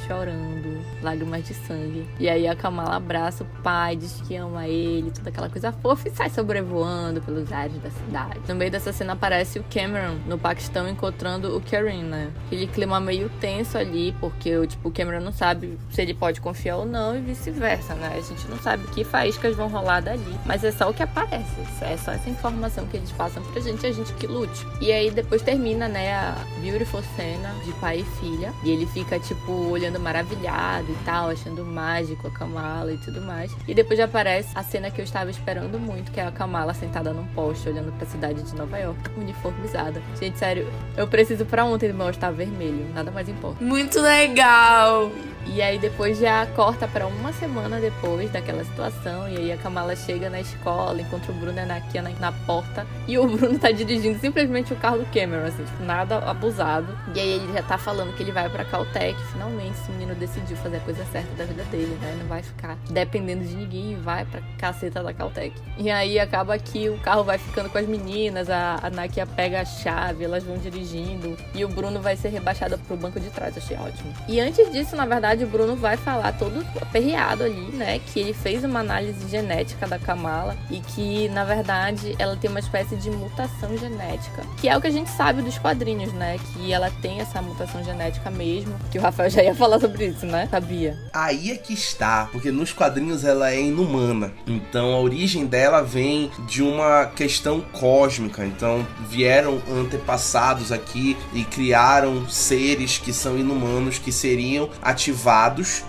chorando 0.07 0.81
lágrimas 1.01 1.45
de 1.45 1.53
sangue. 1.53 2.07
E 2.19 2.29
aí 2.29 2.47
a 2.47 2.55
Kamala 2.55 2.95
abraça 2.95 3.43
o 3.43 3.47
pai, 3.63 3.95
diz 3.95 4.21
que 4.27 4.35
ama 4.35 4.67
ele, 4.67 5.11
toda 5.11 5.29
aquela 5.29 5.49
coisa 5.49 5.71
fofa 5.71 6.07
e 6.07 6.11
sai 6.11 6.29
sobrevoando 6.29 7.21
pelos 7.21 7.51
ares 7.51 7.77
da 7.79 7.89
cidade. 7.89 8.39
No 8.47 8.55
meio 8.55 8.71
dessa 8.71 8.93
cena 8.93 9.13
aparece 9.13 9.59
o 9.59 9.63
Cameron 9.63 10.17
no 10.25 10.37
Paquistão 10.37 10.87
encontrando 10.87 11.55
o 11.55 11.61
Kareem, 11.61 12.03
né? 12.03 12.31
Aquele 12.47 12.67
clima 12.67 12.99
meio 12.99 13.29
tenso 13.39 13.77
ali, 13.77 14.15
porque 14.19 14.65
tipo, 14.67 14.89
o 14.89 14.91
Cameron 14.91 15.21
não 15.21 15.31
sabe 15.31 15.77
se 15.89 16.01
ele 16.01 16.13
pode 16.13 16.41
confiar 16.41 16.77
ou 16.77 16.85
não 16.85 17.15
e 17.15 17.21
vice-versa, 17.21 17.93
né? 17.95 18.13
A 18.15 18.21
gente 18.21 18.47
não 18.47 18.57
sabe 18.57 18.85
que 18.87 19.03
faíscas 19.03 19.55
vão 19.55 19.67
rolar 19.67 20.01
dali, 20.01 20.35
mas 20.45 20.63
é 20.63 20.71
só 20.71 20.89
o 20.89 20.93
que 20.93 21.03
aparece. 21.03 21.61
É 21.81 21.97
só 21.97 22.11
essa 22.11 22.29
informação 22.29 22.85
que 22.85 22.97
eles 22.97 23.11
passam 23.11 23.43
pra 23.43 23.61
gente, 23.61 23.85
a 23.85 23.91
gente 23.91 24.13
que 24.13 24.27
lute. 24.27 24.65
E 24.79 24.91
aí 24.91 25.09
depois 25.09 25.41
termina, 25.41 25.87
né, 25.87 26.13
a 26.13 26.35
beautiful 26.61 27.01
cena 27.15 27.53
de 27.65 27.71
pai 27.73 27.99
e 27.99 28.03
filha, 28.19 28.53
e 28.63 28.71
ele 28.71 28.85
fica 28.85 29.19
tipo 29.19 29.77
olhando 29.81 29.99
maravilhado 29.99 30.91
e 30.91 30.95
tal, 31.03 31.29
achando 31.29 31.65
mágico 31.65 32.27
a 32.27 32.31
Kamala 32.31 32.93
e 32.93 32.97
tudo 32.97 33.21
mais. 33.21 33.51
E 33.67 33.73
depois 33.73 33.97
já 33.97 34.05
aparece 34.05 34.49
a 34.55 34.63
cena 34.63 34.91
que 34.91 35.01
eu 35.01 35.05
estava 35.05 35.31
esperando 35.31 35.79
muito, 35.79 36.11
que 36.11 36.19
é 36.19 36.25
a 36.25 36.31
Kamala 36.31 36.73
sentada 36.73 37.11
num 37.11 37.25
poste 37.27 37.67
olhando 37.67 37.91
para 37.93 38.05
a 38.05 38.09
cidade 38.09 38.43
de 38.43 38.55
Nova 38.55 38.77
York, 38.77 38.99
uniformizada. 39.17 40.01
Gente, 40.19 40.37
sério, 40.37 40.67
eu 40.95 41.07
preciso 41.07 41.45
para 41.45 41.65
ontem 41.65 41.91
meu 41.91 42.09
estar 42.09 42.31
vermelho, 42.31 42.87
nada 42.93 43.09
mais 43.11 43.27
importa. 43.27 43.63
Muito 43.63 43.99
legal. 43.99 45.11
E 45.45 45.61
aí 45.61 45.79
depois 45.79 46.17
já 46.19 46.45
corta 46.47 46.87
para 46.87 47.07
uma 47.07 47.33
semana 47.33 47.79
depois 47.79 48.29
daquela 48.31 48.63
situação. 48.63 49.27
E 49.27 49.37
aí 49.37 49.51
a 49.51 49.57
Kamala 49.57 49.95
chega 49.95 50.29
na 50.29 50.39
escola, 50.39 51.01
encontra 51.01 51.31
o 51.31 51.35
Bruno 51.35 51.57
e 51.57 51.59
a 51.59 51.65
Nakia 51.65 52.01
na, 52.01 52.09
na 52.11 52.31
porta. 52.31 52.85
E 53.07 53.17
o 53.17 53.27
Bruno 53.27 53.57
tá 53.59 53.71
dirigindo 53.71 54.19
simplesmente 54.19 54.73
o 54.73 54.75
carro 54.75 54.99
do 54.99 55.05
Cameron, 55.05 55.45
assim, 55.45 55.63
tipo, 55.63 55.83
nada 55.83 56.17
abusado. 56.19 56.97
E 57.15 57.19
aí 57.19 57.29
ele 57.33 57.53
já 57.53 57.63
tá 57.63 57.77
falando 57.77 58.15
que 58.15 58.23
ele 58.23 58.31
vai 58.31 58.49
pra 58.49 58.63
Caltech. 58.65 59.19
Finalmente, 59.31 59.79
esse 59.81 59.91
menino 59.91 60.15
decidiu 60.15 60.55
fazer 60.57 60.77
a 60.77 60.81
coisa 60.81 61.03
certa 61.05 61.33
da 61.35 61.45
vida 61.45 61.63
dele, 61.65 61.97
né? 62.01 62.15
Não 62.19 62.27
vai 62.27 62.41
ficar 62.41 62.77
dependendo 62.89 63.43
de 63.43 63.55
ninguém 63.55 63.93
e 63.93 63.95
vai 63.95 64.25
pra 64.25 64.41
caceta 64.57 65.03
da 65.03 65.13
Caltech. 65.13 65.55
E 65.77 65.89
aí 65.89 66.19
acaba 66.19 66.57
que 66.57 66.89
o 66.89 66.97
carro 66.99 67.23
vai 67.23 67.37
ficando 67.37 67.69
com 67.69 67.77
as 67.77 67.87
meninas, 67.87 68.49
a, 68.49 68.79
a 68.81 68.89
Nakia 68.89 69.25
pega 69.25 69.61
a 69.61 69.65
chave, 69.65 70.23
elas 70.23 70.43
vão 70.43 70.57
dirigindo. 70.57 71.37
E 71.53 71.65
o 71.65 71.67
Bruno 71.67 72.01
vai 72.01 72.15
ser 72.15 72.29
rebaixado 72.29 72.77
pro 72.79 72.95
banco 72.95 73.19
de 73.19 73.29
trás. 73.29 73.57
Achei 73.57 73.77
ótimo. 73.77 74.13
E 74.27 74.39
antes 74.39 74.71
disso, 74.71 74.95
na 74.95 75.05
verdade, 75.05 75.30
verdade, 75.31 75.43
o 75.43 75.47
Bruno 75.47 75.75
vai 75.75 75.97
falar 75.97 76.33
todo 76.33 76.65
aperreado 76.81 77.43
ali, 77.43 77.71
né? 77.73 77.99
Que 77.99 78.19
ele 78.19 78.33
fez 78.33 78.63
uma 78.63 78.79
análise 78.79 79.27
genética 79.29 79.87
da 79.87 79.97
Kamala 79.97 80.57
e 80.69 80.79
que, 80.79 81.29
na 81.29 81.43
verdade, 81.43 82.15
ela 82.19 82.35
tem 82.35 82.49
uma 82.49 82.59
espécie 82.59 82.95
de 82.95 83.09
mutação 83.09 83.77
genética. 83.77 84.43
Que 84.57 84.67
é 84.69 84.77
o 84.77 84.81
que 84.81 84.87
a 84.87 84.91
gente 84.91 85.09
sabe 85.09 85.41
dos 85.41 85.57
quadrinhos, 85.57 86.11
né? 86.13 86.37
Que 86.53 86.73
ela 86.73 86.91
tem 87.01 87.19
essa 87.19 87.41
mutação 87.41 87.83
genética 87.83 88.29
mesmo. 88.29 88.75
Que 88.91 88.99
o 88.99 89.01
Rafael 89.01 89.29
já 89.29 89.43
ia 89.43 89.55
falar 89.55 89.79
sobre 89.79 90.07
isso, 90.07 90.25
né? 90.25 90.47
Sabia? 90.49 90.97
Aí 91.13 91.51
é 91.51 91.57
que 91.57 91.73
está, 91.73 92.27
porque 92.31 92.51
nos 92.51 92.73
quadrinhos 92.73 93.23
ela 93.23 93.51
é 93.51 93.61
inumana. 93.61 94.33
Então 94.45 94.93
a 94.93 94.99
origem 94.99 95.45
dela 95.45 95.81
vem 95.81 96.29
de 96.47 96.61
uma 96.61 97.05
questão 97.05 97.61
cósmica. 97.61 98.45
Então 98.45 98.85
vieram 99.07 99.61
antepassados 99.69 100.71
aqui 100.71 101.17
e 101.33 101.43
criaram 101.43 102.27
seres 102.29 102.97
que 102.97 103.13
são 103.13 103.37
inumanos 103.37 103.97
que 103.97 104.11
seriam 104.11 104.69
ativados 104.81 105.20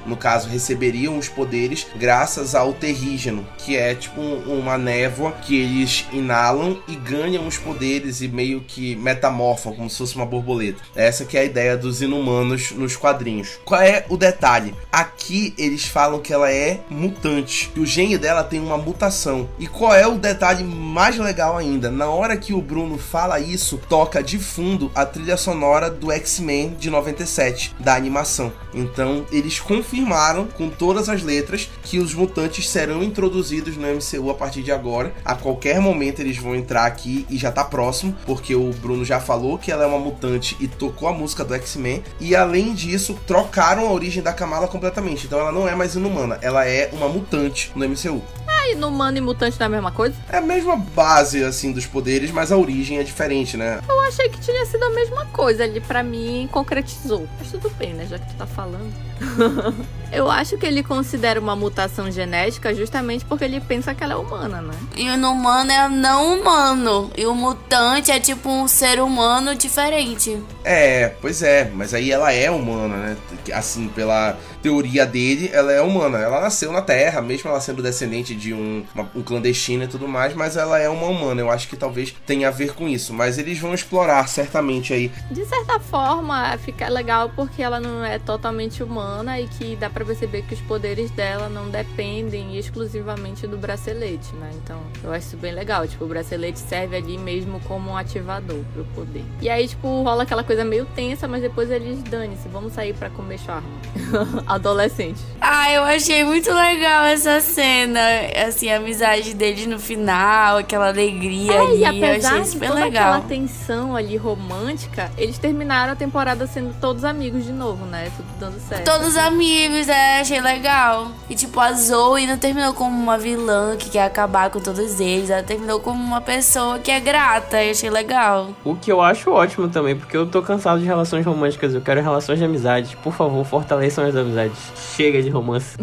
no 0.06 0.16
caso, 0.16 0.48
receberiam 0.48 1.18
os 1.18 1.28
poderes 1.28 1.86
graças 1.96 2.54
ao 2.54 2.72
terrígeno, 2.72 3.46
que 3.58 3.76
é 3.76 3.94
tipo 3.94 4.20
uma 4.20 4.76
névoa 4.76 5.32
que 5.32 5.56
eles 5.56 6.06
inalam 6.12 6.80
e 6.86 6.94
ganham 6.96 7.46
os 7.46 7.56
poderes 7.56 8.20
e 8.20 8.28
meio 8.28 8.60
que 8.60 8.96
metamorfam, 8.96 9.72
como 9.72 9.90
se 9.90 9.98
fosse 9.98 10.16
uma 10.16 10.26
borboleta. 10.26 10.82
Essa 10.94 11.24
que 11.24 11.36
é 11.36 11.40
a 11.40 11.44
ideia 11.44 11.76
dos 11.76 12.02
inumanos 12.02 12.72
nos 12.72 12.96
quadrinhos. 12.96 13.58
Qual 13.64 13.80
é 13.80 14.04
o 14.08 14.16
detalhe? 14.16 14.74
Aqui 14.90 15.54
eles 15.56 15.86
falam 15.86 16.20
que 16.20 16.32
ela 16.32 16.50
é 16.50 16.80
mutante, 16.88 17.70
que 17.72 17.80
o 17.80 17.86
gene 17.86 18.18
dela 18.18 18.44
tem 18.44 18.60
uma 18.60 18.78
mutação. 18.78 19.48
E 19.58 19.66
qual 19.66 19.94
é 19.94 20.06
o 20.06 20.18
detalhe 20.18 20.64
mais 20.64 21.18
legal 21.18 21.56
ainda? 21.56 21.90
Na 21.90 22.08
hora 22.08 22.36
que 22.36 22.52
o 22.52 22.60
Bruno 22.60 22.98
fala 22.98 23.40
isso, 23.40 23.80
toca 23.88 24.22
de 24.22 24.38
fundo 24.38 24.90
a 24.94 25.04
trilha 25.04 25.36
sonora 25.36 25.90
do 25.90 26.10
X-Men 26.10 26.74
de 26.78 26.90
97, 26.90 27.74
da 27.78 27.94
animação. 27.94 28.52
Então, 28.74 29.21
eles 29.30 29.60
confirmaram 29.60 30.46
com 30.46 30.68
todas 30.68 31.08
as 31.08 31.22
letras 31.22 31.70
que 31.82 31.98
os 31.98 32.14
mutantes 32.14 32.68
serão 32.68 33.02
introduzidos 33.02 33.76
no 33.76 33.86
MCU 33.86 34.30
a 34.30 34.34
partir 34.34 34.62
de 34.62 34.72
agora. 34.72 35.14
A 35.24 35.34
qualquer 35.34 35.80
momento 35.80 36.20
eles 36.20 36.38
vão 36.38 36.54
entrar 36.54 36.86
aqui 36.86 37.26
e 37.28 37.36
já 37.36 37.52
tá 37.52 37.64
próximo, 37.64 38.16
porque 38.26 38.54
o 38.54 38.70
Bruno 38.70 39.04
já 39.04 39.20
falou 39.20 39.58
que 39.58 39.70
ela 39.70 39.84
é 39.84 39.86
uma 39.86 39.98
mutante 39.98 40.56
e 40.60 40.68
tocou 40.68 41.08
a 41.08 41.12
música 41.12 41.44
do 41.44 41.54
X-Men. 41.54 42.02
E 42.20 42.34
além 42.34 42.74
disso, 42.74 43.18
trocaram 43.26 43.86
a 43.86 43.92
origem 43.92 44.22
da 44.22 44.32
Kamala 44.32 44.68
completamente. 44.68 45.26
Então 45.26 45.38
ela 45.38 45.52
não 45.52 45.68
é 45.68 45.74
mais 45.74 45.94
inumana, 45.94 46.38
ela 46.42 46.66
é 46.66 46.90
uma 46.92 47.08
mutante 47.08 47.70
no 47.74 47.88
MCU. 47.88 48.22
Ah, 48.62 48.68
inumano 48.70 49.18
e 49.18 49.20
mutante 49.20 49.58
não 49.58 49.64
é 49.64 49.66
a 49.66 49.70
mesma 49.70 49.90
coisa? 49.90 50.14
É 50.28 50.38
a 50.38 50.40
mesma 50.40 50.76
base, 50.76 51.42
assim, 51.42 51.72
dos 51.72 51.84
poderes, 51.84 52.30
mas 52.30 52.52
a 52.52 52.56
origem 52.56 52.98
é 52.98 53.02
diferente, 53.02 53.56
né? 53.56 53.80
Eu 53.88 54.00
achei 54.00 54.28
que 54.28 54.38
tinha 54.38 54.64
sido 54.66 54.84
a 54.84 54.90
mesma 54.90 55.26
coisa 55.26 55.64
ali, 55.64 55.80
para 55.80 56.02
mim, 56.02 56.48
concretizou. 56.52 57.26
Mas 57.38 57.50
tudo 57.50 57.68
bem, 57.70 57.92
né? 57.92 58.06
Já 58.08 58.18
que 58.20 58.26
tu 58.28 58.36
tá 58.36 58.46
falando. 58.46 58.92
Eu 60.12 60.30
acho 60.30 60.58
que 60.58 60.66
ele 60.66 60.82
considera 60.82 61.40
uma 61.40 61.56
mutação 61.56 62.10
genética 62.10 62.74
justamente 62.74 63.24
porque 63.24 63.44
ele 63.44 63.60
pensa 63.60 63.94
que 63.94 64.04
ela 64.04 64.12
é 64.12 64.16
humana, 64.16 64.60
né? 64.60 64.74
E 64.94 65.08
o 65.08 65.14
humano 65.14 65.72
é 65.72 65.88
não 65.88 66.38
humano. 66.38 67.10
E 67.16 67.24
o 67.24 67.34
mutante 67.34 68.10
é 68.10 68.20
tipo 68.20 68.50
um 68.50 68.68
ser 68.68 69.00
humano 69.00 69.54
diferente. 69.54 70.38
É, 70.62 71.08
pois 71.20 71.42
é, 71.42 71.70
mas 71.74 71.94
aí 71.94 72.12
ela 72.12 72.30
é 72.30 72.50
humana, 72.50 72.96
né? 72.96 73.16
Assim, 73.54 73.88
pela 73.88 74.36
teoria 74.62 75.04
dele, 75.04 75.50
ela 75.52 75.72
é 75.72 75.80
humana. 75.80 76.18
Ela 76.18 76.40
nasceu 76.40 76.72
na 76.72 76.80
Terra, 76.80 77.20
mesmo 77.20 77.50
ela 77.50 77.60
sendo 77.60 77.82
descendente 77.82 78.34
de 78.34 78.54
um, 78.54 78.84
uma, 78.94 79.10
um 79.14 79.22
clandestino 79.22 79.84
e 79.84 79.88
tudo 79.88 80.06
mais, 80.06 80.34
mas 80.34 80.56
ela 80.56 80.78
é 80.78 80.88
uma 80.88 81.06
humana. 81.06 81.40
Eu 81.40 81.50
acho 81.50 81.68
que 81.68 81.76
talvez 81.76 82.14
tenha 82.26 82.48
a 82.48 82.50
ver 82.50 82.74
com 82.74 82.88
isso. 82.88 83.12
Mas 83.12 83.38
eles 83.38 83.58
vão 83.58 83.74
explorar 83.74 84.28
certamente 84.28 84.92
aí. 84.92 85.10
De 85.30 85.44
certa 85.44 85.80
forma, 85.80 86.56
fica 86.58 86.88
legal 86.88 87.30
porque 87.34 87.62
ela 87.62 87.80
não 87.80 88.04
é 88.04 88.18
totalmente 88.18 88.82
humana 88.82 89.40
e 89.40 89.48
que 89.48 89.76
dá 89.76 89.90
para 89.90 90.04
perceber 90.04 90.42
que 90.42 90.54
os 90.54 90.60
poderes 90.60 91.10
dela 91.10 91.48
não 91.48 91.68
dependem 91.68 92.56
exclusivamente 92.56 93.46
do 93.46 93.56
bracelete, 93.56 94.34
né? 94.36 94.50
Então, 94.62 94.80
eu 95.02 95.12
acho 95.12 95.26
isso 95.28 95.36
bem 95.36 95.52
legal. 95.52 95.86
Tipo, 95.86 96.04
o 96.04 96.08
bracelete 96.08 96.58
serve 96.58 96.96
ali 96.96 97.18
mesmo 97.18 97.60
como 97.60 97.90
um 97.90 97.96
ativador 97.96 98.60
pro 98.72 98.84
poder. 98.94 99.24
E 99.40 99.48
aí, 99.48 99.66
tipo, 99.66 100.02
rola 100.02 100.22
aquela 100.22 100.44
coisa 100.44 100.64
meio 100.64 100.86
tensa, 100.94 101.26
mas 101.26 101.42
depois 101.42 101.70
eles 101.70 102.02
dane-se, 102.04 102.48
vamos 102.48 102.72
sair 102.72 102.94
para 102.94 103.10
comer 103.10 103.38
charme. 103.38 103.68
Adolescente. 104.54 105.20
Ah, 105.40 105.72
eu 105.72 105.82
achei 105.82 106.24
muito 106.24 106.52
legal 106.52 107.04
essa 107.04 107.40
cena. 107.40 108.00
Assim, 108.46 108.70
a 108.70 108.76
amizade 108.76 109.34
deles 109.34 109.66
no 109.66 109.78
final, 109.78 110.58
aquela 110.58 110.88
alegria 110.88 111.52
é, 111.52 111.58
ali. 111.58 111.78
E 111.78 111.84
apesar 111.84 112.36
eu 112.36 112.42
achei 112.42 112.52
super 112.52 112.66
de 112.66 112.72
toda 112.72 112.84
legal. 112.84 113.12
aquela 113.12 113.20
tensão 113.28 113.96
ali 113.96 114.16
romântica, 114.16 115.10
eles 115.18 115.38
terminaram 115.38 115.94
a 115.94 115.96
temporada 115.96 116.46
sendo 116.46 116.72
todos 116.80 117.04
amigos 117.04 117.44
de 117.44 117.52
novo, 117.52 117.84
né? 117.86 118.10
Tudo 118.16 118.28
dando 118.38 118.60
certo. 118.60 118.84
Todos 118.84 119.16
amigos, 119.16 119.88
é, 119.88 120.20
achei 120.20 120.40
legal. 120.40 121.08
E 121.28 121.34
tipo, 121.34 121.58
a 121.58 121.72
Zoe 121.72 122.26
não 122.26 122.38
terminou 122.38 122.72
como 122.72 122.96
uma 122.96 123.18
vilã 123.18 123.76
que 123.76 123.90
quer 123.90 124.04
acabar 124.04 124.50
com 124.50 124.60
todos 124.60 125.00
eles. 125.00 125.30
Ela 125.30 125.42
terminou 125.42 125.80
como 125.80 126.02
uma 126.02 126.20
pessoa 126.20 126.78
que 126.78 126.90
é 126.90 127.00
grata. 127.00 127.62
E 127.62 127.70
achei 127.70 127.90
legal. 127.90 128.50
O 128.64 128.76
que 128.76 128.92
eu 128.92 129.00
acho 129.00 129.30
ótimo 129.30 129.68
também, 129.68 129.96
porque 129.96 130.16
eu 130.16 130.26
tô 130.26 130.42
cansado 130.42 130.80
de 130.80 130.86
relações 130.86 131.26
românticas. 131.26 131.74
Eu 131.74 131.80
quero 131.80 132.00
relações 132.00 132.38
de 132.38 132.44
amizade. 132.44 132.96
Por 133.02 133.12
favor, 133.12 133.44
fortaleçam 133.44 134.04
as 134.04 134.14
amizades. 134.14 134.41
Chega 134.50 135.22
de 135.22 135.30
romance. 135.30 135.76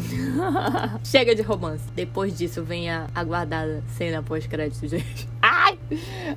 Chega 1.03 1.35
de 1.35 1.41
romance. 1.41 1.83
Depois 1.95 2.37
disso 2.37 2.63
vem 2.63 2.89
a 2.89 3.07
aguardada 3.13 3.83
cena 3.97 4.21
pós-crédito, 4.21 4.87
gente. 4.87 5.27
Ai! 5.41 5.77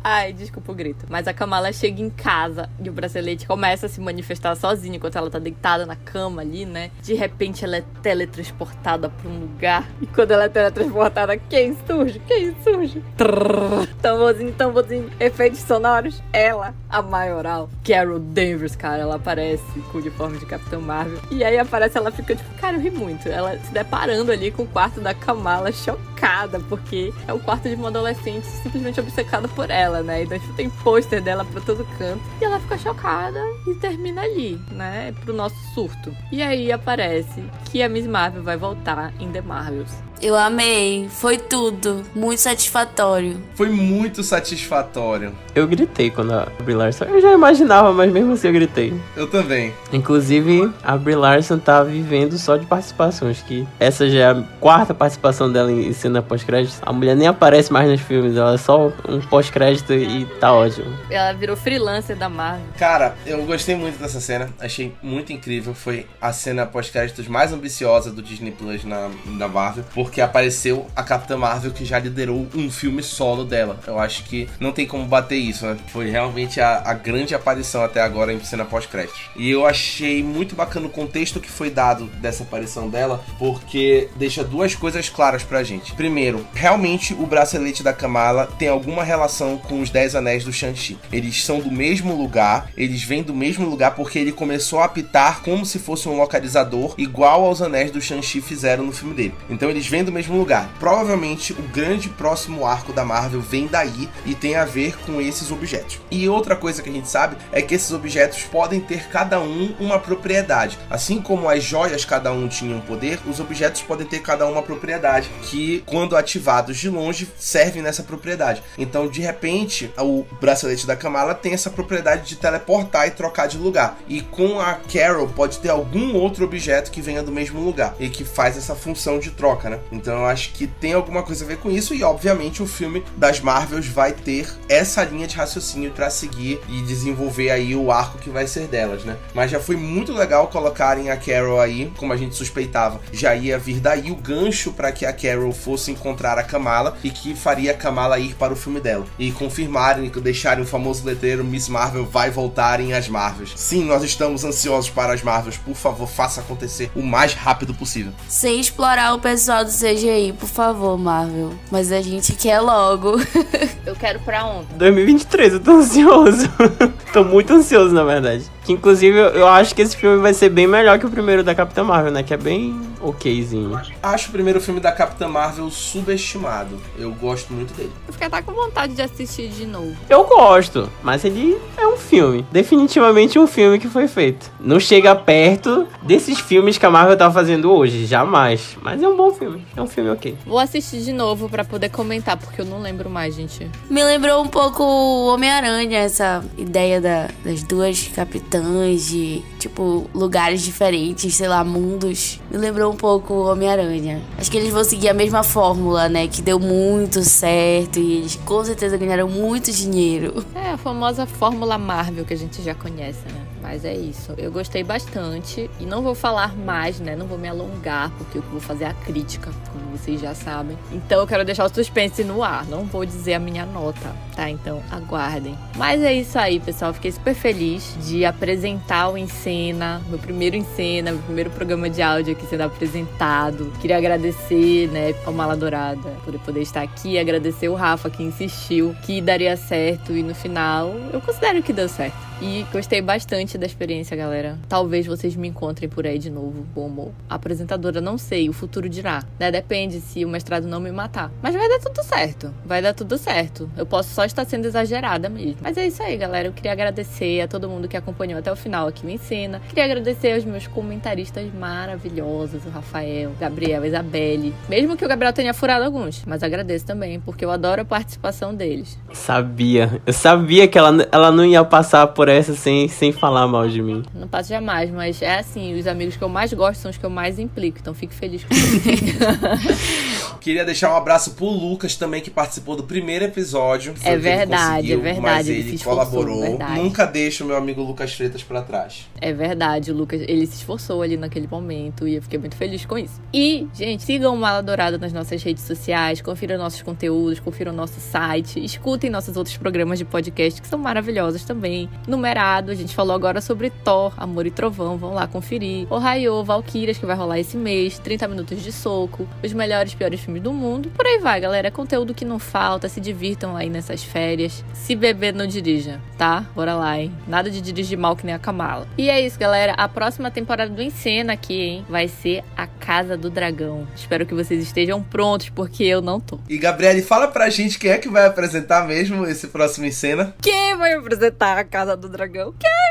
Ai, 0.03 0.33
desculpa 0.33 0.73
o 0.73 0.75
grito. 0.75 1.07
Mas 1.09 1.27
a 1.27 1.35
Kamala 1.35 1.73
chega 1.73 2.01
em 2.01 2.11
casa 2.11 2.69
e 2.83 2.89
o 2.89 2.93
bracelete 2.93 3.47
começa 3.47 3.87
a 3.87 3.89
se 3.89 4.01
manifestar 4.01 4.55
sozinho 4.55 4.97
enquanto 4.97 5.17
ela 5.17 5.31
tá 5.31 5.39
deitada 5.39 5.85
na 5.85 5.97
cama 5.97 6.43
ali, 6.43 6.65
né? 6.65 6.91
De 7.03 7.15
repente 7.15 7.65
ela 7.65 7.77
é 7.77 7.85
teletransportada 8.03 9.09
pra 9.09 9.29
um 9.29 9.41
lugar. 9.41 9.89
E 10.01 10.07
quando 10.07 10.31
ela 10.33 10.45
é 10.45 10.49
teletransportada, 10.49 11.37
quem 11.37 11.77
surge? 11.87 12.21
Quem 12.21 12.55
surge? 12.63 13.03
Trrr. 13.17 13.87
Tamborzinho, 14.01 14.53
tamborzinho. 14.53 15.11
Efeitos 15.19 15.61
sonoros. 15.61 16.23
Ela, 16.33 16.75
a 16.89 17.03
maioral. 17.03 17.69
Carol 17.85 18.19
Danvers, 18.19 18.77
cara. 18.77 19.03
Ela 19.03 19.17
aparece 19.17 19.81
com 19.91 19.99
o 19.99 20.01
uniforme 20.01 20.39
de 20.39 20.47
Capitão 20.47 20.81
Marvel. 20.81 21.19
E 21.31 21.43
aí 21.45 21.59
aparece, 21.59 21.99
ela 21.99 22.11
fica 22.11 22.35
tipo, 22.35 22.55
cara, 22.57 22.77
eu 22.77 22.81
ri 22.81 22.91
muito. 22.91 23.29
Ela 23.29 23.59
se 23.59 23.73
deparando 23.73 24.31
ali 24.33 24.51
com 24.51 24.63
o 24.63 24.67
quarto 24.67 25.01
da 25.01 25.15
Kamala, 25.15 25.73
chocada, 25.73 26.61
porque 26.69 27.13
é 27.27 27.33
o 27.33 27.39
quarto 27.39 27.69
de 27.69 27.75
uma 27.75 27.89
adolescente 27.89 28.45
simplesmente 28.47 28.92
obcecada 29.01 29.49
por 29.49 29.71
ela, 29.71 30.03
né? 30.03 30.23
Então 30.23 30.39
tipo, 30.39 30.55
tem 30.55 30.71
pôster 30.71 31.23
dela 31.23 31.45
pra 31.45 31.61
todo 31.61 31.87
canto. 31.99 32.23
E 32.41 32.45
ela 32.45 32.61
fica 32.61 32.79
chocada 32.79 33.41
e 33.67 33.75
termina 33.75 34.23
ali, 34.23 34.61
né? 34.71 35.13
Pro 35.25 35.35
nosso 35.35 35.57
surto. 35.75 36.15
E 36.31 36.43
aí 36.43 36.71
aparece 36.73 37.43
que 37.71 37.83
a 37.83 37.89
Miss 37.89 38.07
Marvel 38.07 38.43
vai 38.43 38.57
voltar 38.57 39.13
em 39.19 39.31
The 39.31 39.41
Marvels. 39.41 39.93
Eu 40.23 40.37
amei. 40.37 41.09
Foi 41.11 41.37
tudo. 41.37 42.05
Muito 42.15 42.39
satisfatório. 42.39 43.43
Foi 43.57 43.69
muito 43.69 44.23
satisfatório. 44.23 45.35
Eu 45.53 45.67
gritei 45.67 46.11
quando 46.11 46.33
a 46.33 46.47
Brie 46.63 46.77
Larson. 46.77 47.07
Eu 47.07 47.21
já 47.21 47.33
imaginava, 47.33 47.93
mas 47.93 48.11
mesmo 48.13 48.35
assim 48.35 48.47
eu 48.47 48.53
gritei. 48.53 48.95
Eu 49.17 49.27
também. 49.27 49.75
Inclusive, 49.93 50.73
a 50.83 50.97
Brie 50.97 51.17
Larson 51.17 51.59
tá 51.59 51.83
vivendo 51.83 52.39
só 52.39 52.57
de 52.57 52.65
participações. 52.67 53.43
Que 53.43 53.67
essa 53.81 54.09
já 54.09 54.19
é 54.21 54.31
a 54.31 54.45
quarta 54.61 54.95
participação 54.95 55.51
dela 55.51 55.73
em 55.73 55.93
cena 55.93 56.23
pós-crédito. 56.23 56.79
A 56.83 56.93
mulher 56.93 57.17
nem 57.17 57.27
aparece 57.27 57.73
mais 57.73 57.91
nos 57.91 58.01
filmes, 58.01 58.37
ela 58.37 58.55
é 58.55 58.59
só 58.59 58.93
um 59.09 59.21
pós-crédito 59.23 59.93
e 59.93 60.25
tá 60.39 60.53
ótimo. 60.53 60.97
Ela 61.11 61.33
virou 61.33 61.57
freelancer 61.57 62.17
da 62.17 62.29
Marvel. 62.29 62.67
Cara, 62.79 63.17
eu 63.27 63.45
gostei 63.45 63.75
muito 63.75 63.99
dessa 63.99 64.21
cena. 64.21 64.49
Achei 64.61 64.95
muito 65.03 65.33
incrível. 65.33 65.75
Foi 65.75 66.07
a 66.21 66.33
cena 66.33 66.65
pós-créditos 66.65 67.27
mais 67.27 67.53
ambiciosa 67.53 68.13
do 68.13 68.23
Disney 68.23 68.53
Plus 68.53 68.85
na, 68.85 69.11
na 69.27 69.49
Marvel. 69.49 69.85
Porque 69.93 70.12
apareceu 70.21 70.87
a 70.95 71.03
Capitã 71.03 71.37
Marvel 71.37 71.73
que 71.73 71.85
já 71.85 71.99
liderou 71.99 72.47
um 72.55 72.71
filme 72.71 73.03
solo 73.03 73.45
dela. 73.45 73.79
Eu 73.87 73.99
acho 73.99 74.25
que 74.25 74.49
não 74.61 74.73
tem 74.73 74.87
como 74.87 75.07
bater 75.07 75.37
isso, 75.37 75.67
né? 75.67 75.77
Foi 75.89 76.11
realmente 76.11 76.61
a, 76.61 76.83
a 76.85 76.95
grande 76.95 77.35
aparição 77.35 77.83
até 77.83 78.01
agora 78.01 78.33
em 78.33 78.43
cena 78.45 78.65
pós-crédito. 78.65 79.19
E 79.37 79.51
eu 79.51 79.67
achei 79.67 80.23
muito 80.23 80.55
bacana 80.55 80.87
o 80.87 80.91
contexto 80.91 81.41
que 81.41 81.51
foi 81.51 81.71
dado 81.71 82.07
dessa 82.21 82.43
aparição 82.43 82.89
dela, 82.89 83.25
porque 83.39 84.09
deixa 84.17 84.45
duas 84.45 84.75
coisas 84.75 85.09
claras 85.09 85.43
pra 85.43 85.63
gente. 85.63 85.95
Primeiro, 85.95 86.47
realmente 86.55 87.15
o 87.15 87.27
bracelete 87.27 87.83
da 87.83 87.93
Kamala 87.93 88.47
tem 88.59 88.69
alguma 88.69 89.05
relação 89.05 89.57
com 89.59 89.81
os 89.81 89.91
Dez 89.91 90.15
Anéis 90.15 90.45
do 90.45 90.53
Shang-Chi. 90.53 90.99
Eles 91.13 91.45
são 91.45 91.61
do 91.61 91.71
mesmo 91.71 92.15
lugar, 92.15 92.71
eles 92.77 93.03
vêm 93.03 93.23
do 93.23 93.35
mesmo 93.35 93.69
lugar 93.69 93.95
porque 93.95 94.19
ele 94.19 94.33
começou 94.33 94.81
a 94.81 94.85
apitar 94.85 95.43
como 95.43 95.65
se 95.65 95.79
fosse 95.79 96.09
um 96.09 96.17
localizador, 96.17 96.95
igual 96.99 97.45
aos 97.45 97.63
Anéis 97.63 97.91
do 97.91 98.01
Shang-Chi 98.01 98.41
fizeram 98.41 98.85
no 98.85 98.93
filme 98.93 99.15
dele. 99.15 99.35
Então 99.49 99.71
eles 99.71 99.87
vêm 99.87 100.02
do 100.05 100.13
mesmo 100.13 100.37
lugar. 100.37 100.69
Provavelmente 100.79 101.53
o 101.53 101.63
grande 101.63 102.09
próximo 102.09 102.67
arco 102.67 102.93
da 102.93 103.05
Marvel 103.05 103.41
vem 103.41 103.67
daí 103.67 104.09
e 104.25 104.35
tem 104.35 104.57
a 104.57 104.65
ver 104.65 104.99
com 105.05 105.21
esses 105.21 105.51
objetos. 105.51 106.01
E 106.11 106.29
outra 106.29 106.57
coisa 106.57 106.83
que 106.83 106.91
a 106.91 106.93
gente 106.93 107.09
sabe 107.09 107.37
é 107.51 107.63
que 107.63 107.75
esses 107.75 107.93
objetos 107.93 108.43
podem 108.45 108.81
ter 108.81 109.09
cada 109.09 109.41
um 109.41 109.75
uma 109.79 109.99
propriedade. 109.99 110.79
Assim 110.91 111.21
como 111.21 111.49
as 111.49 111.63
joias 111.63 112.05
cada 112.05 112.33
um 112.33 112.49
tinha 112.49 112.77
um 112.77 112.81
poder, 112.81 113.19
os 113.27 113.41
objetos 113.41 113.83
podem 113.83 114.07
ter 114.07 114.21
cada 114.21 114.47
uma 114.47 114.63
propriedade 114.63 115.31
que, 115.43 115.83
quando 115.87 116.17
ativados 116.17 116.77
de 116.77 116.89
longe, 116.89 117.29
servem 117.39 117.83
nessa 117.83 118.03
propriedade. 118.03 118.63
Então, 118.77 119.09
de 119.09 119.21
repente, 119.21 119.93
o 119.99 120.25
bracelete 120.41 120.87
da 120.87 120.97
Kamala 120.97 121.35
tem 121.35 121.53
essa 121.53 121.71
propriedade 121.71 122.29
de 122.29 122.37
teleportar 122.37 123.07
e 123.07 123.11
trocar 123.11 123.47
de 123.47 123.59
lugar. 123.59 123.99
E 124.09 124.21
com 124.21 124.61
a 124.61 124.75
Carol 124.75 125.29
pode 125.29 125.59
ter 125.59 125.71
algum 125.71 126.15
outro 126.15 126.45
objeto 126.45 126.91
que 126.91 127.01
venha 127.01 127.23
do 127.23 127.33
mesmo 127.33 127.61
lugar 127.61 127.95
e 127.99 128.09
que 128.09 128.25
faz 128.25 128.57
essa 128.57 128.75
função 128.75 129.19
de 129.19 129.31
troca, 129.31 129.71
né? 129.71 129.79
Então 129.93 130.21
eu 130.21 130.27
acho 130.27 130.51
que 130.53 130.67
tem 130.67 130.93
alguma 130.93 131.23
coisa 131.23 131.45
a 131.45 131.49
ver 131.49 131.59
com 131.59 131.71
isso 131.71 131.95
e 131.95 132.03
obviamente 132.03 132.63
o 132.63 132.67
filme 132.67 133.05
das 133.17 133.41
Marvels 133.41 133.87
vai 133.87 134.13
ter 134.13 134.49
essa 134.69 135.05
linha 135.05 135.27
de 135.27 135.37
raciocínio 135.37 135.91
para 135.91 136.11
seguir 136.11 136.61
e 136.69 136.83
desenvolver 136.83 137.51
aí 137.51 137.75
o 137.75 137.93
arco 137.93 138.19
que 138.19 138.31
vai 138.31 138.47
ser 138.47 138.67
delas, 138.67 139.05
né? 139.05 139.17
Mas 139.35 139.51
já 139.51 139.61
foi 139.61 139.77
muito 139.77 140.13
legal 140.13 140.49
colocarem 140.49 141.11
a 141.11 141.17
Carol 141.17 141.61
aí, 141.61 141.93
como 141.97 142.13
a 142.13 142.17
gente 142.17 142.35
suspeitava, 142.35 143.01
já 143.13 143.35
ia 143.35 143.59
vir 143.59 143.81
daí 143.81 144.11
o 144.11 144.17
gancho 144.17 144.73
para 144.73 144.93
que 144.93 145.05
a 145.05 145.13
Carol 145.13 145.53
fosse 145.53 145.91
encontrar 145.91 146.39
a 146.39 146.43
Kamala 146.43 146.97
e 147.03 147.11
que 147.11 147.35
faria 147.35 147.73
a 147.73 147.75
Kamala 147.75 148.19
ir 148.19 148.35
para 148.35 148.53
o 148.53 148.57
filme 148.57 148.81
dela 148.81 149.05
e 149.19 149.31
confirmarem, 149.33 150.11
deixarem 150.23 150.63
o 150.63 150.67
famoso 150.67 151.05
letreiro 151.05 151.45
Miss 151.45 151.69
Marvel 151.69 152.07
vai 152.07 152.31
voltar 152.31 152.81
em 152.81 152.95
as 152.95 153.09
Marvels. 153.09 153.53
Sim, 153.57 153.85
nós 153.85 154.03
estamos 154.03 154.45
ansiosos 154.45 154.89
para 154.89 155.13
as 155.13 155.23
Marvels, 155.23 155.57
por 155.57 155.75
favor, 155.75 156.09
faça 156.09 156.41
acontecer 156.41 156.91
o 156.95 157.03
mais 157.03 157.35
rápido 157.35 157.75
possível. 157.75 158.13
Sem 158.29 158.61
explorar 158.61 159.15
o 159.15 159.19
pessoal 159.19 159.65
do 159.65 159.71
CGI, 159.73 160.35
por 160.39 160.49
favor, 160.49 160.99
Marvel. 160.99 161.53
Mas 161.71 161.91
a 161.91 162.01
gente 162.01 162.35
quer 162.35 162.61
logo. 162.61 163.17
Eu 163.85 163.95
quero 163.97 164.21
pra 164.21 164.45
ontem. 164.45 164.77
2023, 164.77 165.55
eu 165.55 165.61
tô 165.61 165.73
ansioso. 165.73 166.49
tô 167.13 167.25
muito 167.25 167.53
ansioso, 167.53 167.93
na 167.93 168.05
verdade. 168.05 168.45
Que 168.65 168.73
inclusive 168.73 169.19
eu 169.19 169.49
acho 169.49 169.75
que 169.75 169.83
esse 169.83 169.97
filme 169.97 170.19
vai 170.19 170.33
ser 170.33 170.49
bem 170.49 170.67
melhor 170.67 170.99
que 170.99 171.07
o 171.07 171.11
primeiro 171.11 171.43
da 171.43 171.55
Capitã 171.55 171.83
Marvel, 171.83 172.13
né? 172.13 172.23
Que 172.23 172.33
é 172.33 172.37
bem 172.37 172.81
okzinho. 173.01 173.81
Acho 174.01 174.29
o 174.29 174.33
primeiro 174.33 174.61
filme 174.61 174.79
da 174.79 174.93
Capitã 174.93 175.27
Marvel 175.27 175.69
subestimado. 175.71 176.81
Eu 176.97 177.11
gosto 177.13 177.53
muito 177.53 177.75
dele. 177.75 177.91
Eu 178.07 178.13
fiquei 178.13 178.29
até 178.29 178.41
com 178.41 178.53
vontade 178.53 178.95
de 178.95 179.03
assistir 179.03 179.49
de 179.49 179.67
novo. 179.67 179.97
Eu 180.09 180.25
gosto, 180.25 180.89
mas 181.03 181.25
ele 181.25 181.59
é 181.77 181.87
um 181.87 181.97
filme. 181.97 182.47
Definitivamente 182.53 183.37
um 183.37 183.49
filme 183.49 183.81
que 183.81 183.89
foi 183.89 184.07
feito. 184.07 184.49
Não 184.61 184.79
chega 184.79 185.15
perto 185.17 185.89
desses 186.03 186.39
filmes 186.39 186.79
que 186.79 186.87
a 186.87 186.91
Marvel 186.91 187.17
tá 187.17 187.31
fazendo 187.31 187.73
hoje, 187.73 188.07
jamais. 188.07 188.77
Mas 188.81 189.03
é 189.03 189.09
um 189.09 189.17
bom 189.17 189.33
filme. 189.33 189.67
É 189.77 189.83
um 189.83 189.89
filme 189.89 190.11
ok. 190.11 190.37
Vou 190.47 190.61
assistir 190.61 191.01
de 191.01 191.13
novo 191.13 191.49
para 191.49 191.65
poder 191.65 191.89
comentar, 191.89 192.37
porque 192.37 192.61
eu 192.61 192.65
não 192.65 192.81
lembro 192.81 193.11
mais, 193.11 193.35
gente. 193.35 193.69
Me 193.91 194.05
lembrou 194.05 194.41
um 194.41 194.49
pouco 194.49 194.85
o 194.85 195.27
Homem-Aranha, 195.35 195.99
essa 195.99 196.45
ideia 196.57 197.01
da, 197.01 197.29
das 197.45 197.65
duas 197.65 198.07
capitãs 198.15 198.52
de, 198.61 199.43
tipo, 199.59 200.09
lugares 200.15 200.63
diferentes, 200.63 201.35
sei 201.35 201.49
lá, 201.49 201.63
mundos. 201.65 202.41
Me 202.51 202.59
lembrou 202.59 202.93
um 202.93 202.97
pouco 202.97 203.35
Homem-Aranha. 203.35 204.23
Acho 204.39 204.51
que 204.51 204.57
eles 204.57 204.73
vão 204.73 204.85
seguir 204.85 205.09
a 205.09 205.15
mesma 205.15 205.43
fórmula, 205.43 206.09
né? 206.09 206.27
Que 206.29 206.43
deu 206.43 206.59
muito 206.59 207.23
certo 207.23 207.99
e 207.99 208.19
eles 208.19 208.37
com 208.45 208.65
certeza 208.65 208.97
ganharam 208.97 209.29
muito 209.29 209.71
dinheiro. 209.73 210.45
É, 210.55 210.71
a 210.71 210.77
famosa 210.77 211.27
fórmula 211.27 211.79
Marvel 211.79 212.25
que 212.25 212.35
a 212.35 212.37
gente 212.37 212.63
já 212.63 212.75
conhece, 212.75 213.21
né? 213.27 213.52
Mas 213.73 213.87
é 213.87 213.95
isso. 213.95 214.35
Eu 214.37 214.53
gostei 214.53 214.85
bastante 214.85 215.71
e 215.81 215.87
não 215.87 216.03
vou 216.03 216.15
falar 216.15 216.55
mais, 216.55 217.01
né? 217.01 217.17
Não 217.17 217.27
vou 217.27 217.39
me 217.39 217.49
alongar, 217.49 218.11
porque 218.19 218.37
eu 218.37 218.43
vou 218.43 218.61
fazer 218.61 218.85
a 218.85 218.93
crítica, 218.93 219.51
como 219.73 219.97
vocês 219.97 220.21
já 220.21 220.35
sabem. 220.35 220.77
Então 220.93 221.21
eu 221.21 221.27
quero 221.27 221.43
deixar 221.43 221.65
o 221.65 221.75
suspense 221.75 222.23
no 222.23 222.43
ar. 222.43 222.67
Não 222.67 222.85
vou 222.85 223.07
dizer 223.07 223.33
a 223.33 223.39
minha 223.39 223.65
nota, 223.65 224.15
tá? 224.37 224.51
Então 224.51 224.83
aguardem. 224.91 225.57
Mas 225.75 226.03
é 226.03 226.13
isso 226.13 226.39
aí, 226.39 226.61
pessoal. 226.61 226.93
Fiquei 226.93 227.13
super 227.13 227.35
feliz 227.35 227.97
de 228.07 228.27
apresentar 228.27 229.09
o 229.09 229.17
Em 229.17 229.27
Cena, 229.27 230.03
meu 230.07 230.19
primeiro 230.19 230.55
Em 230.55 230.65
Cena, 230.65 231.13
meu 231.13 231.23
primeiro 231.23 231.49
programa 231.49 231.89
de 231.89 232.03
áudio 232.03 232.35
aqui 232.35 232.47
sendo 232.47 232.65
apresentado. 232.65 233.73
Queria 233.81 233.97
agradecer, 233.97 234.89
né, 234.89 235.15
ao 235.25 235.33
Mala 235.33 235.57
Dourada 235.57 236.11
por 236.27 236.39
poder 236.41 236.61
estar 236.61 236.83
aqui. 236.83 237.19
Agradecer 237.19 237.71
o 237.71 237.75
Rafa 237.75 238.11
que 238.11 238.23
insistiu 238.23 238.95
que 239.01 239.23
daria 239.23 239.57
certo 239.57 240.13
e 240.13 240.23
no 240.23 240.35
final 240.35 240.95
eu 241.11 241.23
considero 241.23 241.63
que 241.63 241.73
deu 241.73 241.89
certo. 241.89 242.32
E 242.43 242.67
gostei 242.73 243.01
bastante 243.01 243.57
da 243.57 243.65
experiência, 243.65 244.17
galera. 244.17 244.59
Talvez 244.69 245.07
vocês 245.07 245.37
me 245.37 245.47
encontrem 245.47 245.89
por 245.89 246.05
aí 246.05 246.19
de 246.19 246.29
novo 246.29 246.67
como 246.75 247.15
apresentadora, 247.31 248.01
não 248.01 248.19
sei, 248.19 248.49
o 248.49 248.53
futuro 248.53 248.89
dirá. 248.89 249.23
Né? 249.39 249.53
Depende 249.53 250.01
se 250.01 250.25
o 250.25 250.29
mestrado 250.29 250.67
não 250.67 250.81
me 250.81 250.91
matar. 250.91 251.31
Mas 251.41 251.55
vai 251.55 251.69
dar 251.69 251.79
tudo 251.79 252.03
certo. 252.03 252.53
Vai 252.67 252.83
dar 252.83 252.95
tudo 252.95 253.17
certo. 253.17 253.71
Eu 253.77 253.87
posso 253.87 254.13
só 254.13 254.25
estar 254.25 254.45
sendo 254.45 254.67
exagerada 254.67 255.29
mesmo. 255.29 255.59
Mas 255.61 255.77
é 255.77 255.87
isso 255.87 256.03
aí, 256.03 256.17
galera. 256.17 256.49
Eu 256.49 256.53
queria 256.53 256.73
agradecer 256.73 257.43
a 257.43 257.47
todo 257.47 257.69
mundo 257.69 257.87
que 257.87 257.97
acompanhou 257.97 258.41
até 258.41 258.51
o 258.51 258.57
final 258.57 258.89
aqui 258.89 259.07
me 259.07 259.15
ensina. 259.15 259.63
Queria 259.69 259.85
agradecer 259.85 260.33
aos 260.33 260.45
meus 260.45 260.67
comentaristas 260.67 261.47
maravilhosos, 261.55 262.65
o 262.67 262.71
Rafael, 262.71 263.31
Gabriel, 263.39 263.85
Isabelle. 263.85 264.53
Mesmo 264.69 264.97
que 264.97 265.05
o 265.05 265.09
Gabriel 265.09 265.33
tenha 265.33 265.55
furado 265.55 265.85
alguns, 265.85 266.25
mas 266.27 266.43
agradeço 266.43 266.87
também, 266.87 267.21
porque 267.21 267.45
eu 267.45 267.53
adoro 267.53 267.83
a 267.83 267.85
participação 267.85 268.53
deles. 268.53 268.99
Sabia. 269.13 270.03
Eu 270.05 270.13
sabia 270.13 270.67
que 270.67 270.77
ela, 270.77 271.07
ela 271.13 271.31
não 271.31 271.45
ia 271.45 271.63
passar 271.63 272.09
por 272.09 272.32
essa 272.33 272.55
sem, 272.55 272.89
sem 272.89 273.13
falar 273.13 273.47
mal 273.47 273.69
de 273.69 273.83
mim. 273.83 274.03
Não 274.15 274.27
passo 274.29 274.49
jamais, 274.49 274.91
mas 274.91 275.23
é 275.23 275.39
assim, 275.39 275.79
os 275.79 275.87
amigos 275.87 276.17
que 276.17 276.23
eu 276.23 276.29
mais 276.29 276.53
gosto 276.53 276.81
são 276.81 276.91
os 276.91 276.97
que 276.97 277.05
eu 277.05 277.11
mais 277.11 277.39
implico, 277.39 277.79
então 277.81 277.95
fico 277.95 278.13
feliz 278.13 278.45
com 278.45 278.53
isso. 278.55 280.22
Queria 280.43 280.65
deixar 280.65 280.93
um 280.93 280.97
abraço 280.97 281.35
pro 281.35 281.47
Lucas 281.47 281.95
também, 281.95 282.21
que 282.21 282.29
participou 282.29 282.75
do 282.75 282.83
primeiro 282.83 283.25
episódio. 283.25 283.95
É 284.03 284.17
verdade, 284.17 284.93
é 284.93 284.97
verdade. 284.97 285.21
Mas 285.21 285.49
ele, 285.49 285.79
colaborou. 285.79 286.41
Verdade. 286.41 286.81
Nunca 286.81 287.07
deixa 287.07 287.45
o 287.45 287.47
meu 287.47 287.57
amigo 287.57 287.81
Lucas 287.81 288.13
Freitas 288.13 288.43
para 288.43 288.61
trás. 288.61 289.09
É 289.21 289.33
verdade, 289.33 289.93
o 289.93 289.95
Lucas, 289.95 290.21
ele 290.23 290.45
se 290.49 290.57
esforçou 290.57 291.01
ali 291.01 291.17
naquele 291.17 291.47
momento 291.47 292.09
e 292.09 292.17
eu 292.17 292.23
fiquei 292.23 292.41
muito 292.41 292.57
feliz 292.57 292.85
com 292.85 292.99
isso. 292.99 293.21
E, 293.33 293.69
gente, 293.73 294.03
sigam 294.03 294.35
o 294.35 294.37
Mala 294.37 294.61
Dourada 294.61 294.99
nas 294.99 295.13
nossas 295.13 295.41
redes 295.41 295.63
sociais, 295.63 296.21
confiram 296.21 296.59
nossos 296.59 296.83
conteúdos, 296.83 297.39
confiram 297.39 297.73
nosso 297.73 298.01
site, 298.01 298.63
escutem 298.65 299.11
nossos 299.11 299.37
outros 299.37 299.57
programas 299.57 299.97
de 299.97 300.05
podcast 300.05 300.61
que 300.61 300.67
são 300.67 300.79
maravilhosos 300.79 301.45
também. 301.45 301.89
Numerado, 302.09 302.73
a 302.73 302.75
gente 302.75 302.97
falou 302.97 303.15
agora 303.15 303.41
sobre 303.41 303.71
Thor, 303.71 304.13
Amor 304.17 304.45
e 304.45 304.51
Trovão, 304.51 304.99
vão 304.99 305.15
lá 305.15 305.29
conferir. 305.29 305.87
O 305.89 305.99
Raio, 305.99 306.43
Valkyrias, 306.43 306.99
que 306.99 307.07
vai 307.07 307.15
rolar 307.15 307.39
esse 307.39 307.57
mês, 307.57 308.01
30 308.01 308.27
minutos 308.27 308.61
de 308.61 308.73
soco, 308.73 309.29
os 309.41 309.53
melhores 309.53 309.95
piores 309.95 310.19
filmes 310.19 310.32
do 310.41 310.53
mundo. 310.53 310.91
Por 310.95 311.07
aí 311.07 311.19
vai, 311.19 311.41
galera. 311.41 311.69
É 311.69 311.71
conteúdo 311.71 312.15
que 312.15 312.25
não 312.25 312.39
falta, 312.39 312.89
se 312.89 313.01
divirtam 313.01 313.57
aí 313.57 313.69
nessas 313.69 314.03
férias. 314.03 314.65
Se 314.73 314.95
beber, 314.95 315.35
não 315.35 315.47
dirija, 315.47 316.01
tá? 316.19 316.47
Bora 316.55 316.75
lá, 316.75 316.99
hein? 316.99 317.13
Nada 317.27 317.51
de 317.51 317.61
dirigir 317.61 317.99
mal 317.99 318.17
que 318.17 318.27
nem 318.27 318.35
a 318.35 318.39
Kamala. 318.39 318.87
E 318.97 319.09
é 319.09 319.21
isso, 319.21 319.39
galera. 319.39 319.75
A 319.77 319.89
próxima 319.89 320.31
temporada 320.31 320.71
do 320.71 320.83
Encena 320.83 321.33
aqui, 321.33 321.61
hein? 321.61 321.87
Vai 321.89 322.09
ser 322.09 322.45
a 322.57 322.67
Casa 322.67 323.17
do 323.17 323.31
Dragão. 323.31 323.87
Espero 323.95 324.27
que 324.27 324.35
vocês 324.35 324.63
estejam 324.63 325.03
prontos, 325.03 325.49
porque 325.49 325.85
eu 325.85 326.03
não 326.03 326.21
tô. 326.21 326.39
E, 326.49 326.59
Gabriele, 326.59 327.03
fala 327.03 327.29
pra 327.29 327.49
gente 327.51 327.79
quem 327.79 327.91
é 327.91 327.99
que 327.99 328.09
vai 328.09 328.27
apresentar 328.27 328.87
mesmo 328.87 329.27
esse 329.27 329.49
próximo 329.49 329.87
Encena. 329.87 330.35
Quem 330.41 330.77
vai 330.77 330.95
apresentar 330.95 331.59
a 331.59 331.65
Casa 331.65 331.97
do 331.97 332.09
Dragão? 332.09 332.55
Quem? 332.59 332.71
Quem? 332.71 332.82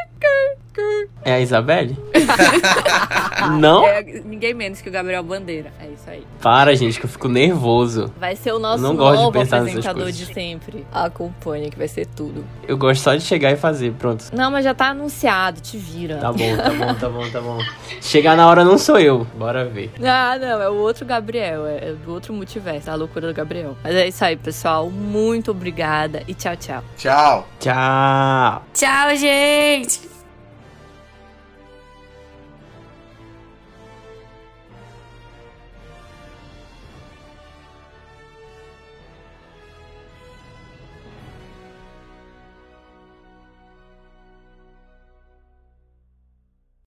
É 1.23 1.33
a 1.33 1.39
Isabelle? 1.39 1.97
não? 3.59 3.85
É 3.85 4.01
ninguém 4.25 4.53
menos 4.53 4.81
que 4.81 4.89
o 4.89 4.91
Gabriel 4.91 5.23
Bandeira. 5.23 5.71
É 5.79 5.87
isso 5.87 6.09
aí. 6.09 6.25
Para, 6.41 6.75
gente, 6.75 6.99
que 6.99 7.05
eu 7.05 7.09
fico 7.09 7.27
nervoso. 7.27 8.11
Vai 8.17 8.35
ser 8.35 8.53
o 8.53 8.59
nosso 8.59 8.81
não 8.81 8.93
novo 8.93 9.11
gosto 9.11 9.25
de 9.25 9.39
pensar 9.39 9.57
apresentador 9.59 10.11
de 10.11 10.25
sempre. 10.33 10.85
Acompanha, 10.91 11.69
que 11.69 11.77
vai 11.77 11.87
ser 11.87 12.05
tudo. 12.07 12.43
Eu 12.67 12.77
gosto 12.77 13.01
só 13.01 13.13
de 13.13 13.21
chegar 13.21 13.51
e 13.51 13.55
fazer, 13.55 13.91
pronto. 13.93 14.25
Não, 14.33 14.49
mas 14.49 14.63
já 14.63 14.73
tá 14.73 14.89
anunciado, 14.89 15.61
te 15.61 15.77
vira. 15.77 16.17
Tá 16.17 16.31
bom, 16.31 16.57
tá 16.57 16.69
bom, 16.69 16.93
tá 16.95 17.09
bom, 17.09 17.29
tá 17.31 17.41
bom. 17.41 17.59
Chegar 18.01 18.35
na 18.35 18.47
hora 18.47 18.63
não 18.63 18.77
sou 18.77 18.99
eu. 18.99 19.27
Bora 19.37 19.65
ver. 19.65 19.91
Ah, 20.01 20.37
não, 20.39 20.61
é 20.61 20.69
o 20.69 20.75
outro 20.75 21.05
Gabriel. 21.05 21.65
É 21.67 21.93
do 21.93 22.13
outro 22.13 22.33
multiverso, 22.33 22.89
a 22.89 22.95
loucura 22.95 23.27
do 23.27 23.33
Gabriel. 23.33 23.77
Mas 23.83 23.95
é 23.95 24.07
isso 24.07 24.23
aí, 24.23 24.35
pessoal. 24.35 24.89
Muito 24.89 25.51
obrigada 25.51 26.23
e 26.27 26.33
tchau, 26.33 26.55
tchau. 26.55 26.83
Tchau. 26.97 27.47
Tchau. 27.59 28.63
Tchau, 28.73 29.15
gente. 29.15 30.20